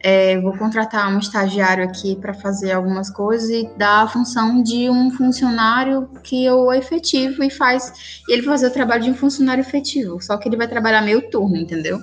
é, 0.01 0.40
vou 0.40 0.57
contratar 0.57 1.12
um 1.12 1.18
estagiário 1.18 1.84
aqui 1.84 2.16
para 2.16 2.32
fazer 2.32 2.72
algumas 2.72 3.11
coisas 3.11 3.51
e 3.51 3.68
dar 3.76 4.05
a 4.05 4.09
função 4.09 4.62
de 4.62 4.88
um 4.88 5.11
funcionário 5.11 6.09
que 6.22 6.44
eu 6.44 6.72
efetivo 6.72 7.42
e 7.42 7.51
faz. 7.51 8.22
E 8.28 8.32
ele 8.32 8.42
vai 8.42 8.55
fazer 8.55 8.68
o 8.68 8.72
trabalho 8.72 9.03
de 9.03 9.11
um 9.11 9.14
funcionário 9.14 9.61
efetivo, 9.61 10.20
só 10.22 10.36
que 10.36 10.49
ele 10.49 10.57
vai 10.57 10.68
trabalhar 10.68 11.03
meio 11.03 11.28
turno, 11.30 11.57
entendeu? 11.57 12.01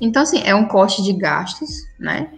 Então, 0.00 0.22
assim, 0.22 0.42
é 0.44 0.54
um 0.54 0.66
corte 0.66 1.02
de 1.02 1.12
gastos, 1.12 1.70
né? 1.98 2.28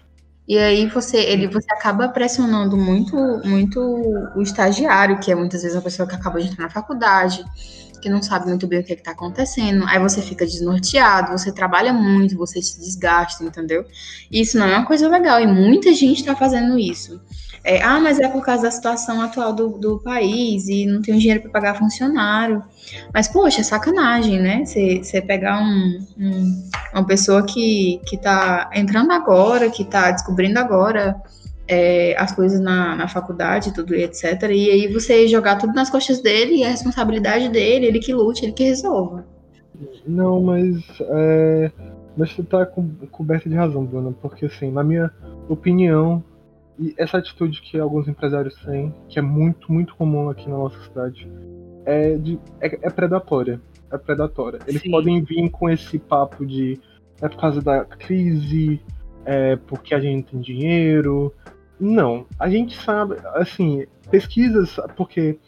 E 0.50 0.58
aí 0.58 0.86
você, 0.88 1.16
ele, 1.16 1.46
você 1.46 1.72
acaba 1.72 2.08
pressionando 2.08 2.76
muito, 2.76 3.14
muito 3.44 3.80
o 4.34 4.42
estagiário, 4.42 5.20
que 5.20 5.30
é 5.30 5.34
muitas 5.36 5.62
vezes 5.62 5.76
a 5.76 5.80
pessoa 5.80 6.08
que 6.08 6.14
acaba 6.16 6.40
de 6.40 6.48
entrar 6.48 6.64
na 6.64 6.70
faculdade, 6.70 7.44
que 8.02 8.10
não 8.10 8.20
sabe 8.20 8.48
muito 8.48 8.66
bem 8.66 8.80
o 8.80 8.84
que 8.84 8.94
está 8.94 9.12
acontecendo. 9.12 9.84
Aí 9.86 10.00
você 10.00 10.20
fica 10.20 10.44
desnorteado, 10.44 11.30
você 11.30 11.52
trabalha 11.52 11.92
muito, 11.92 12.36
você 12.36 12.60
se 12.60 12.80
desgasta, 12.80 13.44
entendeu? 13.44 13.84
Isso 14.28 14.58
não 14.58 14.66
é 14.66 14.78
uma 14.78 14.86
coisa 14.86 15.08
legal, 15.08 15.40
e 15.40 15.46
muita 15.46 15.94
gente 15.94 16.18
está 16.18 16.34
fazendo 16.34 16.76
isso. 16.76 17.20
É, 17.62 17.82
ah, 17.82 18.00
mas 18.00 18.18
é 18.18 18.28
por 18.28 18.42
causa 18.42 18.62
da 18.62 18.70
situação 18.70 19.20
atual 19.20 19.52
do, 19.52 19.68
do 19.68 19.98
país 19.98 20.66
e 20.68 20.86
não 20.86 21.02
tem 21.02 21.18
dinheiro 21.18 21.42
para 21.42 21.50
pagar 21.50 21.74
funcionário. 21.78 22.62
Mas, 23.12 23.28
poxa, 23.28 23.60
é 23.60 23.64
sacanagem, 23.64 24.40
né? 24.40 24.64
Você 24.64 25.20
pegar 25.20 25.60
um, 25.62 26.06
um, 26.18 26.68
uma 26.94 27.06
pessoa 27.06 27.42
que, 27.44 28.00
que 28.06 28.16
tá 28.16 28.70
entrando 28.74 29.12
agora, 29.12 29.68
que 29.68 29.84
tá 29.84 30.10
descobrindo 30.10 30.58
agora 30.58 31.20
é, 31.68 32.16
as 32.18 32.32
coisas 32.32 32.58
na, 32.60 32.96
na 32.96 33.06
faculdade, 33.08 33.74
tudo 33.74 33.94
e 33.94 34.04
etc. 34.04 34.24
E 34.50 34.70
aí 34.70 34.92
você 34.92 35.28
jogar 35.28 35.56
tudo 35.56 35.74
nas 35.74 35.90
costas 35.90 36.20
dele 36.22 36.56
e 36.56 36.64
a 36.64 36.68
responsabilidade 36.70 37.48
dele, 37.50 37.86
ele 37.86 38.00
que 38.00 38.12
lute, 38.14 38.44
ele 38.44 38.52
que 38.52 38.64
resolva. 38.64 39.24
Não, 40.06 40.40
mas. 40.40 40.82
É... 41.00 41.70
Mas 42.16 42.32
você 42.32 42.42
tá 42.42 42.66
co 42.66 42.84
coberta 43.12 43.48
de 43.48 43.54
razão, 43.54 43.84
Bruna, 43.84 44.12
porque 44.20 44.46
assim, 44.46 44.70
na 44.70 44.82
minha 44.82 45.10
opinião, 45.48 46.22
e 46.80 46.94
essa 46.96 47.18
atitude 47.18 47.60
que 47.60 47.78
alguns 47.78 48.08
empresários 48.08 48.54
têm, 48.54 48.94
que 49.06 49.18
é 49.18 49.22
muito, 49.22 49.70
muito 49.70 49.94
comum 49.96 50.30
aqui 50.30 50.48
na 50.48 50.56
nossa 50.56 50.80
cidade, 50.80 51.30
é, 51.84 52.16
de, 52.16 52.40
é, 52.58 52.86
é 52.86 52.90
predatória. 52.90 53.60
É 53.92 53.98
predatória. 53.98 54.60
Eles 54.66 54.80
Sim. 54.80 54.90
podem 54.90 55.22
vir 55.22 55.50
com 55.50 55.68
esse 55.68 55.98
papo 55.98 56.46
de 56.46 56.80
é 57.20 57.28
por 57.28 57.38
causa 57.38 57.60
da 57.60 57.84
crise, 57.84 58.80
é 59.26 59.56
porque 59.56 59.94
a 59.94 60.00
gente 60.00 60.30
tem 60.30 60.40
dinheiro. 60.40 61.34
Não, 61.78 62.26
a 62.38 62.48
gente 62.48 62.74
sabe, 62.82 63.16
assim, 63.34 63.84
pesquisas, 64.10 64.80
porque 64.96 65.38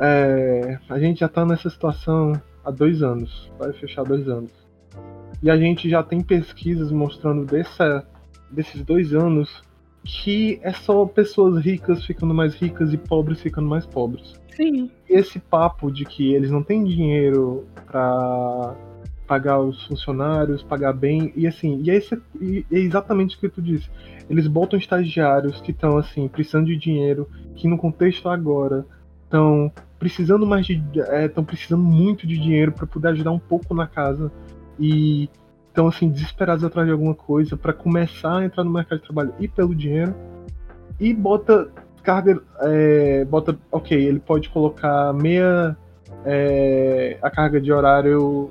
é, 0.00 0.78
a 0.88 0.98
gente 0.98 1.20
já 1.20 1.28
tá 1.28 1.46
nessa 1.46 1.70
situação 1.70 2.32
há 2.64 2.72
dois 2.72 3.04
anos, 3.04 3.52
vai 3.56 3.72
fechar 3.72 4.02
dois 4.02 4.28
anos. 4.28 4.50
E 5.40 5.48
a 5.48 5.56
gente 5.56 5.88
já 5.88 6.02
tem 6.02 6.20
pesquisas 6.20 6.90
mostrando 6.90 7.44
dessa, 7.44 8.04
desses 8.50 8.82
dois 8.82 9.14
anos 9.14 9.62
que 10.04 10.58
é 10.62 10.72
só 10.72 11.04
pessoas 11.06 11.64
ricas 11.64 12.04
ficando 12.04 12.34
mais 12.34 12.54
ricas 12.54 12.92
e 12.92 12.96
pobres 12.96 13.40
ficando 13.40 13.68
mais 13.68 13.86
pobres. 13.86 14.40
Sim. 14.54 14.90
Esse 15.08 15.38
papo 15.38 15.90
de 15.90 16.04
que 16.04 16.34
eles 16.34 16.50
não 16.50 16.62
têm 16.62 16.84
dinheiro 16.84 17.66
para 17.86 18.76
pagar 19.26 19.60
os 19.60 19.86
funcionários, 19.86 20.62
pagar 20.62 20.92
bem, 20.92 21.32
e 21.36 21.46
assim, 21.46 21.80
e 21.82 21.90
é, 21.90 21.96
esse, 21.96 22.20
e 22.40 22.66
é 22.70 22.78
exatamente 22.78 23.36
o 23.36 23.40
que 23.40 23.48
tu 23.48 23.62
disse. 23.62 23.88
Eles 24.28 24.46
botam 24.46 24.78
estagiários 24.78 25.60
que 25.60 25.70
estão 25.70 25.96
assim, 25.96 26.28
precisando 26.28 26.66
de 26.66 26.76
dinheiro, 26.76 27.28
que 27.54 27.68
no 27.68 27.78
contexto 27.78 28.28
agora 28.28 28.84
estão 29.24 29.72
precisando 29.98 30.46
mais 30.46 30.66
de. 30.66 30.82
estão 31.24 31.44
é, 31.44 31.46
precisando 31.46 31.82
muito 31.82 32.26
de 32.26 32.36
dinheiro 32.36 32.72
para 32.72 32.86
poder 32.86 33.08
ajudar 33.08 33.30
um 33.30 33.38
pouco 33.38 33.74
na 33.74 33.86
casa. 33.86 34.30
E 34.78 35.30
estão 35.72 35.88
assim, 35.88 36.08
desesperados 36.10 36.62
atrás 36.62 36.86
de 36.86 36.92
alguma 36.92 37.14
coisa 37.14 37.56
para 37.56 37.72
começar 37.72 38.38
a 38.38 38.44
entrar 38.44 38.62
no 38.62 38.70
mercado 38.70 39.00
de 39.00 39.04
trabalho 39.06 39.34
e 39.40 39.48
pelo 39.48 39.74
dinheiro. 39.74 40.14
E 41.00 41.12
bota 41.12 41.70
carga. 42.02 42.40
É, 42.60 43.24
bota. 43.24 43.58
Ok, 43.70 43.96
ele 43.96 44.20
pode 44.20 44.48
colocar 44.50 45.12
meia. 45.14 45.76
É, 46.24 47.18
a 47.20 47.28
carga 47.30 47.60
de 47.60 47.72
horário 47.72 48.50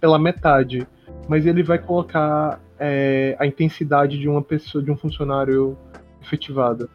pela 0.00 0.18
metade. 0.18 0.86
Mas 1.28 1.46
ele 1.46 1.62
vai 1.62 1.78
colocar 1.78 2.60
é, 2.78 3.36
a 3.38 3.46
intensidade 3.46 4.18
de 4.18 4.28
uma 4.28 4.42
pessoa, 4.42 4.82
de 4.82 4.90
um 4.90 4.96
funcionário 4.96 5.78
efetivado 6.20 6.90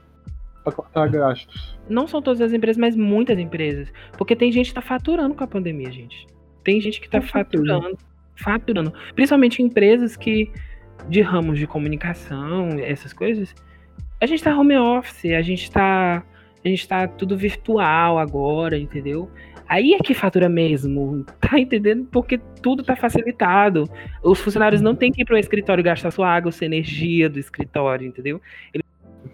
para 0.64 0.74
cortar 0.74 1.10
gastos. 1.10 1.78
Não 1.90 2.08
são 2.08 2.22
todas 2.22 2.42
as 2.42 2.54
empresas, 2.54 2.78
mas 2.78 2.96
muitas 2.96 3.38
empresas. 3.40 3.92
Porque 4.18 4.36
tem 4.36 4.52
gente 4.52 4.66
que 4.66 4.72
está 4.72 4.82
faturando 4.82 5.34
com 5.34 5.44
a 5.44 5.48
pandemia, 5.48 5.92
gente. 5.92 6.28
Tem 6.64 6.80
gente 6.80 7.00
que 7.00 7.08
está 7.08 7.22
faturando, 7.22 7.98
faturando. 8.36 8.94
Principalmente 9.16 9.62
empresas 9.62 10.16
que 10.16 10.52
de 11.10 11.22
ramos 11.22 11.60
de 11.60 11.68
comunicação, 11.68 12.70
essas 12.80 13.14
coisas. 13.14 13.54
A 14.22 14.26
gente 14.26 14.40
está 14.40 14.58
home 14.58 14.78
office, 14.78 15.34
a 15.34 15.42
gente 15.42 15.64
está 15.64 16.24
a 16.64 16.70
gente 16.70 16.88
tá 16.88 17.08
tudo 17.08 17.38
virtual 17.38 18.18
agora, 18.18 18.78
entendeu? 18.78 19.30
Aí 19.68 19.94
é 19.94 19.98
que 19.98 20.14
fatura 20.14 20.48
mesmo, 20.48 21.26
tá 21.40 21.60
entendendo? 21.60 22.06
Porque 22.12 22.40
tudo 22.62 22.84
tá 22.84 22.96
facilitado. 22.96 23.90
Os 24.24 24.40
funcionários 24.40 24.82
não 24.82 24.96
têm 24.96 25.12
que 25.12 25.22
ir 25.22 25.26
para 25.26 25.36
o 25.36 25.38
escritório 25.38 25.84
gastar 25.84 26.12
sua 26.12 26.30
água, 26.30 26.52
sua 26.52 26.66
energia 26.66 27.30
do 27.30 27.40
escritório, 27.40 28.08
entendeu? 28.08 28.42
Eles 28.74 28.86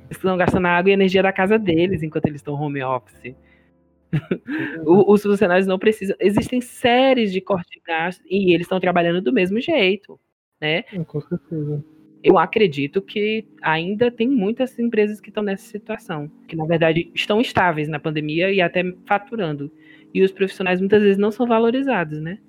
estão 0.09 0.35
gastando 0.37 0.65
a 0.65 0.71
água 0.71 0.89
e 0.89 0.91
a 0.91 0.95
energia 0.95 1.21
da 1.21 1.31
casa 1.31 1.59
deles 1.59 2.01
enquanto 2.01 2.25
eles 2.25 2.39
estão 2.39 2.55
home 2.55 2.81
office. 2.81 3.35
Os 4.85 5.21
funcionários 5.21 5.67
não 5.67 5.77
precisam. 5.77 6.15
Existem 6.19 6.61
séries 6.61 7.31
de 7.31 7.41
corte 7.41 7.69
de 7.71 7.81
gastos 7.85 8.25
e 8.29 8.53
eles 8.53 8.65
estão 8.65 8.79
trabalhando 8.79 9.21
do 9.21 9.31
mesmo 9.31 9.59
jeito, 9.61 10.19
né? 10.59 10.83
Com 11.07 11.21
certeza. 11.21 11.83
Eu 12.21 12.37
acredito 12.37 13.01
que 13.01 13.47
ainda 13.61 14.11
tem 14.11 14.27
muitas 14.27 14.77
empresas 14.77 15.21
que 15.21 15.29
estão 15.29 15.41
nessa 15.41 15.65
situação, 15.65 16.29
que 16.47 16.55
na 16.55 16.65
verdade 16.65 17.09
estão 17.15 17.39
estáveis 17.39 17.87
na 17.87 17.97
pandemia 17.97 18.51
e 18.51 18.59
até 18.59 18.83
faturando 19.05 19.71
e 20.13 20.23
os 20.23 20.31
profissionais 20.31 20.79
muitas 20.79 21.01
vezes 21.01 21.17
não 21.17 21.31
são 21.31 21.47
valorizados, 21.47 22.19
né? 22.19 22.39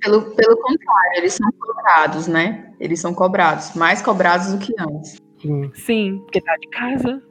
Pelo, 0.00 0.34
pelo 0.34 0.56
contrário, 0.56 1.18
eles 1.18 1.32
são 1.34 1.50
cobrados, 1.52 2.26
né? 2.26 2.72
Eles 2.78 3.00
são 3.00 3.14
cobrados, 3.14 3.74
mais 3.74 4.02
cobrados 4.02 4.52
do 4.52 4.58
que 4.58 4.72
antes. 4.78 5.18
Sim, 5.40 5.70
Sim 5.74 6.18
porque 6.24 6.40
tá 6.40 6.56
de 6.56 6.68
casa. 6.68 7.22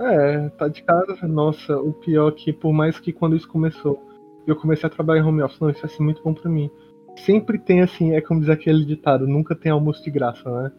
É, 0.00 0.48
tá 0.50 0.66
de 0.66 0.82
casa. 0.82 1.28
Nossa, 1.28 1.76
o 1.76 1.92
pior 1.92 2.28
é 2.28 2.32
que, 2.32 2.52
por 2.52 2.72
mais 2.72 2.98
que 2.98 3.12
quando 3.12 3.36
isso 3.36 3.46
começou, 3.46 4.02
eu 4.46 4.56
comecei 4.56 4.86
a 4.86 4.90
trabalhar 4.90 5.20
em 5.20 5.24
home 5.24 5.42
office, 5.42 5.60
não, 5.60 5.68
isso 5.68 5.82
vai 5.82 5.90
ser 5.90 6.02
muito 6.02 6.22
bom 6.22 6.32
pra 6.32 6.50
mim. 6.50 6.70
Sempre 7.18 7.58
tem 7.58 7.82
assim, 7.82 8.14
é 8.14 8.20
como 8.20 8.40
dizer 8.40 8.52
aquele 8.52 8.84
ditado, 8.84 9.26
nunca 9.26 9.54
tem 9.54 9.70
almoço 9.70 10.02
de 10.02 10.10
graça, 10.10 10.50
né? 10.50 10.72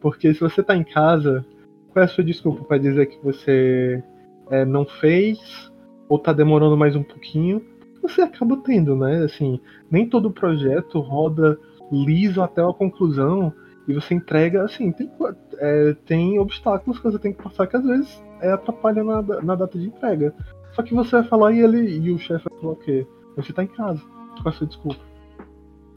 Porque 0.00 0.32
se 0.32 0.40
você 0.40 0.62
tá 0.62 0.74
em 0.74 0.84
casa, 0.84 1.44
qual 1.92 2.02
é 2.02 2.06
a 2.06 2.08
sua 2.08 2.24
desculpa 2.24 2.64
para 2.64 2.78
dizer 2.78 3.06
que 3.06 3.22
você 3.22 4.02
é, 4.50 4.64
não 4.64 4.86
fez 4.86 5.70
ou 6.08 6.18
tá 6.18 6.32
demorando 6.32 6.76
mais 6.76 6.96
um 6.96 7.02
pouquinho, 7.02 7.62
você 8.00 8.22
acaba 8.22 8.56
tendo, 8.64 8.96
né? 8.96 9.22
Assim, 9.24 9.60
nem 9.90 10.08
todo 10.08 10.30
projeto 10.30 10.98
roda 10.98 11.58
liso 11.90 12.40
até 12.40 12.62
a 12.62 12.72
conclusão 12.72 13.52
e 13.86 13.92
você 13.92 14.14
entrega, 14.14 14.62
assim, 14.64 14.92
tem, 14.92 15.10
é, 15.58 15.94
tem 16.06 16.38
obstáculos 16.38 16.98
que 16.98 17.04
você 17.04 17.18
tem 17.18 17.32
que 17.32 17.42
passar 17.42 17.66
que 17.66 17.76
às 17.76 17.84
vezes 17.84 18.22
é, 18.42 18.52
atrapalha 18.52 19.02
na, 19.02 19.22
na 19.22 19.54
data 19.54 19.78
de 19.78 19.86
entrega. 19.86 20.34
Só 20.72 20.82
que 20.82 20.94
você 20.94 21.12
vai 21.12 21.24
falar 21.24 21.52
e 21.52 21.60
ele 21.60 21.98
e 21.98 22.10
o 22.10 22.18
chefe 22.18 22.48
vai 22.48 22.60
falar 22.60 22.72
o 22.72 22.76
quê? 22.76 23.06
Você 23.36 23.52
tá 23.52 23.62
em 23.62 23.68
casa, 23.68 24.02
com 24.42 24.48
essa 24.48 24.66
desculpa. 24.66 25.00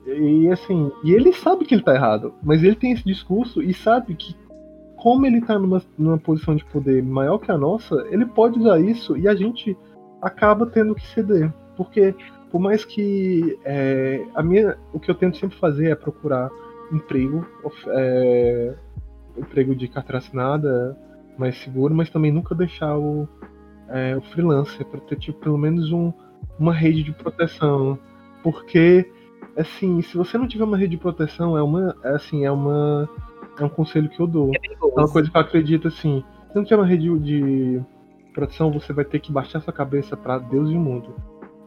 E 0.05 0.47
assim, 0.49 0.91
e 1.03 1.13
ele 1.13 1.33
sabe 1.33 1.65
que 1.65 1.73
ele 1.73 1.83
tá 1.83 1.95
errado, 1.95 2.33
mas 2.43 2.63
ele 2.63 2.75
tem 2.75 2.91
esse 2.91 3.03
discurso 3.03 3.61
e 3.61 3.73
sabe 3.73 4.13
que 4.15 4.35
como 4.95 5.25
ele 5.25 5.41
tá 5.41 5.57
numa, 5.57 5.81
numa 5.97 6.17
posição 6.17 6.55
de 6.55 6.65
poder 6.65 7.03
maior 7.03 7.37
que 7.37 7.51
a 7.51 7.57
nossa, 7.57 7.95
ele 8.09 8.25
pode 8.25 8.59
usar 8.59 8.79
isso 8.79 9.17
e 9.17 9.27
a 9.27 9.35
gente 9.35 9.77
acaba 10.21 10.65
tendo 10.65 10.95
que 10.95 11.05
ceder. 11.07 11.53
Porque, 11.75 12.15
por 12.51 12.59
mais 12.59 12.85
que 12.85 13.57
é, 13.63 14.25
a 14.33 14.41
minha, 14.41 14.77
o 14.93 14.99
que 14.99 15.11
eu 15.11 15.15
tento 15.15 15.37
sempre 15.37 15.57
fazer 15.57 15.91
é 15.91 15.95
procurar 15.95 16.49
emprego, 16.91 17.45
é, 17.89 18.73
emprego 19.37 19.75
de 19.75 19.87
carteira 19.87 20.19
assinada 20.19 20.97
mais 21.37 21.57
seguro, 21.57 21.93
mas 21.93 22.09
também 22.09 22.31
nunca 22.31 22.55
deixar 22.55 22.97
o, 22.97 23.27
é, 23.89 24.15
o 24.15 24.21
freelancer 24.21 24.85
para 24.85 24.99
ter 25.01 25.17
tipo, 25.17 25.39
pelo 25.39 25.57
menos 25.57 25.91
um, 25.91 26.11
uma 26.59 26.73
rede 26.73 27.03
de 27.03 27.11
proteção. 27.11 27.97
Porque, 28.43 29.09
assim, 29.57 30.01
se 30.01 30.15
você 30.15 30.37
não 30.37 30.47
tiver 30.47 30.63
uma 30.63 30.77
rede 30.77 30.91
de 30.91 31.01
proteção, 31.01 31.57
é 31.57 31.63
uma, 31.63 31.95
é, 32.03 32.09
assim, 32.09 32.45
é 32.45 32.51
uma 32.51 33.09
é 33.59 33.63
um 33.63 33.69
conselho 33.69 34.09
que 34.09 34.19
eu 34.19 34.27
dou. 34.27 34.51
É, 34.53 34.73
é 34.73 34.99
uma 34.99 35.11
coisa 35.11 35.29
que 35.29 35.37
eu 35.37 35.41
acredito 35.41 35.87
assim. 35.87 36.23
Se 36.49 36.55
não 36.55 36.63
tiver 36.63 36.77
uma 36.77 36.85
rede 36.85 37.19
de 37.19 37.81
produção, 38.33 38.71
você 38.71 38.91
vai 38.91 39.05
ter 39.05 39.19
que 39.19 39.31
baixar 39.31 39.61
sua 39.61 39.73
cabeça 39.73 40.15
para 40.17 40.37
Deus 40.37 40.69
e 40.69 40.75
o 40.75 40.79
mundo. 40.79 41.15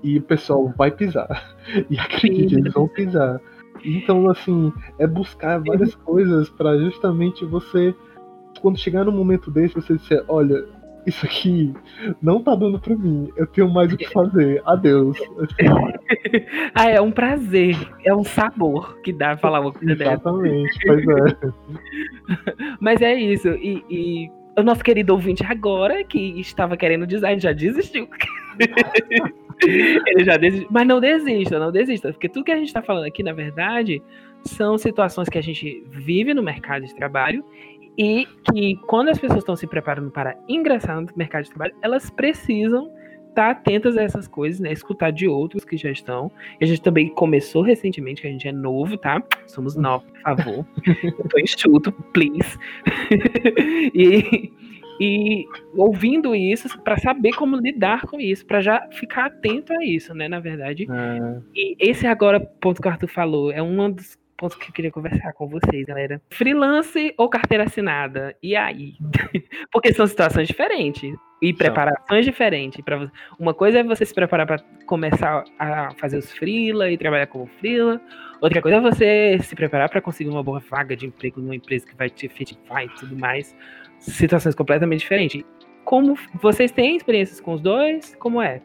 E 0.02 0.18
o 0.18 0.22
pessoal 0.22 0.72
vai 0.76 0.90
pisar. 0.90 1.56
E 1.90 1.98
acredite, 1.98 2.54
eles 2.54 2.72
vão 2.72 2.88
pisar. 2.88 3.40
Então, 3.84 4.28
assim, 4.30 4.72
é 4.98 5.06
buscar 5.06 5.58
várias 5.58 5.94
coisas 5.94 6.48
para 6.48 6.78
justamente 6.78 7.44
você, 7.44 7.94
quando 8.60 8.78
chegar 8.78 9.04
num 9.04 9.12
momento 9.12 9.50
desse, 9.50 9.74
você 9.74 9.96
dizer: 9.96 10.24
olha, 10.28 10.64
isso 11.06 11.24
aqui 11.24 11.72
não 12.20 12.42
tá 12.42 12.54
dando 12.54 12.78
para 12.78 12.94
mim, 12.94 13.30
eu 13.36 13.46
tenho 13.46 13.68
mais 13.68 13.92
o 13.92 13.96
que 13.96 14.08
fazer, 14.08 14.62
adeus. 14.64 15.18
Ah, 16.74 16.88
é 16.88 17.00
um 17.00 17.10
prazer, 17.10 17.76
é 18.04 18.14
um 18.14 18.24
sabor 18.24 19.00
que 19.00 19.12
dá 19.12 19.36
falar 19.36 19.60
uma 19.60 19.72
coisa 19.72 19.94
dessa. 19.94 20.12
Exatamente, 20.12 20.78
pois 20.86 21.04
é. 21.04 21.52
Mas 22.80 23.02
é 23.02 23.14
isso, 23.14 23.48
e, 23.48 23.84
e 23.90 24.30
o 24.58 24.62
nosso 24.62 24.82
querido 24.82 25.12
ouvinte 25.12 25.44
agora, 25.44 26.04
que 26.04 26.40
estava 26.40 26.76
querendo 26.76 27.06
design, 27.06 27.40
já 27.40 27.52
desistiu. 27.52 28.08
Ele 29.62 30.24
já 30.24 30.36
desistiu. 30.36 30.68
Mas 30.70 30.86
não 30.86 31.00
desista, 31.00 31.58
não 31.58 31.72
desista. 31.72 32.12
Porque 32.12 32.28
tudo 32.28 32.44
que 32.44 32.52
a 32.52 32.56
gente 32.56 32.68
está 32.68 32.82
falando 32.82 33.04
aqui, 33.04 33.22
na 33.22 33.32
verdade, 33.32 34.02
são 34.44 34.78
situações 34.78 35.28
que 35.28 35.38
a 35.38 35.42
gente 35.42 35.84
vive 35.88 36.34
no 36.34 36.42
mercado 36.42 36.84
de 36.84 36.94
trabalho 36.94 37.44
e 37.98 38.26
que 38.44 38.76
quando 38.86 39.08
as 39.08 39.18
pessoas 39.18 39.40
estão 39.40 39.56
se 39.56 39.66
preparando 39.66 40.10
para 40.10 40.38
ingressar 40.48 41.00
no 41.00 41.08
mercado 41.16 41.42
de 41.42 41.50
trabalho, 41.50 41.74
elas 41.82 42.08
precisam 42.08 42.92
estar 43.28 43.50
atentas 43.50 43.96
a 43.96 44.02
essas 44.02 44.28
coisas, 44.28 44.60
né? 44.60 44.72
Escutar 44.72 45.10
de 45.10 45.26
outros 45.26 45.64
que 45.64 45.76
já 45.76 45.90
estão. 45.90 46.30
E 46.60 46.64
a 46.64 46.66
gente 46.66 46.80
também 46.80 47.08
começou 47.08 47.62
recentemente, 47.62 48.22
que 48.22 48.28
a 48.28 48.30
gente 48.30 48.46
é 48.46 48.52
novo, 48.52 48.96
tá? 48.96 49.22
Somos 49.46 49.74
novos, 49.74 50.08
por 50.10 50.20
favor. 50.22 50.66
Eu 51.02 51.28
tô 51.28 51.38
enxuto, 51.40 51.92
please. 52.12 52.56
e, 53.94 54.52
e 55.00 55.44
ouvindo 55.76 56.34
isso 56.34 56.68
para 56.82 56.96
saber 56.98 57.32
como 57.32 57.56
lidar 57.56 58.02
com 58.02 58.20
isso, 58.20 58.46
para 58.46 58.60
já 58.60 58.88
ficar 58.92 59.26
atento 59.26 59.72
a 59.72 59.84
isso, 59.84 60.14
né? 60.14 60.28
Na 60.28 60.38
verdade. 60.38 60.86
É. 60.88 61.40
E 61.54 61.76
esse 61.78 62.06
agora 62.06 62.40
ponto 62.40 62.80
que 62.80 62.88
o 62.88 62.90
Arthur 62.90 63.08
falou 63.08 63.52
é 63.52 63.62
um 63.62 63.90
dos 63.90 64.16
pontos 64.38 64.56
que 64.56 64.68
eu 64.68 64.72
queria 64.72 64.90
conversar 64.90 65.32
com 65.32 65.48
vocês, 65.48 65.84
galera. 65.84 66.22
Freelance 66.30 67.12
ou 67.18 67.28
carteira 67.28 67.64
assinada? 67.64 68.34
E 68.40 68.56
aí? 68.56 68.94
Porque 69.70 69.92
são 69.92 70.06
situações 70.06 70.46
diferentes 70.46 71.12
e 71.42 71.52
preparações 71.52 72.24
diferentes. 72.24 72.80
Para 72.82 73.10
uma 73.38 73.52
coisa 73.52 73.80
é 73.80 73.82
você 73.82 74.06
se 74.06 74.14
preparar 74.14 74.46
para 74.46 74.60
começar 74.86 75.44
a 75.58 75.90
fazer 75.98 76.18
os 76.18 76.32
freela 76.32 76.90
e 76.90 76.96
trabalhar 76.96 77.26
como 77.26 77.46
freela. 77.58 78.00
Outra 78.40 78.62
coisa 78.62 78.78
é 78.78 78.80
você 78.80 79.38
se 79.42 79.56
preparar 79.56 79.90
para 79.90 80.00
conseguir 80.00 80.30
uma 80.30 80.42
boa 80.42 80.60
vaga 80.60 80.96
de 80.96 81.06
emprego 81.06 81.40
numa 81.40 81.56
empresa 81.56 81.86
que 81.86 81.96
vai 81.96 82.08
te 82.08 82.26
efetivar 82.26 82.84
e 82.84 82.88
tudo 82.90 83.16
mais. 83.16 83.54
Situações 83.98 84.54
completamente 84.54 85.00
diferentes. 85.00 85.44
Como 85.84 86.16
vocês 86.40 86.70
têm 86.70 86.96
experiências 86.96 87.40
com 87.40 87.54
os 87.54 87.60
dois? 87.60 88.14
Como 88.16 88.40
é? 88.40 88.62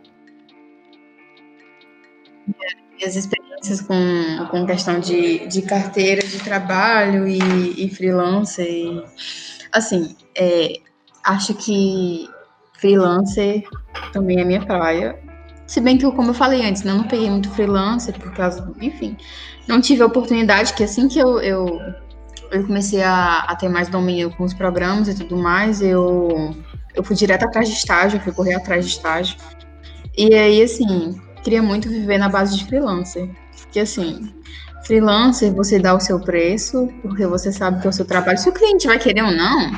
As 3.01 3.15
experiências 3.15 3.81
com, 3.81 4.47
com 4.49 4.65
questão 4.65 4.99
de, 4.99 5.47
de 5.47 5.61
carteira 5.61 6.25
de 6.25 6.39
trabalho 6.39 7.27
e, 7.27 7.85
e 7.85 7.89
freelancer. 7.89 8.67
E, 8.67 9.03
assim, 9.71 10.15
é, 10.35 10.79
acho 11.23 11.53
que 11.53 12.29
freelancer 12.79 13.63
também 14.11 14.39
é 14.39 14.45
minha 14.45 14.65
praia. 14.65 15.19
Se 15.65 15.79
bem 15.81 15.97
que, 15.97 16.05
eu, 16.05 16.11
como 16.11 16.29
eu 16.29 16.33
falei 16.33 16.65
antes, 16.65 16.83
né, 16.83 16.93
não 16.93 17.07
peguei 17.07 17.29
muito 17.29 17.49
freelancer 17.49 18.17
por 18.19 18.33
causa, 18.33 18.71
enfim, 18.81 19.17
não 19.67 19.81
tive 19.81 20.03
a 20.03 20.05
oportunidade 20.05 20.73
que 20.73 20.83
assim 20.83 21.07
que 21.07 21.17
eu, 21.17 21.39
eu 21.39 21.79
eu 22.53 22.67
comecei 22.67 23.01
a, 23.01 23.39
a, 23.39 23.55
ter 23.55 23.67
mais 23.67 23.89
domínio 23.89 24.29
com 24.31 24.43
os 24.43 24.53
programas 24.53 25.07
e 25.07 25.15
tudo 25.15 25.35
mais, 25.35 25.81
eu, 25.81 26.55
eu 26.93 27.03
fui 27.03 27.15
direto 27.15 27.45
atrás 27.45 27.67
de 27.67 27.73
estágio, 27.73 28.19
fui 28.19 28.31
correr 28.31 28.53
atrás 28.53 28.85
de 28.85 28.91
estágio. 28.91 29.35
E 30.15 30.33
aí, 30.35 30.61
assim, 30.61 31.19
queria 31.43 31.61
muito 31.61 31.89
viver 31.89 32.17
na 32.17 32.29
base 32.29 32.57
de 32.57 32.65
freelancer. 32.65 33.29
Porque, 33.61 33.81
assim, 33.81 34.33
freelancer, 34.85 35.53
você 35.53 35.79
dá 35.79 35.93
o 35.93 35.99
seu 35.99 36.19
preço, 36.19 36.89
porque 37.01 37.27
você 37.27 37.51
sabe 37.51 37.81
que 37.81 37.87
é 37.87 37.89
o 37.89 37.93
seu 37.93 38.05
trabalho. 38.05 38.37
Se 38.37 38.49
o 38.49 38.53
cliente 38.53 38.87
vai 38.87 38.97
querer 38.97 39.23
ou 39.23 39.31
não, 39.31 39.71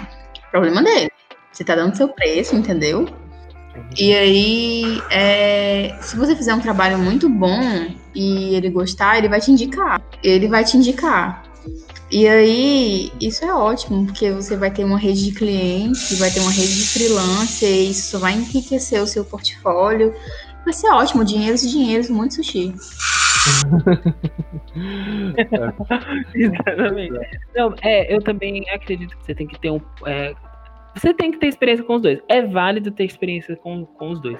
problema 0.52 0.84
dele. 0.84 1.10
Você 1.52 1.64
tá 1.64 1.76
dando 1.76 1.96
seu 1.96 2.10
preço, 2.10 2.56
entendeu? 2.56 3.08
E 3.98 4.14
aí, 4.14 5.02
é, 5.10 5.96
se 6.02 6.16
você 6.16 6.36
fizer 6.36 6.54
um 6.54 6.60
trabalho 6.60 6.98
muito 6.98 7.30
bom 7.30 7.88
e 8.14 8.56
ele 8.56 8.70
gostar, 8.70 9.18
ele 9.18 9.28
vai 9.28 9.42
te 9.42 9.52
indicar. 9.52 10.02
Ele 10.24 10.48
vai 10.48 10.64
te 10.64 10.78
indicar. 10.78 11.44
E 12.12 12.28
aí, 12.28 13.12
isso 13.20 13.44
é 13.44 13.54
ótimo, 13.54 14.06
porque 14.06 14.32
você 14.32 14.56
vai 14.56 14.70
ter 14.70 14.84
uma 14.84 14.98
rede 14.98 15.26
de 15.26 15.32
clientes, 15.32 16.18
vai 16.20 16.30
ter 16.30 16.40
uma 16.40 16.52
rede 16.52 16.76
de 16.76 16.88
freelancer, 16.88 17.70
e 17.70 17.90
isso 17.90 18.12
só 18.12 18.20
vai 18.20 18.34
enriquecer 18.34 19.02
o 19.02 19.08
seu 19.08 19.26
portfólio. 19.26 20.14
Vai 20.66 20.74
ser 20.74 20.90
ótimo, 20.90 21.24
dinheiros 21.24 21.64
e 21.64 21.70
dinheiros, 21.70 22.10
muito 22.10 22.34
sushi. 22.36 22.74
Exatamente. 26.34 27.40
Não, 27.56 27.74
é, 27.84 28.14
eu 28.14 28.20
também 28.22 28.68
acredito 28.70 29.16
que 29.16 29.26
você 29.26 29.36
tem 29.36 29.48
que 29.48 29.58
ter 29.60 29.70
um. 29.70 29.80
É, 30.06 30.34
você 30.96 31.14
tem 31.14 31.32
que 31.32 31.38
ter 31.38 31.48
experiência 31.48 31.86
com 31.86 31.96
os 31.96 32.02
dois. 32.02 32.20
É 32.28 32.42
válido 32.42 32.90
ter 32.90 33.06
experiência 33.06 33.56
com, 33.56 33.86
com 33.86 34.10
os 34.10 34.20
dois. 34.20 34.40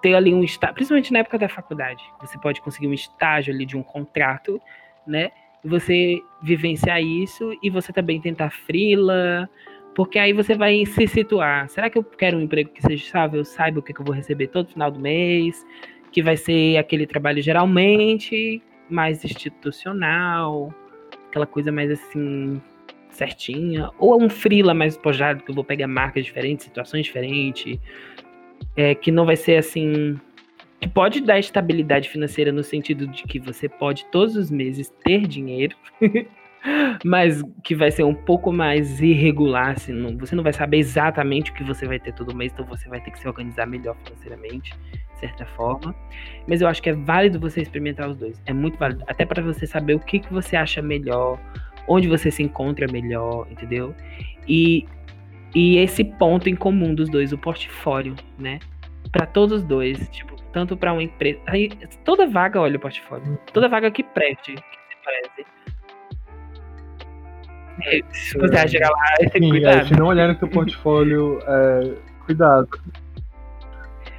Ter 0.00 0.14
ali 0.14 0.32
um 0.32 0.42
estágio, 0.42 0.74
principalmente 0.74 1.12
na 1.12 1.18
época 1.18 1.38
da 1.38 1.48
faculdade. 1.48 2.02
Você 2.20 2.38
pode 2.38 2.62
conseguir 2.62 2.88
um 2.88 2.94
estágio 2.94 3.52
ali 3.52 3.66
de 3.66 3.76
um 3.76 3.82
contrato, 3.82 4.60
né? 5.06 5.30
você 5.66 6.22
vivenciar 6.42 7.02
isso 7.02 7.52
e 7.62 7.68
você 7.68 7.92
também 7.92 8.20
tentar 8.20 8.50
frila, 8.50 9.48
porque 9.96 10.18
aí 10.18 10.34
você 10.34 10.54
vai 10.54 10.84
se 10.84 11.08
situar. 11.08 11.70
Será 11.70 11.88
que 11.88 11.96
eu 11.96 12.04
quero 12.04 12.36
um 12.36 12.42
emprego 12.42 12.68
que 12.68 12.82
seja 12.82 13.02
estável, 13.02 13.40
eu 13.40 13.44
saiba 13.46 13.80
o 13.80 13.82
que, 13.82 13.98
eu 13.98 14.04
vou 14.04 14.14
receber 14.14 14.48
todo 14.48 14.68
final 14.68 14.90
do 14.90 15.00
mês, 15.00 15.66
que 16.12 16.22
vai 16.22 16.36
ser 16.36 16.76
aquele 16.76 17.06
trabalho 17.06 17.42
geralmente 17.42 18.62
mais 18.90 19.24
institucional, 19.24 20.72
aquela 21.30 21.46
coisa 21.46 21.72
mais 21.72 21.90
assim 21.90 22.60
certinha, 23.08 23.88
ou 23.98 24.22
um 24.22 24.28
frila 24.28 24.74
mais 24.74 24.98
pojado 24.98 25.42
que 25.42 25.50
eu 25.50 25.54
vou 25.54 25.64
pegar 25.64 25.88
marcas 25.88 26.26
diferentes, 26.26 26.66
situações 26.66 27.06
diferentes, 27.06 27.80
é, 28.76 28.94
que 28.94 29.10
não 29.10 29.24
vai 29.24 29.36
ser 29.36 29.56
assim 29.56 30.20
que 30.78 30.88
pode 30.90 31.22
dar 31.22 31.38
estabilidade 31.38 32.10
financeira 32.10 32.52
no 32.52 32.62
sentido 32.62 33.06
de 33.06 33.22
que 33.22 33.38
você 33.38 33.66
pode 33.66 34.04
todos 34.12 34.36
os 34.36 34.50
meses 34.50 34.92
ter 35.02 35.26
dinheiro, 35.26 35.74
mas 37.04 37.42
que 37.62 37.74
vai 37.74 37.90
ser 37.90 38.04
um 38.04 38.14
pouco 38.14 38.52
mais 38.52 39.00
irregular, 39.00 39.70
assim, 39.70 39.92
não, 39.92 40.16
você 40.16 40.34
não 40.34 40.42
vai 40.42 40.52
saber 40.52 40.78
exatamente 40.78 41.50
o 41.50 41.54
que 41.54 41.64
você 41.64 41.86
vai 41.86 41.98
ter 41.98 42.12
todo 42.12 42.34
mês, 42.34 42.52
então 42.52 42.64
você 42.64 42.88
vai 42.88 43.00
ter 43.00 43.10
que 43.10 43.18
se 43.18 43.28
organizar 43.28 43.66
melhor 43.66 43.96
financeiramente, 44.04 44.72
de 45.14 45.20
certa 45.20 45.46
forma. 45.46 45.94
Mas 46.46 46.60
eu 46.60 46.68
acho 46.68 46.82
que 46.82 46.90
é 46.90 46.92
válido 46.92 47.38
você 47.38 47.62
experimentar 47.62 48.08
os 48.08 48.16
dois, 48.16 48.40
é 48.46 48.52
muito 48.52 48.78
válido, 48.78 49.04
até 49.06 49.24
para 49.24 49.42
você 49.42 49.66
saber 49.66 49.94
o 49.94 50.00
que, 50.00 50.20
que 50.20 50.32
você 50.32 50.56
acha 50.56 50.82
melhor, 50.82 51.38
onde 51.88 52.08
você 52.08 52.30
se 52.30 52.42
encontra 52.42 52.90
melhor, 52.90 53.46
entendeu? 53.50 53.94
E, 54.48 54.86
e 55.54 55.78
esse 55.78 56.04
ponto 56.04 56.48
em 56.48 56.56
comum 56.56 56.94
dos 56.94 57.08
dois, 57.08 57.32
o 57.32 57.38
portfólio, 57.38 58.14
né? 58.38 58.58
Para 59.12 59.24
todos 59.24 59.60
os 59.60 59.64
dois, 59.64 60.08
tipo, 60.08 60.36
tanto 60.52 60.76
para 60.76 60.92
uma 60.92 61.02
empresa. 61.02 61.38
Aí, 61.46 61.68
toda 62.04 62.26
vaga 62.26 62.60
olha 62.60 62.76
o 62.76 62.80
portfólio. 62.80 63.38
Toda 63.52 63.68
vaga 63.68 63.90
que 63.90 64.02
preste, 64.02 64.54
que 64.54 64.60
se 64.60 64.96
preze. 65.04 65.46
É, 67.84 68.00
se 68.12 68.38
você 68.38 68.54
vai 68.54 68.68
chegar 68.68 68.90
lá, 68.90 69.30
tem 69.30 69.42
Sim, 69.42 69.50
cuidado. 69.50 69.78
É, 69.78 69.84
se 69.84 69.94
não 69.94 70.06
olhar 70.06 70.28
no 70.28 70.34
teu 70.34 70.48
portfólio, 70.48 71.38
é, 71.46 71.94
cuidado. 72.24 72.68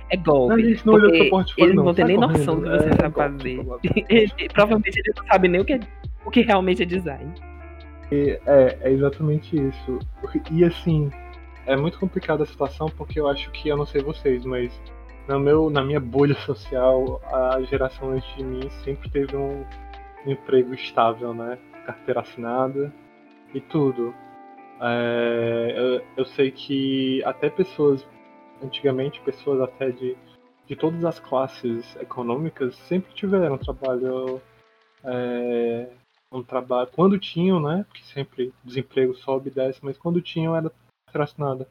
É 0.09 0.17
golpe. 0.17 0.53
A 0.53 0.57
gente 0.57 0.85
não 0.85 0.93
olha 0.93 1.11
teu 1.11 1.29
portfólio, 1.29 1.65
eles 1.65 1.75
não 1.75 1.83
vão 1.83 1.93
ter 1.93 2.05
nem 2.05 2.17
noção 2.17 2.55
do 2.55 2.63
que 2.63 2.69
você 2.69 2.89
é, 2.89 2.95
sabe 2.95 3.15
fazer. 3.15 3.65
provavelmente 4.53 4.99
eles 4.99 5.13
não 5.17 5.25
sabem 5.25 5.51
nem 5.51 5.61
o 5.61 5.65
que, 5.65 5.73
é, 5.73 5.79
o 6.25 6.31
que 6.31 6.41
realmente 6.41 6.83
é 6.83 6.85
design. 6.85 7.33
É, 8.11 8.77
é 8.81 8.91
exatamente 8.91 9.55
isso. 9.55 9.99
E 10.51 10.63
assim, 10.63 11.11
é 11.65 11.75
muito 11.75 11.99
complicada 11.99 12.43
a 12.43 12.45
situação 12.45 12.87
porque 12.95 13.19
eu 13.19 13.27
acho 13.27 13.51
que, 13.51 13.67
eu 13.67 13.75
não 13.75 13.85
sei 13.85 14.01
vocês, 14.01 14.45
mas 14.45 14.71
no 15.27 15.39
meu, 15.39 15.69
na 15.69 15.83
minha 15.83 15.99
bolha 15.99 16.35
social, 16.45 17.19
a 17.25 17.61
geração 17.63 18.11
antes 18.11 18.33
de 18.35 18.43
mim 18.43 18.69
sempre 18.83 19.09
teve 19.09 19.35
um 19.35 19.65
emprego 20.25 20.73
estável, 20.73 21.33
né? 21.33 21.57
Carteira 21.85 22.21
assinada 22.21 22.93
e 23.53 23.61
tudo. 23.61 24.13
É, 24.79 25.73
eu, 25.75 26.05
eu, 26.17 26.25
sei 26.25 26.51
que 26.51 27.23
até 27.23 27.49
pessoas, 27.49 28.07
antigamente, 28.61 29.21
pessoas 29.21 29.61
até 29.61 29.91
de, 29.91 30.15
de 30.65 30.75
todas 30.75 31.03
as 31.03 31.19
classes 31.19 31.95
econômicas 31.97 32.75
sempre 32.87 33.13
tiveram 33.13 33.57
trabalho. 33.57 34.41
É, 35.03 35.89
um 36.31 36.43
trabalho. 36.43 36.89
Quando 36.93 37.17
tinham, 37.17 37.59
né? 37.59 37.85
Porque 37.87 38.03
sempre 38.03 38.53
desemprego 38.63 39.15
sobe 39.15 39.49
e 39.49 39.53
desce, 39.53 39.79
mas 39.81 39.97
quando 39.97 40.21
tinham 40.21 40.55
era 40.55 40.71
assinada. 41.13 41.67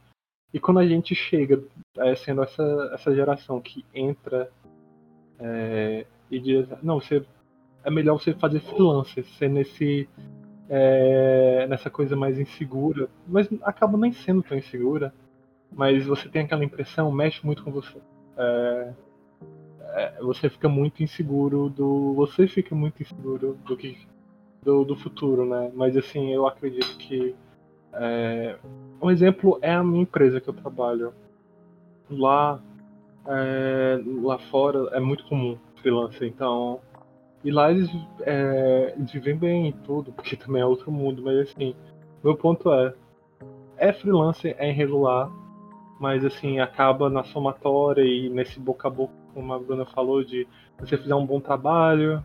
E 0.53 0.59
quando 0.59 0.79
a 0.79 0.87
gente 0.87 1.15
chega, 1.15 1.63
é, 1.99 2.15
sendo 2.15 2.43
essa, 2.43 2.91
essa 2.95 3.15
geração 3.15 3.61
que 3.61 3.85
entra 3.93 4.51
é, 5.39 6.07
e 6.31 6.39
diz, 6.39 6.67
não, 6.83 7.01
você, 7.01 7.25
é 7.85 7.91
melhor 7.91 8.21
você 8.21 8.33
fazer 8.33 8.61
freelancer, 8.61 9.25
ser 9.39 9.51
nesse, 9.51 10.09
é, 10.69 11.67
nessa 11.69 11.91
coisa 11.91 12.17
mais 12.17 12.39
insegura, 12.39 13.09
mas 13.27 13.49
acaba 13.63 13.97
nem 13.97 14.13
sendo 14.13 14.43
tão 14.43 14.57
insegura, 14.57 15.13
mas 15.73 16.07
você 16.07 16.29
tem 16.29 16.43
aquela 16.43 16.65
impressão, 16.65 17.11
mexe 17.13 17.45
muito 17.45 17.63
com 17.63 17.71
você. 17.71 17.99
É, 18.37 18.93
é, 19.95 20.13
você 20.21 20.49
fica 20.49 20.69
muito 20.69 21.03
inseguro 21.03 21.71
do. 21.71 22.15
Você 22.15 22.47
fica 22.47 22.75
muito 22.75 23.03
inseguro 23.03 23.59
do 23.65 23.77
que. 23.77 23.99
Do, 24.63 24.85
do 24.85 24.97
futuro, 24.97 25.45
né? 25.45 25.71
Mas 25.75 25.97
assim, 25.97 26.33
eu 26.33 26.45
acredito 26.47 26.97
que 26.97 27.37
é, 27.93 28.57
um 29.01 29.11
exemplo 29.11 29.59
é 29.63 29.73
a 29.73 29.83
minha 29.83 30.03
empresa 30.03 30.41
que 30.41 30.49
eu 30.49 30.55
trabalho. 30.55 31.13
Lá, 32.11 32.61
é, 33.27 34.01
lá 34.23 34.39
fora 34.39 34.91
é 34.93 35.01
muito 35.01 35.25
comum 35.27 35.57
freelancer, 35.77 36.29
então. 36.29 36.81
E 37.45 37.51
lá 37.51 37.71
eles, 37.71 37.89
é, 38.23 38.95
eles 38.97 39.13
vivem 39.13 39.37
bem 39.37 39.69
e 39.69 39.73
tudo, 39.73 40.13
porque 40.13 40.37
também 40.37 40.63
é 40.63 40.67
outro 40.67 40.91
mundo, 40.91 41.23
mas 41.23 41.39
assim, 41.39 41.75
meu 42.23 42.37
ponto 42.37 42.73
é, 42.73 42.95
é 43.77 43.93
freelancer, 43.93 44.57
é 44.59 44.71
irregular, 44.71 45.31
mas 46.01 46.25
assim, 46.25 46.59
acaba 46.59 47.09
na 47.09 47.25
somatória 47.25 48.03
e 48.03 48.29
nesse 48.29 48.59
boca 48.59 48.89
a 48.89 48.91
boca, 48.91 49.15
como 49.33 49.53
a 49.53 49.59
Bruna 49.59 49.87
falou, 49.87 50.25
de 50.25 50.47
você 50.79 50.97
fizer 50.97 51.15
um 51.15 51.25
bom 51.25 51.41
trabalho 51.41 52.25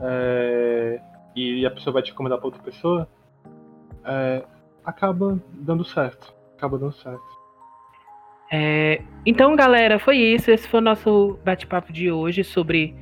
é, 0.00 1.00
e 1.34 1.64
a 1.64 1.70
pessoa 1.70 1.94
vai 1.94 2.02
te 2.02 2.10
encomendar 2.10 2.38
para 2.38 2.46
outra 2.46 2.62
pessoa, 2.62 3.08
é, 4.04 4.44
acaba 4.84 5.38
dando 5.52 5.84
certo. 5.84 6.34
Acaba 6.56 6.78
dando 6.78 6.92
certo. 6.92 7.38
É, 8.50 9.02
então, 9.24 9.54
galera, 9.54 9.98
foi 9.98 10.16
isso. 10.16 10.50
Esse 10.50 10.66
foi 10.66 10.80
o 10.80 10.82
nosso 10.82 11.38
bate-papo 11.44 11.92
de 11.92 12.10
hoje 12.10 12.42
sobre 12.42 12.94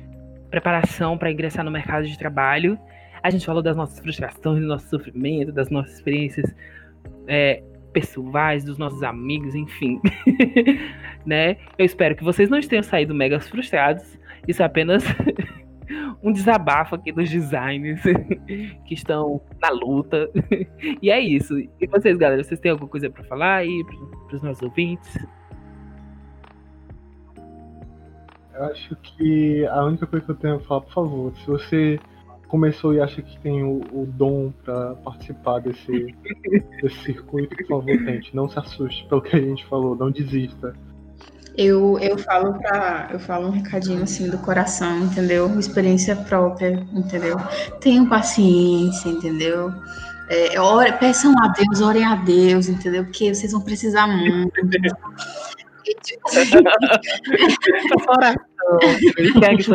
preparação 0.49 1.17
para 1.17 1.31
ingressar 1.31 1.63
no 1.63 1.71
mercado 1.71 2.05
de 2.05 2.17
trabalho. 2.17 2.77
A 3.21 3.29
gente 3.29 3.45
falou 3.45 3.61
das 3.61 3.75
nossas 3.75 3.99
frustrações, 3.99 4.61
do 4.61 4.67
nosso 4.67 4.87
sofrimento, 4.87 5.51
das 5.51 5.69
nossas 5.69 5.95
experiências 5.95 6.55
é, 7.27 7.61
pessoais, 7.91 8.63
dos 8.63 8.77
nossos 8.77 9.03
amigos, 9.03 9.55
enfim. 9.55 9.99
né? 11.25 11.57
Eu 11.77 11.85
espero 11.85 12.15
que 12.15 12.23
vocês 12.23 12.49
não 12.49 12.59
tenham 12.61 12.83
saído 12.83 13.13
mega 13.13 13.39
frustrados. 13.39 14.17
Isso 14.47 14.61
é 14.61 14.65
apenas 14.65 15.03
um 16.21 16.31
desabafo 16.31 16.95
aqui 16.95 17.11
dos 17.11 17.29
designers 17.29 18.01
que 18.85 18.93
estão 18.93 19.41
na 19.61 19.69
luta. 19.69 20.29
E 21.01 21.09
é 21.09 21.19
isso. 21.19 21.57
E 21.59 21.87
vocês, 21.87 22.17
galera, 22.17 22.43
vocês 22.43 22.59
têm 22.59 22.71
alguma 22.71 22.89
coisa 22.89 23.09
para 23.09 23.23
falar 23.23 23.55
aí 23.57 23.83
para 24.27 24.35
os 24.35 24.41
nossos 24.41 24.63
ouvintes? 24.63 25.17
Eu 28.57 28.65
acho 28.65 28.95
que 28.95 29.65
a 29.67 29.85
única 29.85 30.07
coisa 30.07 30.25
que 30.25 30.31
eu 30.31 30.35
tenho 30.35 30.55
a 30.55 30.59
falar, 30.61 30.81
por 30.81 30.93
favor, 30.93 31.33
se 31.37 31.45
você 31.45 31.99
começou 32.47 32.93
e 32.93 32.99
acha 32.99 33.21
que 33.21 33.39
tem 33.39 33.63
o, 33.63 33.81
o 33.91 34.07
dom 34.07 34.51
para 34.63 34.95
participar 34.95 35.59
desse, 35.59 36.15
desse 36.81 37.03
circuito, 37.03 37.55
por 37.55 37.67
favor, 37.67 38.05
tente. 38.05 38.35
Não 38.35 38.49
se 38.49 38.57
assuste 38.57 39.05
pelo 39.07 39.21
que 39.21 39.35
a 39.35 39.39
gente 39.39 39.63
falou, 39.67 39.95
não 39.95 40.09
desista. 40.09 40.73
Eu, 41.55 41.99
eu 41.99 42.17
falo 42.17 42.53
para 42.53 43.09
eu 43.11 43.19
falo 43.19 43.47
um 43.47 43.51
recadinho 43.51 44.03
assim 44.03 44.29
do 44.29 44.37
coração, 44.39 45.03
entendeu? 45.03 45.47
Experiência 45.59 46.15
própria, 46.15 46.85
entendeu? 46.93 47.35
Tenham 47.79 48.07
paciência, 48.07 49.09
entendeu? 49.09 49.71
É, 50.29 50.59
ore, 50.59 50.93
peçam 50.93 51.33
a 51.43 51.47
Deus, 51.49 51.81
orem 51.81 52.05
a 52.05 52.15
Deus, 52.15 52.67
entendeu? 52.67 53.03
Porque 53.05 53.33
vocês 53.33 53.51
vão 53.51 53.61
precisar 53.61 54.07
muito. 54.07 54.53
oração. 58.09 58.46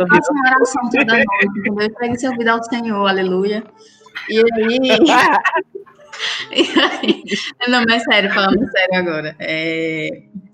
Faça 0.07 0.31
uma 0.31 0.49
oração 0.49 0.89
toda 0.91 1.13
noite, 1.13 1.27
entendeu? 1.57 1.89
Pegue 1.99 2.19
seu 2.19 2.31
vida 2.37 2.51
ao 2.51 2.63
Senhor, 2.63 3.07
aleluia. 3.07 3.63
E 6.51 6.61
aí. 6.79 7.23
Não, 7.67 7.83
mas 7.87 8.03
sério, 8.03 8.31
falando 8.33 8.69
sério 8.71 8.95
agora. 8.95 9.35
É, 9.39 10.09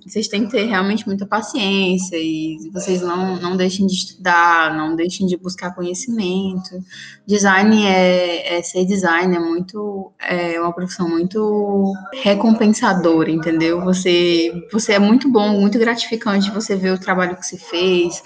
vocês 0.09 0.27
têm 0.27 0.45
que 0.45 0.51
ter 0.51 0.65
realmente 0.65 1.05
muita 1.05 1.25
paciência 1.25 2.17
e 2.17 2.57
vocês 2.73 3.01
não, 3.01 3.39
não 3.39 3.55
deixem 3.55 3.85
de 3.85 3.93
estudar, 3.93 4.75
não 4.75 4.95
deixem 4.95 5.27
de 5.27 5.37
buscar 5.37 5.75
conhecimento. 5.75 6.83
Design 7.27 7.85
é, 7.85 8.57
é 8.57 8.61
ser 8.63 8.85
design, 8.85 9.35
é 9.35 9.39
muito 9.39 10.11
é 10.19 10.59
uma 10.59 10.73
profissão 10.73 11.07
muito 11.07 11.93
recompensadora, 12.23 13.29
entendeu? 13.29 13.81
Você, 13.81 14.51
você 14.71 14.93
é 14.93 14.99
muito 14.99 15.29
bom, 15.29 15.59
muito 15.59 15.77
gratificante 15.77 16.51
você 16.51 16.75
ver 16.75 16.93
o 16.93 16.99
trabalho 16.99 17.35
que 17.35 17.45
você 17.45 17.57
fez, 17.57 18.23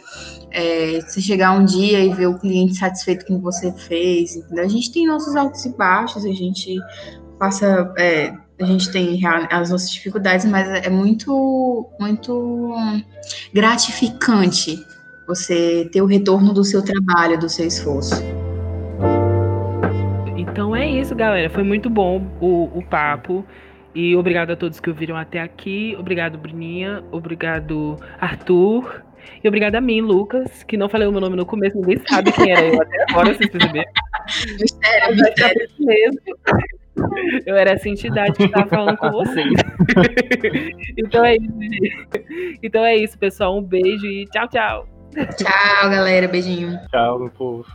é, 0.51 1.01
você 1.01 1.19
chegar 1.19 1.51
um 1.51 1.65
dia 1.65 1.99
e 1.99 2.13
ver 2.13 2.27
o 2.27 2.39
cliente 2.39 2.75
satisfeito 2.75 3.25
com 3.25 3.33
o 3.33 3.37
que 3.37 3.43
você 3.43 3.71
fez. 3.73 4.35
Entendeu? 4.35 4.63
A 4.63 4.69
gente 4.69 4.91
tem 4.91 5.05
nossos 5.05 5.35
altos 5.35 5.65
e 5.65 5.69
baixos, 5.75 6.25
a 6.25 6.31
gente 6.31 6.77
passa. 7.37 7.93
É, 7.97 8.33
a 8.59 8.65
gente 8.65 8.91
tem 8.91 9.19
as 9.49 9.69
nossas 9.69 9.91
dificuldades, 9.91 10.45
mas 10.45 10.67
é 10.85 10.89
muito, 10.89 11.89
muito 11.99 12.75
gratificante 13.53 14.77
você 15.27 15.89
ter 15.91 16.01
o 16.01 16.05
retorno 16.05 16.53
do 16.53 16.63
seu 16.63 16.81
trabalho, 16.81 17.39
do 17.39 17.49
seu 17.49 17.67
esforço. 17.67 18.23
Então 20.37 20.75
é 20.75 20.87
isso, 20.87 21.15
galera. 21.15 21.49
Foi 21.49 21.63
muito 21.63 21.89
bom 21.89 22.27
o, 22.39 22.77
o 22.77 22.83
papo. 22.83 23.45
E 23.95 24.15
obrigado 24.15 24.51
a 24.51 24.55
todos 24.55 24.79
que 24.79 24.89
ouviram 24.89 25.15
até 25.15 25.39
aqui. 25.39 25.95
Obrigado, 25.99 26.37
Bruninha. 26.37 27.03
Obrigado, 27.11 27.97
Arthur. 28.19 29.03
E 29.43 29.47
obrigado 29.47 29.75
a 29.75 29.81
mim, 29.81 30.01
Lucas, 30.01 30.63
que 30.63 30.75
não 30.75 30.89
falei 30.89 31.07
o 31.07 31.11
meu 31.11 31.21
nome 31.21 31.35
no 31.35 31.45
começo, 31.45 31.77
ninguém 31.77 32.01
sabe 32.07 32.31
quem 32.31 32.51
era 32.51 32.65
eu 32.65 32.81
até 32.81 33.05
agora, 33.09 33.33
vocês 33.33 33.49
perceberam. 33.49 33.91
Mistério, 34.59 35.15
mistério. 35.15 35.69
mesmo. 35.79 36.19
Eu 37.45 37.55
era 37.55 37.71
essa 37.71 37.89
entidade 37.89 38.33
que 38.33 38.43
estava 38.43 38.69
falando 38.69 38.97
com 38.97 39.11
vocês. 39.11 39.53
então 40.97 41.25
é 41.25 41.35
isso, 41.35 41.59
gente. 41.59 42.59
Então 42.61 42.85
é 42.85 42.95
isso, 42.95 43.17
pessoal. 43.17 43.57
Um 43.57 43.63
beijo 43.63 44.05
e 44.05 44.25
tchau, 44.27 44.47
tchau. 44.47 44.87
Tchau, 45.37 45.89
galera. 45.89 46.27
Beijinho. 46.27 46.79
Tchau, 46.89 47.19
meu 47.19 47.29
povo. 47.29 47.65